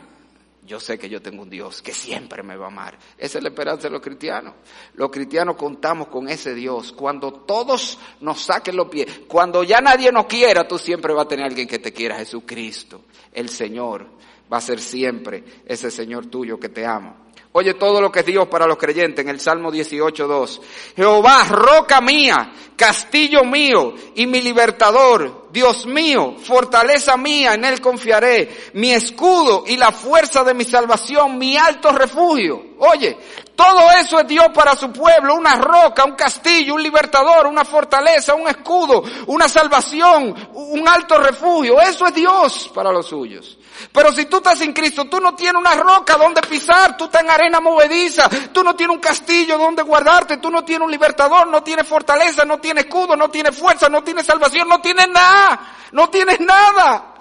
yo 0.67 0.81
sé 0.81 0.99
que 0.99 1.11
yo 1.11 1.21
tengo 1.21 1.43
un 1.43 1.51
Dios 1.51 1.83
que 1.83 1.93
siempre 1.93 2.43
me 2.43 2.57
va 2.57 2.67
a 2.67 2.69
amar. 2.69 2.99
Esa 3.19 3.37
es 3.37 3.45
la 3.45 3.51
esperanza 3.51 3.83
de 3.83 3.91
los 3.91 4.01
cristianos. 4.01 4.55
Los 4.95 5.11
cristianos 5.11 5.57
contamos 5.57 6.09
con 6.09 6.27
ese 6.27 6.55
Dios. 6.55 6.93
Cuando 6.93 7.33
todos 7.33 7.99
nos 8.21 8.41
saquen 8.41 8.77
los 8.77 8.89
pies, 8.89 9.21
cuando 9.29 9.63
ya 9.63 9.81
nadie 9.83 10.11
nos 10.11 10.25
quiera, 10.25 10.67
tú 10.67 10.79
siempre 10.79 11.13
vas 11.13 11.27
a 11.27 11.29
tener 11.29 11.45
alguien 11.45 11.69
que 11.69 11.79
te 11.79 11.93
quiera, 11.93 12.17
Jesucristo, 12.17 13.03
el 13.33 13.51
Señor. 13.51 14.09
Va 14.51 14.57
a 14.57 14.63
ser 14.63 14.81
siempre 14.81 15.45
ese 15.67 15.91
Señor 15.91 16.27
tuyo 16.27 16.59
que 16.59 16.71
te 16.71 16.87
ama. 16.87 17.24
Oye 17.57 17.75
todo 17.75 18.01
lo 18.01 18.11
que 18.11 18.19
es 18.19 18.27
Dios 18.27 18.49
para 18.49 18.67
los 18.67 18.77
creyentes 18.77 19.25
en 19.25 19.29
el 19.29 19.39
Salmo 19.39 19.71
18.2. 19.71 20.61
Jehová, 20.97 21.45
roca 21.45 22.01
mía, 22.01 22.53
castillo 22.75 23.45
mío 23.45 23.95
y 24.17 24.27
mi 24.27 24.41
libertador, 24.41 25.51
Dios 25.53 25.87
mío, 25.87 26.35
fortaleza 26.43 27.17
mía, 27.17 27.55
en 27.55 27.65
él 27.65 27.81
confiaré, 27.81 28.71
mi 28.73 28.91
escudo 28.91 29.63
y 29.69 29.77
la 29.77 29.93
fuerza 29.93 30.43
de 30.43 30.53
mi 30.53 30.65
salvación, 30.65 31.39
mi 31.39 31.57
alto 31.57 31.93
refugio. 31.93 32.61
Oye, 32.79 33.17
todo 33.57 33.91
eso 33.93 34.19
es 34.19 34.27
Dios 34.27 34.49
para 34.53 34.75
su 34.75 34.91
pueblo, 34.93 35.35
una 35.35 35.57
roca, 35.57 36.05
un 36.05 36.17
castillo, 36.17 36.75
un 36.75 36.83
libertador, 36.83 37.47
una 37.47 37.65
fortaleza, 37.65 38.35
un 38.35 38.49
escudo, 38.49 39.05
una 39.27 39.49
salvación, 39.49 40.35
un 40.55 40.89
alto 40.89 41.19
refugio. 41.19 41.81
Eso 41.81 42.07
es 42.07 42.15
Dios 42.15 42.71
para 42.75 42.91
los 42.91 43.07
suyos. 43.07 43.57
Pero 43.93 44.13
si 44.13 44.27
tú 44.27 44.39
estás 44.39 44.61
en 44.61 44.73
Cristo, 44.73 45.05
tú 45.05 45.21
no 45.21 45.35
tienes 45.35 45.61
una 45.61 45.75
roca 45.75 46.17
donde 46.17 46.41
pisar, 46.43 46.97
tú 46.97 47.05
estás 47.05 47.23
en 47.23 47.31
arena 47.31 47.61
movediza, 47.61 48.29
tú 48.53 48.65
no 48.65 48.75
tienes 48.75 48.97
un 48.97 49.01
castillo 49.01 49.57
donde 49.57 49.83
guardarte, 49.83 50.39
tú 50.39 50.51
no 50.51 50.65
tienes 50.65 50.85
un 50.85 50.91
libertador, 50.91 51.47
no 51.47 51.63
tienes 51.63 51.87
fortaleza, 51.87 52.45
no 52.45 52.59
tienes 52.59 52.85
escudo, 52.85 53.17
no 53.17 53.31
tienes 53.31 53.57
fuerza, 53.57 53.89
no 53.89 54.03
tienes 54.03 54.27
salvación, 54.27 54.69
no 54.69 54.81
tienes 54.81 55.09
nada, 55.09 55.77
no 55.93 56.11
tienes 56.11 56.41
nada. 56.41 57.15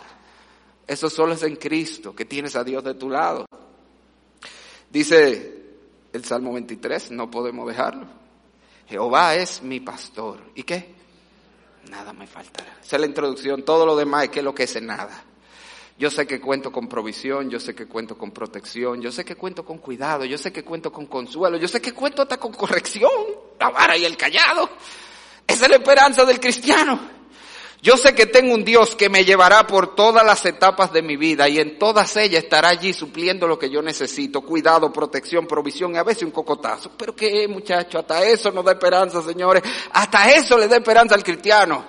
Eso 0.87 1.09
solo 1.09 1.33
es 1.33 1.43
en 1.43 1.57
Cristo, 1.57 2.15
que 2.15 2.25
tienes 2.25 2.55
a 2.55 2.63
Dios 2.63 2.83
de 2.83 2.95
tu 2.95 3.09
lado. 3.09 3.45
Dice 4.89 5.62
el 6.13 6.23
Salmo 6.23 6.53
23, 6.53 7.11
no 7.11 7.29
podemos 7.29 7.67
dejarlo. 7.67 8.05
Jehová 8.87 9.35
es 9.35 9.61
mi 9.63 9.79
pastor. 9.79 10.39
¿Y 10.55 10.63
qué? 10.63 10.93
Nada 11.89 12.13
me 12.13 12.27
faltará. 12.27 12.77
Esa 12.81 12.95
es 12.95 12.99
la 12.99 13.07
introducción. 13.07 13.63
Todo 13.63 13.85
lo 13.85 13.95
demás 13.95 14.25
es 14.25 14.29
que 14.29 14.41
lo 14.41 14.53
que 14.53 14.63
es 14.63 14.81
nada. 14.81 15.23
Yo 15.97 16.09
sé 16.09 16.25
que 16.25 16.39
cuento 16.39 16.71
con 16.71 16.87
provisión, 16.87 17.49
yo 17.49 17.59
sé 17.59 17.75
que 17.75 17.87
cuento 17.87 18.17
con 18.17 18.31
protección, 18.31 19.01
yo 19.01 19.11
sé 19.11 19.23
que 19.23 19.35
cuento 19.35 19.63
con 19.63 19.77
cuidado, 19.77 20.25
yo 20.25 20.37
sé 20.37 20.51
que 20.51 20.63
cuento 20.63 20.91
con 20.91 21.05
consuelo, 21.05 21.57
yo 21.57 21.67
sé 21.67 21.81
que 21.81 21.93
cuento 21.93 22.23
hasta 22.23 22.37
con 22.37 22.51
corrección, 22.53 23.11
la 23.59 23.69
vara 23.69 23.95
y 23.95 24.05
el 24.05 24.17
callado. 24.17 24.69
Esa 25.45 25.65
es 25.65 25.69
la 25.69 25.77
esperanza 25.77 26.25
del 26.25 26.39
cristiano. 26.39 26.99
Yo 27.83 27.97
sé 27.97 28.15
que 28.15 28.27
tengo 28.27 28.53
un 28.55 28.63
Dios 28.63 28.95
que 28.95 29.09
me 29.09 29.25
llevará 29.25 29.67
por 29.67 29.93
todas 29.93 30.25
las 30.25 30.45
etapas 30.45 30.93
de 30.93 31.01
mi 31.01 31.17
vida 31.17 31.49
y 31.49 31.59
en 31.59 31.77
todas 31.77 32.15
ellas 32.15 32.45
estará 32.45 32.69
allí 32.69 32.93
supliendo 32.93 33.45
lo 33.45 33.59
que 33.59 33.69
yo 33.69 33.81
necesito, 33.81 34.39
cuidado, 34.39 34.93
protección, 34.93 35.45
provisión 35.45 35.93
y 35.93 35.97
a 35.97 36.03
veces 36.03 36.23
un 36.23 36.31
cocotazo. 36.31 36.91
Pero 36.97 37.13
qué 37.13 37.45
muchacho, 37.49 37.99
hasta 37.99 38.23
eso 38.23 38.51
nos 38.51 38.63
da 38.63 38.71
esperanza, 38.71 39.21
señores. 39.21 39.63
Hasta 39.91 40.31
eso 40.31 40.57
le 40.57 40.69
da 40.69 40.77
esperanza 40.77 41.13
al 41.13 41.25
cristiano. 41.25 41.85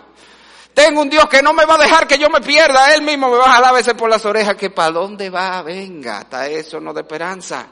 Tengo 0.75 1.01
un 1.01 1.09
Dios 1.09 1.29
que 1.29 1.41
no 1.41 1.53
me 1.53 1.65
va 1.65 1.77
a 1.77 1.85
dejar 1.85 2.09
que 2.09 2.19
yo 2.19 2.29
me 2.29 2.41
pierda. 2.41 2.93
Él 2.93 3.03
mismo 3.03 3.31
me 3.31 3.37
va 3.37 3.45
a 3.45 3.53
jalar 3.53 3.71
a 3.71 3.75
veces 3.75 3.95
por 3.95 4.11
las 4.11 4.27
orejas 4.27 4.57
que 4.57 4.71
para 4.71 4.91
dónde 4.91 5.31
va, 5.31 5.63
venga. 5.63 6.19
Hasta 6.19 6.49
eso 6.49 6.81
no 6.81 6.93
da 6.93 7.03
esperanza. 7.03 7.69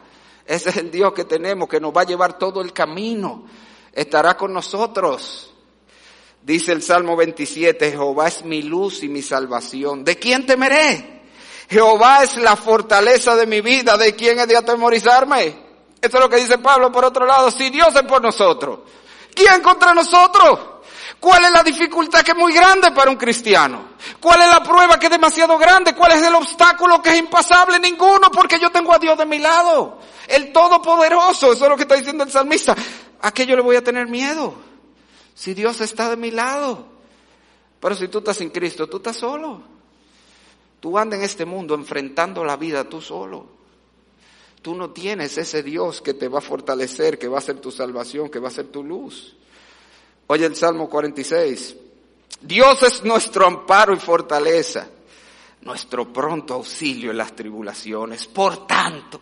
Ese 0.46 0.70
es 0.70 0.76
el 0.76 0.92
Dios 0.92 1.12
que 1.12 1.24
tenemos, 1.24 1.68
que 1.68 1.80
nos 1.80 1.92
va 1.92 2.02
a 2.02 2.06
llevar 2.06 2.38
todo 2.38 2.60
el 2.60 2.72
camino. 2.72 3.46
Estará 3.92 4.36
con 4.36 4.52
nosotros. 4.52 5.51
Dice 6.42 6.72
el 6.72 6.82
Salmo 6.82 7.16
27, 7.16 7.92
Jehová 7.92 8.26
es 8.26 8.44
mi 8.44 8.62
luz 8.62 9.04
y 9.04 9.08
mi 9.08 9.22
salvación. 9.22 10.04
¿De 10.04 10.16
quién 10.16 10.44
temeré? 10.44 11.22
Jehová 11.70 12.24
es 12.24 12.36
la 12.36 12.56
fortaleza 12.56 13.36
de 13.36 13.46
mi 13.46 13.60
vida. 13.60 13.96
¿De 13.96 14.16
quién 14.16 14.40
he 14.40 14.46
de 14.46 14.56
atemorizarme? 14.56 15.56
Eso 16.00 16.16
es 16.16 16.20
lo 16.20 16.28
que 16.28 16.38
dice 16.38 16.58
Pablo 16.58 16.90
por 16.90 17.04
otro 17.04 17.24
lado. 17.26 17.48
Si 17.50 17.70
Dios 17.70 17.94
es 17.94 18.02
por 18.02 18.20
nosotros, 18.20 18.80
¿quién 19.32 19.62
contra 19.62 19.94
nosotros? 19.94 20.58
¿Cuál 21.20 21.44
es 21.44 21.52
la 21.52 21.62
dificultad 21.62 22.22
que 22.22 22.32
es 22.32 22.36
muy 22.36 22.52
grande 22.52 22.90
para 22.90 23.08
un 23.08 23.16
cristiano? 23.16 23.90
¿Cuál 24.18 24.40
es 24.42 24.48
la 24.48 24.60
prueba 24.64 24.98
que 24.98 25.06
es 25.06 25.12
demasiado 25.12 25.56
grande? 25.56 25.94
¿Cuál 25.94 26.10
es 26.10 26.22
el 26.22 26.34
obstáculo 26.34 27.00
que 27.00 27.10
es 27.10 27.18
impasable? 27.18 27.78
Ninguno, 27.78 28.32
porque 28.32 28.58
yo 28.58 28.70
tengo 28.70 28.92
a 28.92 28.98
Dios 28.98 29.16
de 29.16 29.26
mi 29.26 29.38
lado. 29.38 29.98
El 30.26 30.52
Todopoderoso, 30.52 31.52
eso 31.52 31.64
es 31.64 31.70
lo 31.70 31.76
que 31.76 31.82
está 31.82 31.94
diciendo 31.94 32.24
el 32.24 32.32
salmista. 32.32 32.74
¿A 33.20 33.30
qué 33.30 33.46
yo 33.46 33.54
le 33.54 33.62
voy 33.62 33.76
a 33.76 33.84
tener 33.84 34.08
miedo? 34.08 34.71
Si 35.34 35.54
Dios 35.54 35.80
está 35.80 36.10
de 36.10 36.16
mi 36.16 36.30
lado. 36.30 36.86
Pero 37.80 37.94
si 37.94 38.08
tú 38.08 38.18
estás 38.18 38.36
sin 38.36 38.50
Cristo, 38.50 38.86
tú 38.88 38.98
estás 38.98 39.16
solo. 39.16 39.62
Tú 40.80 40.98
andas 40.98 41.18
en 41.18 41.24
este 41.24 41.44
mundo 41.44 41.74
enfrentando 41.74 42.44
la 42.44 42.56
vida 42.56 42.88
tú 42.88 43.00
solo. 43.00 43.46
Tú 44.62 44.74
no 44.74 44.90
tienes 44.90 45.36
ese 45.38 45.62
Dios 45.62 46.00
que 46.00 46.14
te 46.14 46.28
va 46.28 46.38
a 46.38 46.42
fortalecer, 46.42 47.18
que 47.18 47.28
va 47.28 47.38
a 47.38 47.42
ser 47.42 47.58
tu 47.60 47.70
salvación, 47.70 48.28
que 48.28 48.38
va 48.38 48.48
a 48.48 48.52
ser 48.52 48.66
tu 48.66 48.84
luz. 48.84 49.34
Oye 50.28 50.46
el 50.46 50.54
Salmo 50.54 50.88
46. 50.88 51.76
Dios 52.40 52.82
es 52.82 53.04
nuestro 53.04 53.46
amparo 53.46 53.92
y 53.94 53.98
fortaleza, 53.98 54.88
nuestro 55.62 56.12
pronto 56.12 56.54
auxilio 56.54 57.10
en 57.10 57.18
las 57.18 57.34
tribulaciones. 57.34 58.26
Por 58.26 58.66
tanto, 58.66 59.20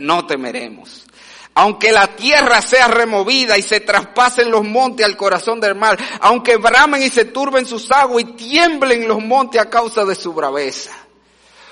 no 0.00 0.26
temeremos. 0.26 1.06
Aunque 1.54 1.92
la 1.92 2.16
tierra 2.16 2.62
sea 2.62 2.88
removida 2.88 3.58
y 3.58 3.62
se 3.62 3.80
traspasen 3.80 4.50
los 4.50 4.64
montes 4.64 5.04
al 5.04 5.16
corazón 5.16 5.60
del 5.60 5.74
mar, 5.74 5.98
aunque 6.20 6.56
bramen 6.56 7.02
y 7.02 7.10
se 7.10 7.26
turben 7.26 7.66
sus 7.66 7.90
aguas 7.90 8.22
y 8.22 8.32
tiemblen 8.32 9.06
los 9.06 9.22
montes 9.22 9.60
a 9.60 9.68
causa 9.68 10.04
de 10.04 10.14
su 10.14 10.32
braveza. 10.32 10.96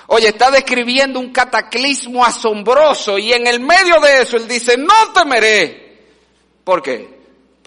Oye, 0.07 0.29
está 0.29 0.51
describiendo 0.51 1.19
un 1.19 1.31
cataclismo 1.31 2.25
asombroso 2.25 3.17
y 3.17 3.31
en 3.31 3.47
el 3.47 3.59
medio 3.59 3.99
de 4.01 4.21
eso 4.23 4.37
él 4.37 4.47
dice, 4.47 4.77
no 4.77 5.13
temeré. 5.13 5.87
¿Por 6.63 6.81
qué? 6.81 7.19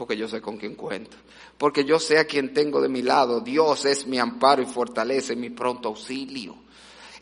porque 0.02 0.16
yo 0.16 0.26
sé 0.26 0.40
con 0.40 0.56
quién 0.56 0.74
cuento, 0.74 1.16
porque 1.56 1.84
yo 1.84 2.00
sé 2.00 2.18
a 2.18 2.24
quien 2.24 2.52
tengo 2.52 2.80
de 2.80 2.88
mi 2.88 3.02
lado. 3.02 3.40
Dios 3.40 3.84
es 3.84 4.04
mi 4.04 4.18
amparo 4.18 4.62
y 4.62 4.66
fortaleza 4.66 5.32
y 5.32 5.36
mi 5.36 5.50
pronto 5.50 5.90
auxilio. 5.90 6.56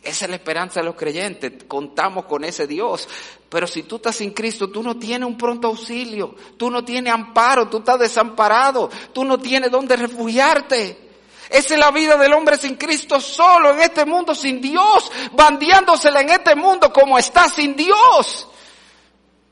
Esa 0.03 0.24
es 0.24 0.30
la 0.30 0.36
esperanza 0.36 0.80
de 0.80 0.86
los 0.86 0.94
creyentes. 0.94 1.64
Contamos 1.68 2.24
con 2.24 2.44
ese 2.44 2.66
Dios. 2.66 3.09
Pero 3.48 3.66
si 3.66 3.82
tú 3.82 3.96
estás 3.96 4.16
sin 4.16 4.30
Cristo, 4.30 4.70
tú 4.70 4.82
no 4.82 4.98
tienes 4.98 5.28
un 5.28 5.36
pronto 5.36 5.68
auxilio. 5.68 6.34
Tú 6.57 6.70
no 6.70 6.84
tienes 6.84 7.12
amparo. 7.12 7.68
Tú 7.68 7.78
estás 7.78 7.98
desamparado. 7.98 8.90
Tú 9.12 9.24
no 9.24 9.38
tienes 9.38 9.70
dónde 9.70 9.96
refugiarte. 9.96 11.11
Esa 11.51 11.74
es 11.74 11.80
la 11.80 11.90
vida 11.90 12.16
del 12.16 12.32
hombre 12.32 12.57
sin 12.57 12.76
Cristo 12.76 13.20
solo 13.20 13.72
en 13.72 13.80
este 13.80 14.05
mundo 14.07 14.34
sin 14.34 14.61
Dios. 14.61 15.11
Bandeándosela 15.32 16.20
en 16.22 16.30
este 16.30 16.55
mundo 16.55 16.92
como 16.92 17.18
está 17.18 17.48
sin 17.48 17.76
Dios. 17.76 18.46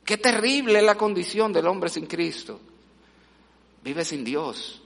Qué 0.05 0.17
terrible 0.17 0.79
es 0.79 0.85
la 0.85 0.95
condición 0.95 1.53
del 1.53 1.67
hombre 1.67 1.91
sin 1.91 2.07
Cristo 2.07 2.61
vive 3.89 4.05
sin 4.05 4.25
Dios. 4.25 4.83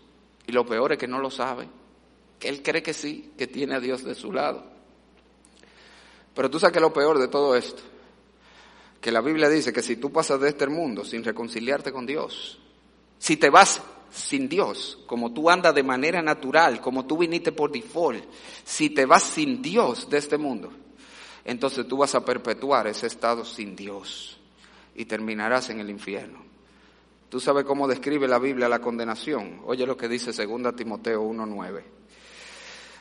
Y 0.47 0.53
lo 0.53 0.65
peor 0.65 0.93
es 0.93 0.99
que 0.99 1.09
no 1.09 1.19
lo 1.19 1.31
sabe. 1.31 1.69
Que 2.39 2.49
él 2.49 2.63
cree 2.63 2.83
que 2.83 2.95
sí, 2.95 3.33
que 3.37 3.47
tiene 3.47 3.75
a 3.75 3.81
Dios 3.81 4.05
de 4.05 4.15
su 4.15 4.33
lado. 4.33 4.65
Pero 6.35 6.51
tú 6.51 6.59
sabes 6.59 6.75
que 6.75 6.81
lo 6.81 6.93
peor 6.93 7.19
de 7.19 7.29
todo 7.29 7.55
esto, 7.57 7.83
que 9.01 9.13
la 9.13 9.21
Biblia 9.21 9.49
dice 9.49 9.73
que 9.73 9.83
si 9.83 9.97
tú 9.97 10.11
pasas 10.13 10.41
de 10.41 10.49
este 10.49 10.67
mundo 10.67 11.05
sin 11.05 11.25
reconciliarte 11.25 11.93
con 11.93 12.07
Dios, 12.07 12.59
si 13.19 13.37
te 13.37 13.51
vas 13.51 13.83
sin 14.11 14.49
Dios, 14.49 14.99
como 15.07 15.33
tú 15.33 15.51
andas 15.51 15.75
de 15.75 15.83
manera 15.83 16.23
natural, 16.23 16.81
como 16.81 17.07
tú 17.07 17.19
viniste 17.19 17.53
por 17.53 17.73
default, 17.73 18.25
si 18.65 18.91
te 18.91 19.07
vas 19.07 19.23
sin 19.23 19.63
Dios 19.63 20.09
de 20.09 20.19
este 20.19 20.39
mundo, 20.39 20.71
entonces 21.45 21.87
tú 21.89 21.97
vas 21.97 22.15
a 22.15 22.25
perpetuar 22.25 22.87
ese 22.87 23.07
estado 23.07 23.45
sin 23.45 23.75
Dios 23.75 24.39
y 24.95 25.05
terminarás 25.05 25.71
en 25.71 25.81
el 25.81 25.91
infierno. 25.91 26.43
Tú 27.29 27.41
sabes 27.41 27.65
cómo 27.65 27.89
describe 27.89 28.29
la 28.29 28.39
Biblia 28.39 28.69
la 28.69 28.81
condenación. 28.81 29.63
Oye 29.65 29.87
lo 29.87 29.97
que 29.97 30.09
dice 30.09 30.33
2 30.33 30.77
Timoteo 30.77 31.25
1.9. 31.25 32.02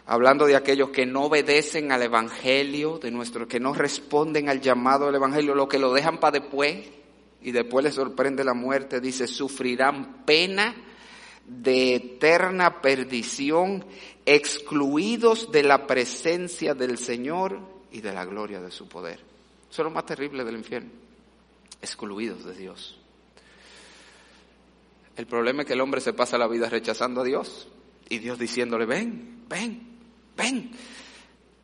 hablando 0.06 0.46
de 0.46 0.56
aquellos 0.56 0.90
que 0.90 1.06
no 1.06 1.24
obedecen 1.24 1.92
al 1.92 2.02
Evangelio, 2.04 2.98
de 2.98 3.12
nuestro, 3.12 3.48
que 3.48 3.60
no 3.60 3.74
responden 3.74 4.50
al 4.50 4.62
llamado 4.62 5.06
del 5.06 5.16
Evangelio, 5.16 5.56
lo 5.56 5.68
que 5.68 5.80
lo 5.80 5.94
dejan 5.94 6.20
para 6.20 6.40
después 6.40 6.88
y 7.42 7.52
después 7.52 7.84
les 7.84 7.96
sorprende 7.96 8.44
la 8.44 8.54
muerte, 8.54 9.00
dice, 9.00 9.28
sufrirán 9.28 10.26
pena 10.26 10.76
de 11.46 11.96
eterna 11.96 12.82
perdición, 12.82 13.84
excluidos 14.26 15.52
de 15.52 15.64
la 15.64 15.88
presencia 15.88 16.74
del 16.74 16.98
Señor 16.98 17.60
y 17.92 18.02
de 18.02 18.14
la 18.14 18.26
gloria 18.26 18.62
de 18.62 18.72
su 18.72 18.88
poder. 18.88 19.20
Eso 19.70 19.82
es 19.82 19.86
lo 19.86 19.92
más 19.92 20.06
terrible 20.06 20.44
del 20.44 20.58
infierno, 20.58 20.92
excluidos 21.82 22.46
de 22.46 22.56
Dios. 22.56 22.98
El 25.16 25.28
problema 25.28 25.62
es 25.62 25.68
que 25.68 25.74
el 25.74 25.82
hombre 25.82 26.02
se 26.02 26.14
pasa 26.14 26.38
la 26.38 26.48
vida 26.48 26.70
rechazando 26.70 27.22
a 27.22 27.24
Dios 27.24 27.68
y 28.10 28.20
Dios 28.20 28.40
diciéndole, 28.40 28.86
ven, 28.86 29.46
ven, 29.48 29.91
ven. 30.36 30.72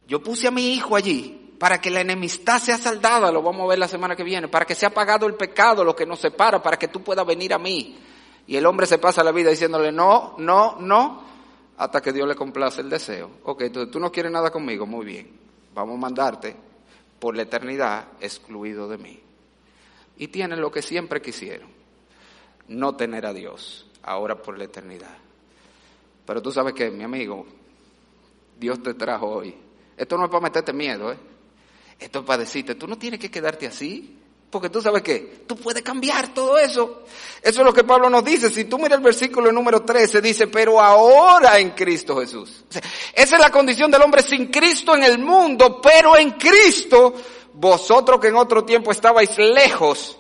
Yo 0.07 0.21
puse 0.21 0.47
a 0.47 0.51
mi 0.51 0.73
hijo 0.73 0.95
allí 0.95 1.47
para 1.59 1.81
que 1.81 1.89
la 1.89 2.01
enemistad 2.01 2.59
sea 2.59 2.77
saldada, 2.77 3.31
lo 3.31 3.41
vamos 3.41 3.63
a 3.63 3.69
ver 3.69 3.79
la 3.79 3.87
semana 3.87 4.15
que 4.15 4.23
viene, 4.23 4.47
para 4.47 4.65
que 4.65 4.75
sea 4.75 4.91
pagado 4.91 5.25
el 5.25 5.35
pecado, 5.35 5.83
lo 5.83 5.95
que 5.95 6.05
nos 6.05 6.19
separa, 6.19 6.61
para 6.61 6.77
que 6.77 6.87
tú 6.87 7.03
puedas 7.03 7.25
venir 7.25 7.53
a 7.53 7.57
mí. 7.57 7.97
Y 8.45 8.55
el 8.55 8.65
hombre 8.65 8.85
se 8.85 8.97
pasa 8.97 9.23
la 9.23 9.31
vida 9.31 9.49
diciéndole, 9.49 9.91
no, 9.91 10.35
no, 10.37 10.77
no, 10.79 11.23
hasta 11.77 12.01
que 12.01 12.13
Dios 12.13 12.27
le 12.27 12.35
complace 12.35 12.81
el 12.81 12.89
deseo. 12.89 13.31
Ok, 13.43 13.63
entonces 13.63 13.91
tú 13.91 13.99
no 13.99 14.11
quieres 14.11 14.31
nada 14.31 14.51
conmigo, 14.51 14.85
muy 14.85 15.05
bien, 15.05 15.31
vamos 15.73 15.95
a 15.95 15.99
mandarte 15.99 16.55
por 17.19 17.35
la 17.35 17.43
eternidad 17.43 18.07
excluido 18.21 18.87
de 18.87 18.97
mí. 18.97 19.19
Y 20.17 20.27
tienen 20.29 20.61
lo 20.61 20.71
que 20.71 20.81
siempre 20.81 21.21
quisieron, 21.21 21.69
no 22.67 22.95
tener 22.95 23.25
a 23.25 23.33
Dios, 23.33 23.87
ahora 24.03 24.41
por 24.41 24.57
la 24.57 24.65
eternidad. 24.65 25.17
Pero 26.25 26.41
tú 26.41 26.51
sabes 26.51 26.73
que, 26.73 26.89
mi 26.91 27.03
amigo, 27.03 27.45
Dios 28.59 28.81
te 28.81 28.93
trajo 28.93 29.27
hoy. 29.27 29.55
Esto 29.95 30.17
no 30.17 30.25
es 30.25 30.29
para 30.29 30.41
meterte 30.41 30.73
miedo, 30.73 31.11
¿eh? 31.11 31.17
Esto 31.99 32.19
es 32.19 32.25
para 32.25 32.43
decirte, 32.43 32.75
tú 32.75 32.87
no 32.87 32.97
tienes 32.97 33.19
que 33.19 33.31
quedarte 33.31 33.67
así. 33.67 34.17
Porque 34.49 34.69
tú 34.69 34.81
sabes 34.81 35.01
que 35.01 35.43
tú 35.45 35.57
puedes 35.57 35.83
cambiar 35.83 36.33
todo 36.33 36.57
eso. 36.57 37.03
Eso 37.41 37.59
es 37.59 37.65
lo 37.65 37.73
que 37.73 37.83
Pablo 37.83 38.09
nos 38.09 38.23
dice. 38.23 38.49
Si 38.49 38.63
tú 38.63 38.77
miras 38.77 38.97
el 38.97 39.03
versículo 39.03 39.51
número 39.51 39.81
13, 39.81 40.21
dice, 40.21 40.47
pero 40.47 40.79
ahora 40.79 41.59
en 41.59 41.71
Cristo 41.71 42.17
Jesús. 42.17 42.63
esa 43.13 43.35
es 43.35 43.41
la 43.41 43.51
condición 43.51 43.91
del 43.91 44.01
hombre 44.03 44.23
sin 44.23 44.47
Cristo 44.47 44.95
en 44.95 45.03
el 45.03 45.19
mundo, 45.19 45.81
pero 45.81 46.15
en 46.15 46.31
Cristo, 46.31 47.13
vosotros 47.53 48.21
que 48.21 48.29
en 48.29 48.37
otro 48.37 48.63
tiempo 48.63 48.91
estabais 48.91 49.37
lejos, 49.37 50.17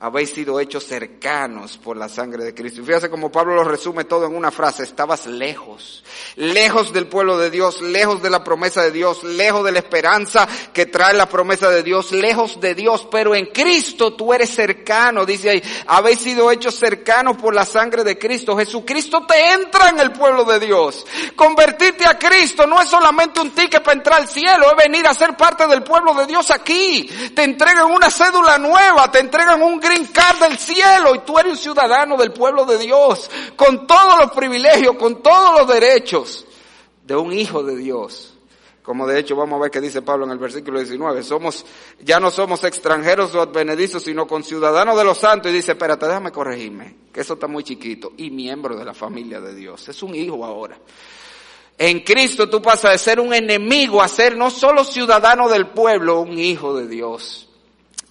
habéis 0.00 0.30
sido 0.30 0.58
hechos 0.58 0.86
cercanos 0.86 1.76
por 1.76 1.94
la 1.94 2.08
sangre 2.08 2.42
de 2.42 2.54
Cristo. 2.54 2.80
Y 2.80 2.84
fíjate 2.84 3.10
como 3.10 3.30
Pablo 3.30 3.54
lo 3.54 3.64
resume 3.64 4.04
todo 4.04 4.24
en 4.24 4.34
una 4.34 4.50
frase, 4.50 4.82
estabas 4.82 5.26
lejos, 5.26 6.02
lejos 6.36 6.90
del 6.94 7.06
pueblo 7.06 7.36
de 7.36 7.50
Dios, 7.50 7.82
lejos 7.82 8.22
de 8.22 8.30
la 8.30 8.42
promesa 8.42 8.82
de 8.82 8.92
Dios, 8.92 9.22
lejos 9.24 9.62
de 9.62 9.72
la 9.72 9.78
esperanza 9.78 10.48
que 10.72 10.86
trae 10.86 11.12
la 11.12 11.28
promesa 11.28 11.68
de 11.68 11.82
Dios, 11.82 12.12
lejos 12.12 12.58
de 12.60 12.74
Dios, 12.74 13.06
pero 13.10 13.34
en 13.34 13.46
Cristo 13.46 14.14
tú 14.14 14.32
eres 14.32 14.48
cercano, 14.48 15.26
dice 15.26 15.50
ahí, 15.50 15.62
habéis 15.86 16.20
sido 16.20 16.50
hechos 16.50 16.76
cercanos 16.76 17.36
por 17.36 17.54
la 17.54 17.66
sangre 17.66 18.02
de 18.02 18.18
Cristo. 18.18 18.56
Jesucristo 18.56 19.26
te 19.26 19.52
entra 19.52 19.90
en 19.90 20.00
el 20.00 20.12
pueblo 20.12 20.44
de 20.44 20.60
Dios. 20.60 21.04
Convertirte 21.36 22.06
a 22.06 22.18
Cristo 22.18 22.66
no 22.66 22.80
es 22.80 22.88
solamente 22.88 23.38
un 23.38 23.50
ticket 23.50 23.82
para 23.82 23.98
entrar 23.98 24.20
al 24.22 24.28
cielo, 24.28 24.70
es 24.70 24.76
venir 24.76 25.06
a 25.06 25.12
ser 25.12 25.36
parte 25.36 25.66
del 25.66 25.82
pueblo 25.82 26.14
de 26.14 26.26
Dios 26.26 26.50
aquí. 26.50 27.06
Te 27.34 27.44
entregan 27.44 27.90
una 27.90 28.10
cédula 28.10 28.56
nueva, 28.56 29.10
te 29.10 29.18
entregan 29.18 29.60
un 29.60 29.78
brincar 29.90 30.38
del 30.38 30.58
cielo 30.58 31.14
y 31.14 31.20
tú 31.20 31.38
eres 31.38 31.52
un 31.52 31.58
ciudadano 31.58 32.16
del 32.16 32.32
pueblo 32.32 32.64
de 32.64 32.78
Dios, 32.78 33.30
con 33.56 33.86
todos 33.86 34.20
los 34.20 34.30
privilegios, 34.32 34.96
con 34.96 35.22
todos 35.22 35.60
los 35.60 35.68
derechos 35.68 36.46
de 37.04 37.16
un 37.16 37.32
hijo 37.32 37.62
de 37.62 37.76
Dios. 37.76 38.34
Como 38.82 39.06
de 39.06 39.18
hecho 39.18 39.36
vamos 39.36 39.58
a 39.58 39.62
ver 39.62 39.70
que 39.70 39.80
dice 39.80 40.02
Pablo 40.02 40.24
en 40.24 40.32
el 40.32 40.38
versículo 40.38 40.78
19, 40.78 41.22
somos, 41.22 41.66
ya 42.00 42.18
no 42.18 42.30
somos 42.30 42.64
extranjeros 42.64 43.34
o 43.34 43.42
advenedizos, 43.42 44.02
sino 44.02 44.26
con 44.26 44.42
ciudadanos 44.42 44.96
de 44.96 45.04
los 45.04 45.18
santos. 45.18 45.52
Y 45.52 45.54
dice, 45.56 45.72
espérate, 45.72 46.06
déjame 46.06 46.32
corregirme, 46.32 46.96
que 47.12 47.20
eso 47.20 47.34
está 47.34 47.46
muy 47.46 47.62
chiquito. 47.62 48.12
Y 48.16 48.30
miembro 48.30 48.76
de 48.76 48.84
la 48.84 48.94
familia 48.94 49.40
de 49.40 49.54
Dios. 49.54 49.88
Es 49.88 50.02
un 50.02 50.14
hijo 50.14 50.44
ahora. 50.44 50.78
En 51.76 52.00
Cristo 52.00 52.48
tú 52.48 52.60
pasas 52.62 52.92
de 52.92 52.98
ser 52.98 53.20
un 53.20 53.34
enemigo 53.34 54.02
a 54.02 54.08
ser 54.08 54.36
no 54.36 54.50
solo 54.50 54.84
ciudadano 54.84 55.48
del 55.48 55.68
pueblo, 55.68 56.20
un 56.20 56.38
hijo 56.38 56.74
de 56.74 56.88
Dios. 56.88 57.49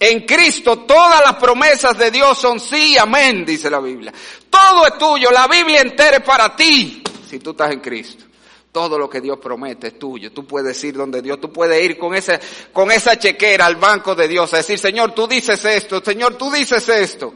En 0.02 0.24
Cristo 0.24 0.78
todas 0.78 1.20
las 1.20 1.36
promesas 1.36 1.96
de 1.98 2.10
Dios 2.10 2.38
son 2.38 2.58
sí, 2.58 2.96
amén, 2.96 3.44
dice 3.44 3.68
la 3.68 3.80
Biblia. 3.80 4.10
Todo 4.48 4.86
es 4.86 4.96
tuyo, 4.96 5.30
la 5.30 5.46
Biblia 5.46 5.82
entera 5.82 6.16
es 6.16 6.22
para 6.22 6.56
ti, 6.56 7.02
si 7.28 7.38
tú 7.38 7.50
estás 7.50 7.70
en 7.70 7.80
Cristo. 7.80 8.24
Todo 8.72 8.98
lo 8.98 9.10
que 9.10 9.20
Dios 9.20 9.38
promete 9.38 9.88
es 9.88 9.98
tuyo. 9.98 10.32
Tú 10.32 10.46
puedes 10.46 10.82
ir 10.84 10.96
donde 10.96 11.20
Dios, 11.20 11.38
tú 11.38 11.52
puedes 11.52 11.84
ir 11.84 11.98
con 11.98 12.14
esa, 12.14 12.40
con 12.72 12.90
esa 12.90 13.18
chequera 13.18 13.66
al 13.66 13.76
banco 13.76 14.14
de 14.14 14.26
Dios 14.26 14.54
a 14.54 14.58
decir, 14.58 14.78
Señor, 14.78 15.12
tú 15.12 15.26
dices 15.26 15.62
esto, 15.66 16.00
Señor, 16.02 16.38
tú 16.38 16.50
dices 16.50 16.88
esto. 16.88 17.34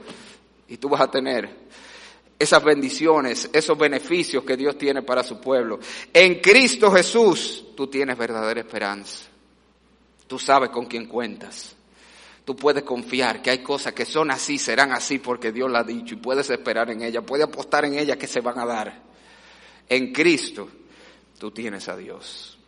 Y 0.66 0.78
tú 0.78 0.88
vas 0.88 1.02
a 1.02 1.10
tener 1.10 1.50
esas 2.38 2.64
bendiciones, 2.64 3.50
esos 3.52 3.76
beneficios 3.76 4.42
que 4.42 4.56
Dios 4.56 4.78
tiene 4.78 5.02
para 5.02 5.22
su 5.22 5.38
pueblo. 5.38 5.80
En 6.14 6.40
Cristo 6.40 6.90
Jesús 6.90 7.66
tú 7.76 7.88
tienes 7.88 8.16
verdadera 8.16 8.60
esperanza. 8.60 9.24
Tú 10.26 10.38
sabes 10.38 10.70
con 10.70 10.86
quién 10.86 11.04
cuentas 11.06 11.76
tú 12.44 12.54
puedes 12.56 12.84
confiar 12.84 13.40
que 13.42 13.50
hay 13.50 13.62
cosas 13.62 13.92
que 13.92 14.04
son 14.04 14.30
así, 14.30 14.58
serán 14.58 14.92
así 14.92 15.18
porque 15.18 15.52
Dios 15.52 15.70
la 15.70 15.80
ha 15.80 15.84
dicho 15.84 16.14
y 16.14 16.18
puedes 16.18 16.48
esperar 16.50 16.90
en 16.90 17.02
ella, 17.02 17.22
puedes 17.22 17.46
apostar 17.46 17.84
en 17.84 17.98
ella 17.98 18.16
que 18.16 18.26
se 18.26 18.40
van 18.40 18.58
a 18.58 18.66
dar. 18.66 19.02
En 19.88 20.12
Cristo 20.12 20.68
tú 21.38 21.50
tienes 21.50 21.88
a 21.88 21.96
Dios. 21.96 22.58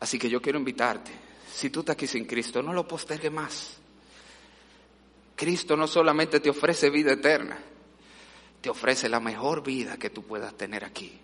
Así 0.00 0.18
que 0.18 0.28
yo 0.28 0.42
quiero 0.42 0.58
invitarte, 0.58 1.10
si 1.54 1.70
tú 1.70 1.80
estás 1.80 1.94
aquí 1.94 2.06
sin 2.06 2.26
Cristo, 2.26 2.62
no 2.62 2.72
lo 2.72 2.86
postergue 2.86 3.30
más. 3.30 3.78
Cristo 5.34 5.76
no 5.76 5.86
solamente 5.86 6.40
te 6.40 6.50
ofrece 6.50 6.90
vida 6.90 7.12
eterna, 7.12 7.58
te 8.60 8.70
ofrece 8.70 9.08
la 9.08 9.20
mejor 9.20 9.62
vida 9.62 9.96
que 9.96 10.10
tú 10.10 10.22
puedas 10.22 10.54
tener 10.56 10.84
aquí. 10.84 11.18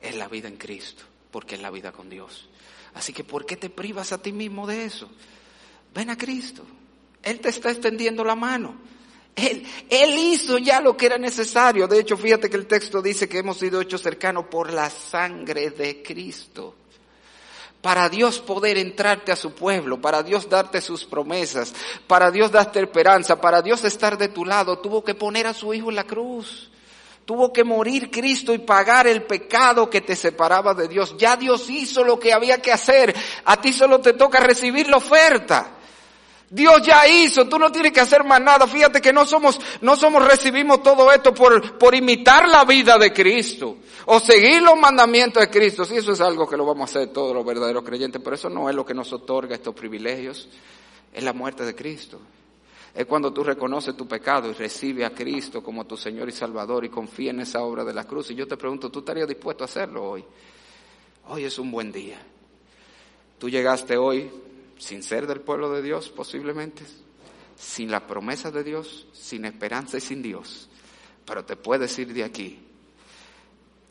Es 0.00 0.16
la 0.16 0.28
vida 0.28 0.48
en 0.48 0.56
Cristo, 0.56 1.04
porque 1.30 1.56
es 1.56 1.62
la 1.62 1.70
vida 1.70 1.92
con 1.92 2.08
Dios. 2.08 2.48
Así 2.94 3.12
que 3.12 3.24
¿por 3.24 3.46
qué 3.46 3.56
te 3.56 3.70
privas 3.70 4.12
a 4.12 4.20
ti 4.20 4.32
mismo 4.32 4.66
de 4.66 4.84
eso? 4.84 5.10
Ven 5.94 6.10
a 6.10 6.16
Cristo. 6.16 6.62
Él 7.22 7.40
te 7.40 7.50
está 7.50 7.70
extendiendo 7.70 8.24
la 8.24 8.34
mano. 8.34 8.74
Él, 9.34 9.66
él, 9.88 10.18
hizo 10.18 10.58
ya 10.58 10.80
lo 10.80 10.96
que 10.96 11.06
era 11.06 11.18
necesario. 11.18 11.88
De 11.88 12.00
hecho, 12.00 12.16
fíjate 12.16 12.50
que 12.50 12.56
el 12.56 12.66
texto 12.66 13.00
dice 13.00 13.28
que 13.28 13.38
hemos 13.38 13.58
sido 13.58 13.80
hechos 13.80 14.02
cercanos 14.02 14.46
por 14.50 14.72
la 14.72 14.90
sangre 14.90 15.70
de 15.70 16.02
Cristo. 16.02 16.74
Para 17.80 18.08
Dios 18.08 18.38
poder 18.38 18.78
entrarte 18.78 19.32
a 19.32 19.36
su 19.36 19.54
pueblo, 19.54 20.00
para 20.00 20.22
Dios 20.22 20.48
darte 20.48 20.80
sus 20.80 21.04
promesas, 21.04 21.74
para 22.06 22.30
Dios 22.30 22.52
darte 22.52 22.80
esperanza, 22.80 23.40
para 23.40 23.60
Dios 23.60 23.82
estar 23.84 24.16
de 24.16 24.28
tu 24.28 24.44
lado, 24.44 24.78
tuvo 24.78 25.02
que 25.02 25.16
poner 25.16 25.48
a 25.48 25.54
su 25.54 25.74
Hijo 25.74 25.90
en 25.90 25.96
la 25.96 26.04
cruz. 26.04 26.70
Tuvo 27.24 27.52
que 27.52 27.64
morir 27.64 28.10
Cristo 28.10 28.52
y 28.52 28.58
pagar 28.58 29.06
el 29.06 29.22
pecado 29.22 29.88
que 29.88 30.00
te 30.00 30.16
separaba 30.16 30.74
de 30.74 30.88
Dios. 30.88 31.14
Ya 31.16 31.36
Dios 31.36 31.70
hizo 31.70 32.04
lo 32.04 32.18
que 32.18 32.32
había 32.32 32.60
que 32.60 32.72
hacer. 32.72 33.14
A 33.44 33.60
ti 33.60 33.72
solo 33.72 34.00
te 34.00 34.12
toca 34.12 34.40
recibir 34.40 34.88
la 34.88 34.96
oferta. 34.96 35.78
Dios 36.52 36.82
ya 36.82 37.08
hizo, 37.08 37.48
tú 37.48 37.58
no 37.58 37.72
tienes 37.72 37.92
que 37.92 38.00
hacer 38.00 38.24
más 38.24 38.38
nada. 38.38 38.66
Fíjate 38.66 39.00
que 39.00 39.10
no 39.10 39.24
somos, 39.24 39.58
no 39.80 39.96
somos, 39.96 40.22
recibimos 40.22 40.82
todo 40.82 41.10
esto 41.10 41.32
por, 41.32 41.78
por 41.78 41.94
imitar 41.94 42.46
la 42.46 42.66
vida 42.66 42.98
de 42.98 43.10
Cristo 43.10 43.78
o 44.04 44.20
seguir 44.20 44.60
los 44.60 44.76
mandamientos 44.78 45.42
de 45.42 45.48
Cristo. 45.48 45.86
Sí, 45.86 45.96
eso 45.96 46.12
es 46.12 46.20
algo 46.20 46.46
que 46.46 46.58
lo 46.58 46.66
vamos 46.66 46.82
a 46.82 46.98
hacer 46.98 47.10
todos 47.10 47.34
los 47.34 47.42
verdaderos 47.42 47.82
creyentes, 47.82 48.20
pero 48.22 48.36
eso 48.36 48.50
no 48.50 48.68
es 48.68 48.76
lo 48.76 48.84
que 48.84 48.92
nos 48.92 49.10
otorga 49.14 49.54
estos 49.54 49.74
privilegios. 49.74 50.46
Es 51.10 51.24
la 51.24 51.32
muerte 51.32 51.64
de 51.64 51.74
Cristo. 51.74 52.20
Es 52.94 53.06
cuando 53.06 53.32
tú 53.32 53.42
reconoces 53.42 53.96
tu 53.96 54.06
pecado 54.06 54.50
y 54.50 54.52
recibes 54.52 55.06
a 55.06 55.14
Cristo 55.14 55.62
como 55.62 55.86
tu 55.86 55.96
Señor 55.96 56.28
y 56.28 56.32
Salvador 56.32 56.84
y 56.84 56.90
confías 56.90 57.32
en 57.32 57.40
esa 57.40 57.62
obra 57.62 57.82
de 57.82 57.94
la 57.94 58.04
cruz. 58.04 58.30
Y 58.30 58.34
yo 58.34 58.46
te 58.46 58.58
pregunto, 58.58 58.90
¿tú 58.90 58.98
estarías 58.98 59.26
dispuesto 59.26 59.64
a 59.64 59.68
hacerlo 59.68 60.04
hoy? 60.04 60.24
Hoy 61.28 61.44
es 61.44 61.58
un 61.58 61.70
buen 61.70 61.90
día. 61.90 62.20
Tú 63.38 63.48
llegaste 63.48 63.96
hoy 63.96 64.30
sin 64.82 65.04
ser 65.04 65.28
del 65.28 65.40
pueblo 65.40 65.70
de 65.70 65.80
Dios 65.80 66.08
posiblemente, 66.10 66.82
sin 67.56 67.88
la 67.88 68.04
promesa 68.04 68.50
de 68.50 68.64
Dios, 68.64 69.06
sin 69.12 69.44
esperanza 69.44 69.98
y 69.98 70.00
sin 70.00 70.22
Dios. 70.22 70.68
Pero 71.24 71.44
te 71.44 71.54
puedes 71.54 71.96
ir 72.00 72.12
de 72.12 72.24
aquí 72.24 72.66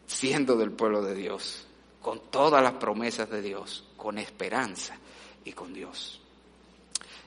siendo 0.06 0.58
del 0.58 0.72
pueblo 0.72 1.02
de 1.02 1.16
Dios, 1.16 1.66
con 2.02 2.20
todas 2.30 2.62
las 2.62 2.74
promesas 2.74 3.30
de 3.30 3.42
Dios, 3.42 3.88
con 3.96 4.18
esperanza 4.18 4.98
y 5.46 5.54
con 5.54 5.74
Dios. 5.74 6.20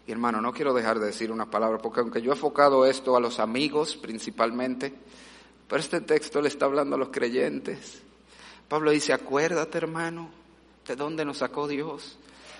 Y 0.07 0.13
hermano, 0.13 0.43
no 0.43 0.53
quiero 0.53 0.75
dejar 0.75 0.99
de 0.99 1.07
decir 1.07 1.33
una 1.33 1.51
palabra, 1.51 1.79
porque 1.79 2.01
aunque 2.01 2.21
yo 2.21 2.33
he 2.33 2.35
enfocado 2.35 2.85
esto 2.85 3.17
a 3.17 3.21
los 3.21 3.41
amigos 3.41 3.97
principalmente, 3.97 4.93
pero 5.67 5.81
este 5.81 6.03
texto 6.03 6.43
le 6.43 6.49
está 6.49 6.67
hablando 6.67 6.97
a 6.97 6.99
los 6.99 7.09
creyentes. 7.09 8.03
Pablo 8.69 8.91
dice, 8.91 9.15
acuérdate 9.15 9.79
hermano, 9.79 10.29
de 10.87 10.97
dónde 10.97 11.25
nos 11.25 11.39
sacó 11.39 11.67
Dios. 11.67 12.19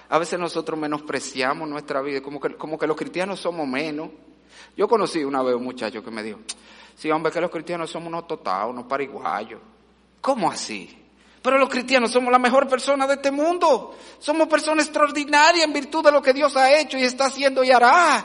A 0.09 0.19
veces 0.19 0.39
nosotros 0.39 0.79
menospreciamos 0.79 1.69
nuestra 1.69 2.01
vida, 2.03 2.21
como 2.21 2.41
que, 2.41 2.55
como 2.57 2.79
que 2.79 2.87
los 2.87 2.97
cristianos 2.97 3.41
somos 3.41 3.67
menos. 3.67 4.11
Yo 4.77 4.89
conocí 4.89 5.25
una 5.25 5.43
vez 5.43 5.55
un 5.55 5.65
muchacho 5.65 6.03
que 6.03 6.11
me 6.11 6.23
dijo, 6.23 6.41
sí, 6.95 7.11
hombre, 7.11 7.33
que 7.33 7.41
los 7.41 7.51
cristianos 7.51 7.91
somos 7.91 8.09
unos 8.09 8.27
totados, 8.27 8.71
unos 8.71 8.85
pariguayos. 8.85 9.61
¿Cómo 10.21 10.51
así? 10.51 11.05
Pero 11.43 11.59
los 11.59 11.69
cristianos 11.69 12.11
somos 12.11 12.33
la 12.33 12.39
mejor 12.39 12.67
persona 12.67 13.07
de 13.07 13.15
este 13.15 13.31
mundo. 13.31 13.95
Somos 14.19 14.49
personas 14.49 14.87
extraordinarias 14.87 15.67
en 15.67 15.73
virtud 15.73 16.03
de 16.03 16.11
lo 16.11 16.23
que 16.23 16.33
Dios 16.33 16.57
ha 16.57 16.73
hecho 16.79 16.97
y 16.97 17.03
está 17.03 17.27
haciendo 17.27 17.63
y 17.63 17.71
hará. 17.71 18.25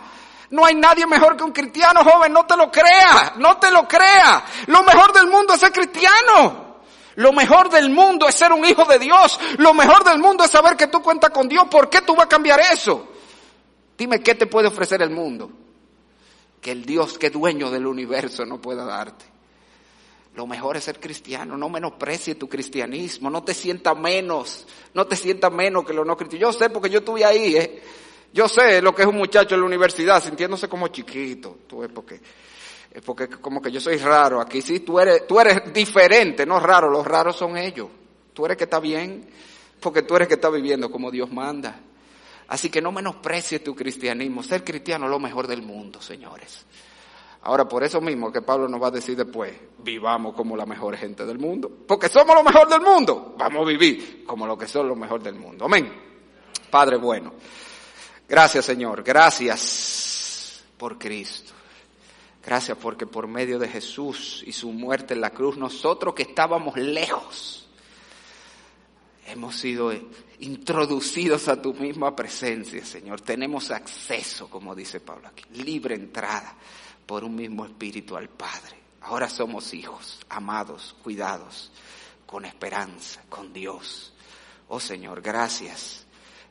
No 0.52 0.66
hay 0.66 0.76
nadie 0.76 1.06
mejor 1.06 1.36
que 1.36 1.44
un 1.44 1.52
cristiano 1.52 2.02
joven, 2.04 2.32
no 2.32 2.46
te 2.46 2.56
lo 2.56 2.72
crea, 2.72 3.34
no 3.38 3.58
te 3.58 3.70
lo 3.72 3.88
crea. 3.88 4.44
Lo 4.68 4.84
mejor 4.84 5.12
del 5.14 5.28
mundo 5.28 5.54
es 5.54 5.60
ser 5.60 5.72
cristiano. 5.72 6.69
Lo 7.20 7.34
mejor 7.34 7.70
del 7.70 7.90
mundo 7.90 8.30
es 8.30 8.36
ser 8.36 8.54
un 8.54 8.64
hijo 8.64 8.86
de 8.86 8.98
Dios. 8.98 9.38
Lo 9.58 9.74
mejor 9.74 10.06
del 10.06 10.20
mundo 10.20 10.46
es 10.46 10.52
saber 10.52 10.78
que 10.78 10.88
tú 10.88 11.02
cuentas 11.02 11.32
con 11.32 11.50
Dios. 11.50 11.68
¿Por 11.70 11.90
qué 11.90 12.00
tú 12.02 12.16
vas 12.16 12.28
a 12.28 12.30
cambiar 12.30 12.62
eso? 12.62 13.10
Dime 13.98 14.24
qué 14.24 14.36
te 14.36 14.48
puede 14.48 14.70
ofrecer 14.70 15.02
el 15.02 15.10
mundo. 15.10 15.52
Que 16.62 16.72
el 16.72 16.86
Dios 16.86 17.18
que 17.18 17.28
es 17.28 17.34
dueño 17.34 17.70
del 17.72 17.88
universo 17.88 18.46
no 18.46 18.62
pueda 18.62 18.86
darte. 18.86 19.26
Lo 20.36 20.48
mejor 20.48 20.78
es 20.78 20.86
ser 20.86 21.02
cristiano, 21.02 21.58
no 21.58 21.68
menosprecie 21.68 22.36
tu 22.36 22.48
cristianismo, 22.48 23.30
no 23.30 23.44
te 23.44 23.54
sienta 23.54 23.94
menos, 23.94 24.66
no 24.94 25.06
te 25.06 25.18
sienta 25.18 25.50
menos 25.50 25.84
que 25.84 25.92
lo 25.92 26.06
no 26.06 26.16
cristiano. 26.16 26.50
Yo 26.50 26.58
sé 26.58 26.70
porque 26.70 26.90
yo 26.90 27.00
estuve 27.00 27.26
ahí, 27.26 27.58
¿eh? 27.58 27.84
Yo 28.32 28.48
sé 28.48 28.82
lo 28.82 28.96
que 28.96 29.02
es 29.02 29.08
un 29.10 29.18
muchacho 29.18 29.56
en 29.56 29.62
la 29.62 29.68
universidad 29.68 30.24
sintiéndose 30.24 30.70
como 30.70 30.88
chiquito, 30.88 31.58
tú 31.68 31.80
ves, 31.80 31.92
porque, 31.94 32.22
porque 33.06 33.28
como 33.28 33.62
que 33.62 33.72
yo 33.72 33.80
soy 33.80 33.98
raro. 33.98 34.42
Aquí 34.42 34.62
sí, 34.62 34.80
tú 34.80 35.00
eres, 35.00 35.28
tú 35.28 35.40
eres 35.40 35.74
diferente, 35.74 36.46
no 36.46 36.60
raro, 36.60 36.90
los 36.90 37.06
raros 37.06 37.36
son 37.36 37.58
ellos. 37.58 37.88
Tú 38.34 38.46
eres 38.46 38.58
que 38.58 38.64
está 38.66 38.80
bien, 38.80 39.30
porque 39.80 40.02
tú 40.02 40.16
eres 40.16 40.28
que 40.28 40.36
está 40.36 40.50
viviendo 40.50 40.92
como 40.92 41.12
Dios 41.12 41.32
manda. 41.32 41.80
Así 42.48 42.70
que 42.70 42.82
no 42.82 42.92
menosprecies 42.92 43.64
tu 43.64 43.76
cristianismo. 43.76 44.42
Ser 44.42 44.64
cristiano 44.64 45.06
es 45.06 45.12
lo 45.12 45.20
mejor 45.20 45.46
del 45.46 45.62
mundo, 45.62 46.02
señores. 46.02 46.66
Ahora, 47.44 47.68
por 47.68 47.84
eso 47.84 48.02
mismo 48.02 48.32
que 48.32 48.42
Pablo 48.42 48.68
nos 48.68 48.82
va 48.82 48.88
a 48.88 48.92
decir 48.92 49.16
después, 49.16 49.54
vivamos 49.78 50.34
como 50.36 50.58
la 50.58 50.66
mejor 50.66 50.98
gente 50.98 51.26
del 51.26 51.38
mundo. 51.38 51.72
Porque 51.88 52.10
somos 52.10 52.36
lo 52.36 52.44
mejor 52.44 52.68
del 52.68 52.82
mundo. 52.82 53.36
Vamos 53.38 53.62
a 53.62 53.70
vivir 53.70 54.24
como 54.26 54.48
lo 54.48 54.58
que 54.58 54.68
son 54.68 54.88
lo 54.88 54.96
mejor 54.96 55.22
del 55.22 55.36
mundo. 55.36 55.66
Amén. 55.66 55.94
Padre 56.70 56.98
bueno. 56.98 57.34
Gracias, 58.28 58.66
Señor. 58.66 59.04
Gracias 59.04 60.64
por 60.78 60.98
Cristo. 60.98 61.59
Gracias 62.50 62.80
porque 62.80 63.06
por 63.06 63.28
medio 63.28 63.60
de 63.60 63.68
Jesús 63.68 64.44
y 64.44 64.54
su 64.54 64.72
muerte 64.72 65.14
en 65.14 65.22
la 65.22 65.30
cruz, 65.30 65.56
nosotros 65.56 66.16
que 66.16 66.24
estábamos 66.24 66.76
lejos, 66.78 67.68
hemos 69.28 69.56
sido 69.56 69.94
introducidos 70.40 71.48
a 71.48 71.62
tu 71.62 71.76
misma 71.76 72.16
presencia, 72.16 72.84
Señor. 72.84 73.22
Tenemos 73.22 73.70
acceso, 73.70 74.50
como 74.50 74.74
dice 74.74 75.00
Pablo 75.00 75.28
aquí, 75.28 75.44
libre 75.64 75.94
entrada 75.94 76.56
por 77.06 77.24
un 77.24 77.36
mismo 77.36 77.68
espíritu 77.68 78.18
al 78.18 78.30
Padre. 78.30 78.78
Ahora 79.02 79.30
somos 79.30 79.72
hijos, 79.76 80.18
amados, 80.28 80.96
cuidados, 81.04 81.72
con 82.26 82.46
esperanza, 82.46 83.22
con 83.30 83.54
Dios. 83.54 84.12
Oh 84.70 84.80
Señor, 84.80 85.22
gracias. 85.22 86.08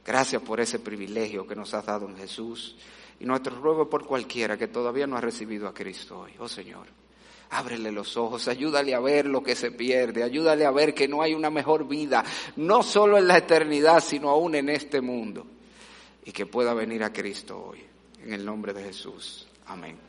Gracias 0.07 0.41
por 0.43 0.61
ese 0.61 0.79
privilegio 0.79 1.45
que 1.45 1.57
nos 1.57 1.75
has 1.75 1.87
dado 1.87 2.09
en 2.09 2.17
Jesús. 2.17 2.77
Y 3.21 3.25
nuestro 3.25 3.57
ruego 3.57 3.89
por 3.89 4.07
cualquiera 4.07 4.57
que 4.57 4.69
todavía 4.69 5.07
no 5.07 5.17
ha 5.17 5.21
recibido 5.21 5.67
a 5.67 5.75
Cristo 5.75 6.21
hoy. 6.21 6.33
Oh 6.39 6.49
Señor, 6.49 6.87
ábrele 7.51 7.91
los 7.91 8.17
ojos, 8.17 8.47
ayúdale 8.49 8.95
a 8.95 9.01
ver 9.01 9.27
lo 9.27 9.43
que 9.43 9.57
se 9.57 9.73
pierde, 9.73 10.23
ayúdale 10.23 10.65
a 10.65 10.71
ver 10.71 10.95
que 10.95 11.09
no 11.09 11.23
hay 11.23 11.35
una 11.35 11.51
mejor 11.51 11.87
vida, 11.89 12.25
no 12.57 12.83
solo 12.83 13.19
en 13.19 13.27
la 13.27 13.39
eternidad, 13.39 14.01
sino 14.01 14.31
aún 14.31 14.55
en 14.55 14.69
este 14.69 15.01
mundo. 15.01 15.47
Y 16.25 16.33
que 16.33 16.47
pueda 16.47 16.75
venir 16.75 17.03
a 17.03 17.13
Cristo 17.13 17.71
hoy. 17.71 17.83
En 18.23 18.33
el 18.33 18.45
nombre 18.45 18.73
de 18.73 18.85
Jesús. 18.85 19.47
Amén. 19.67 20.08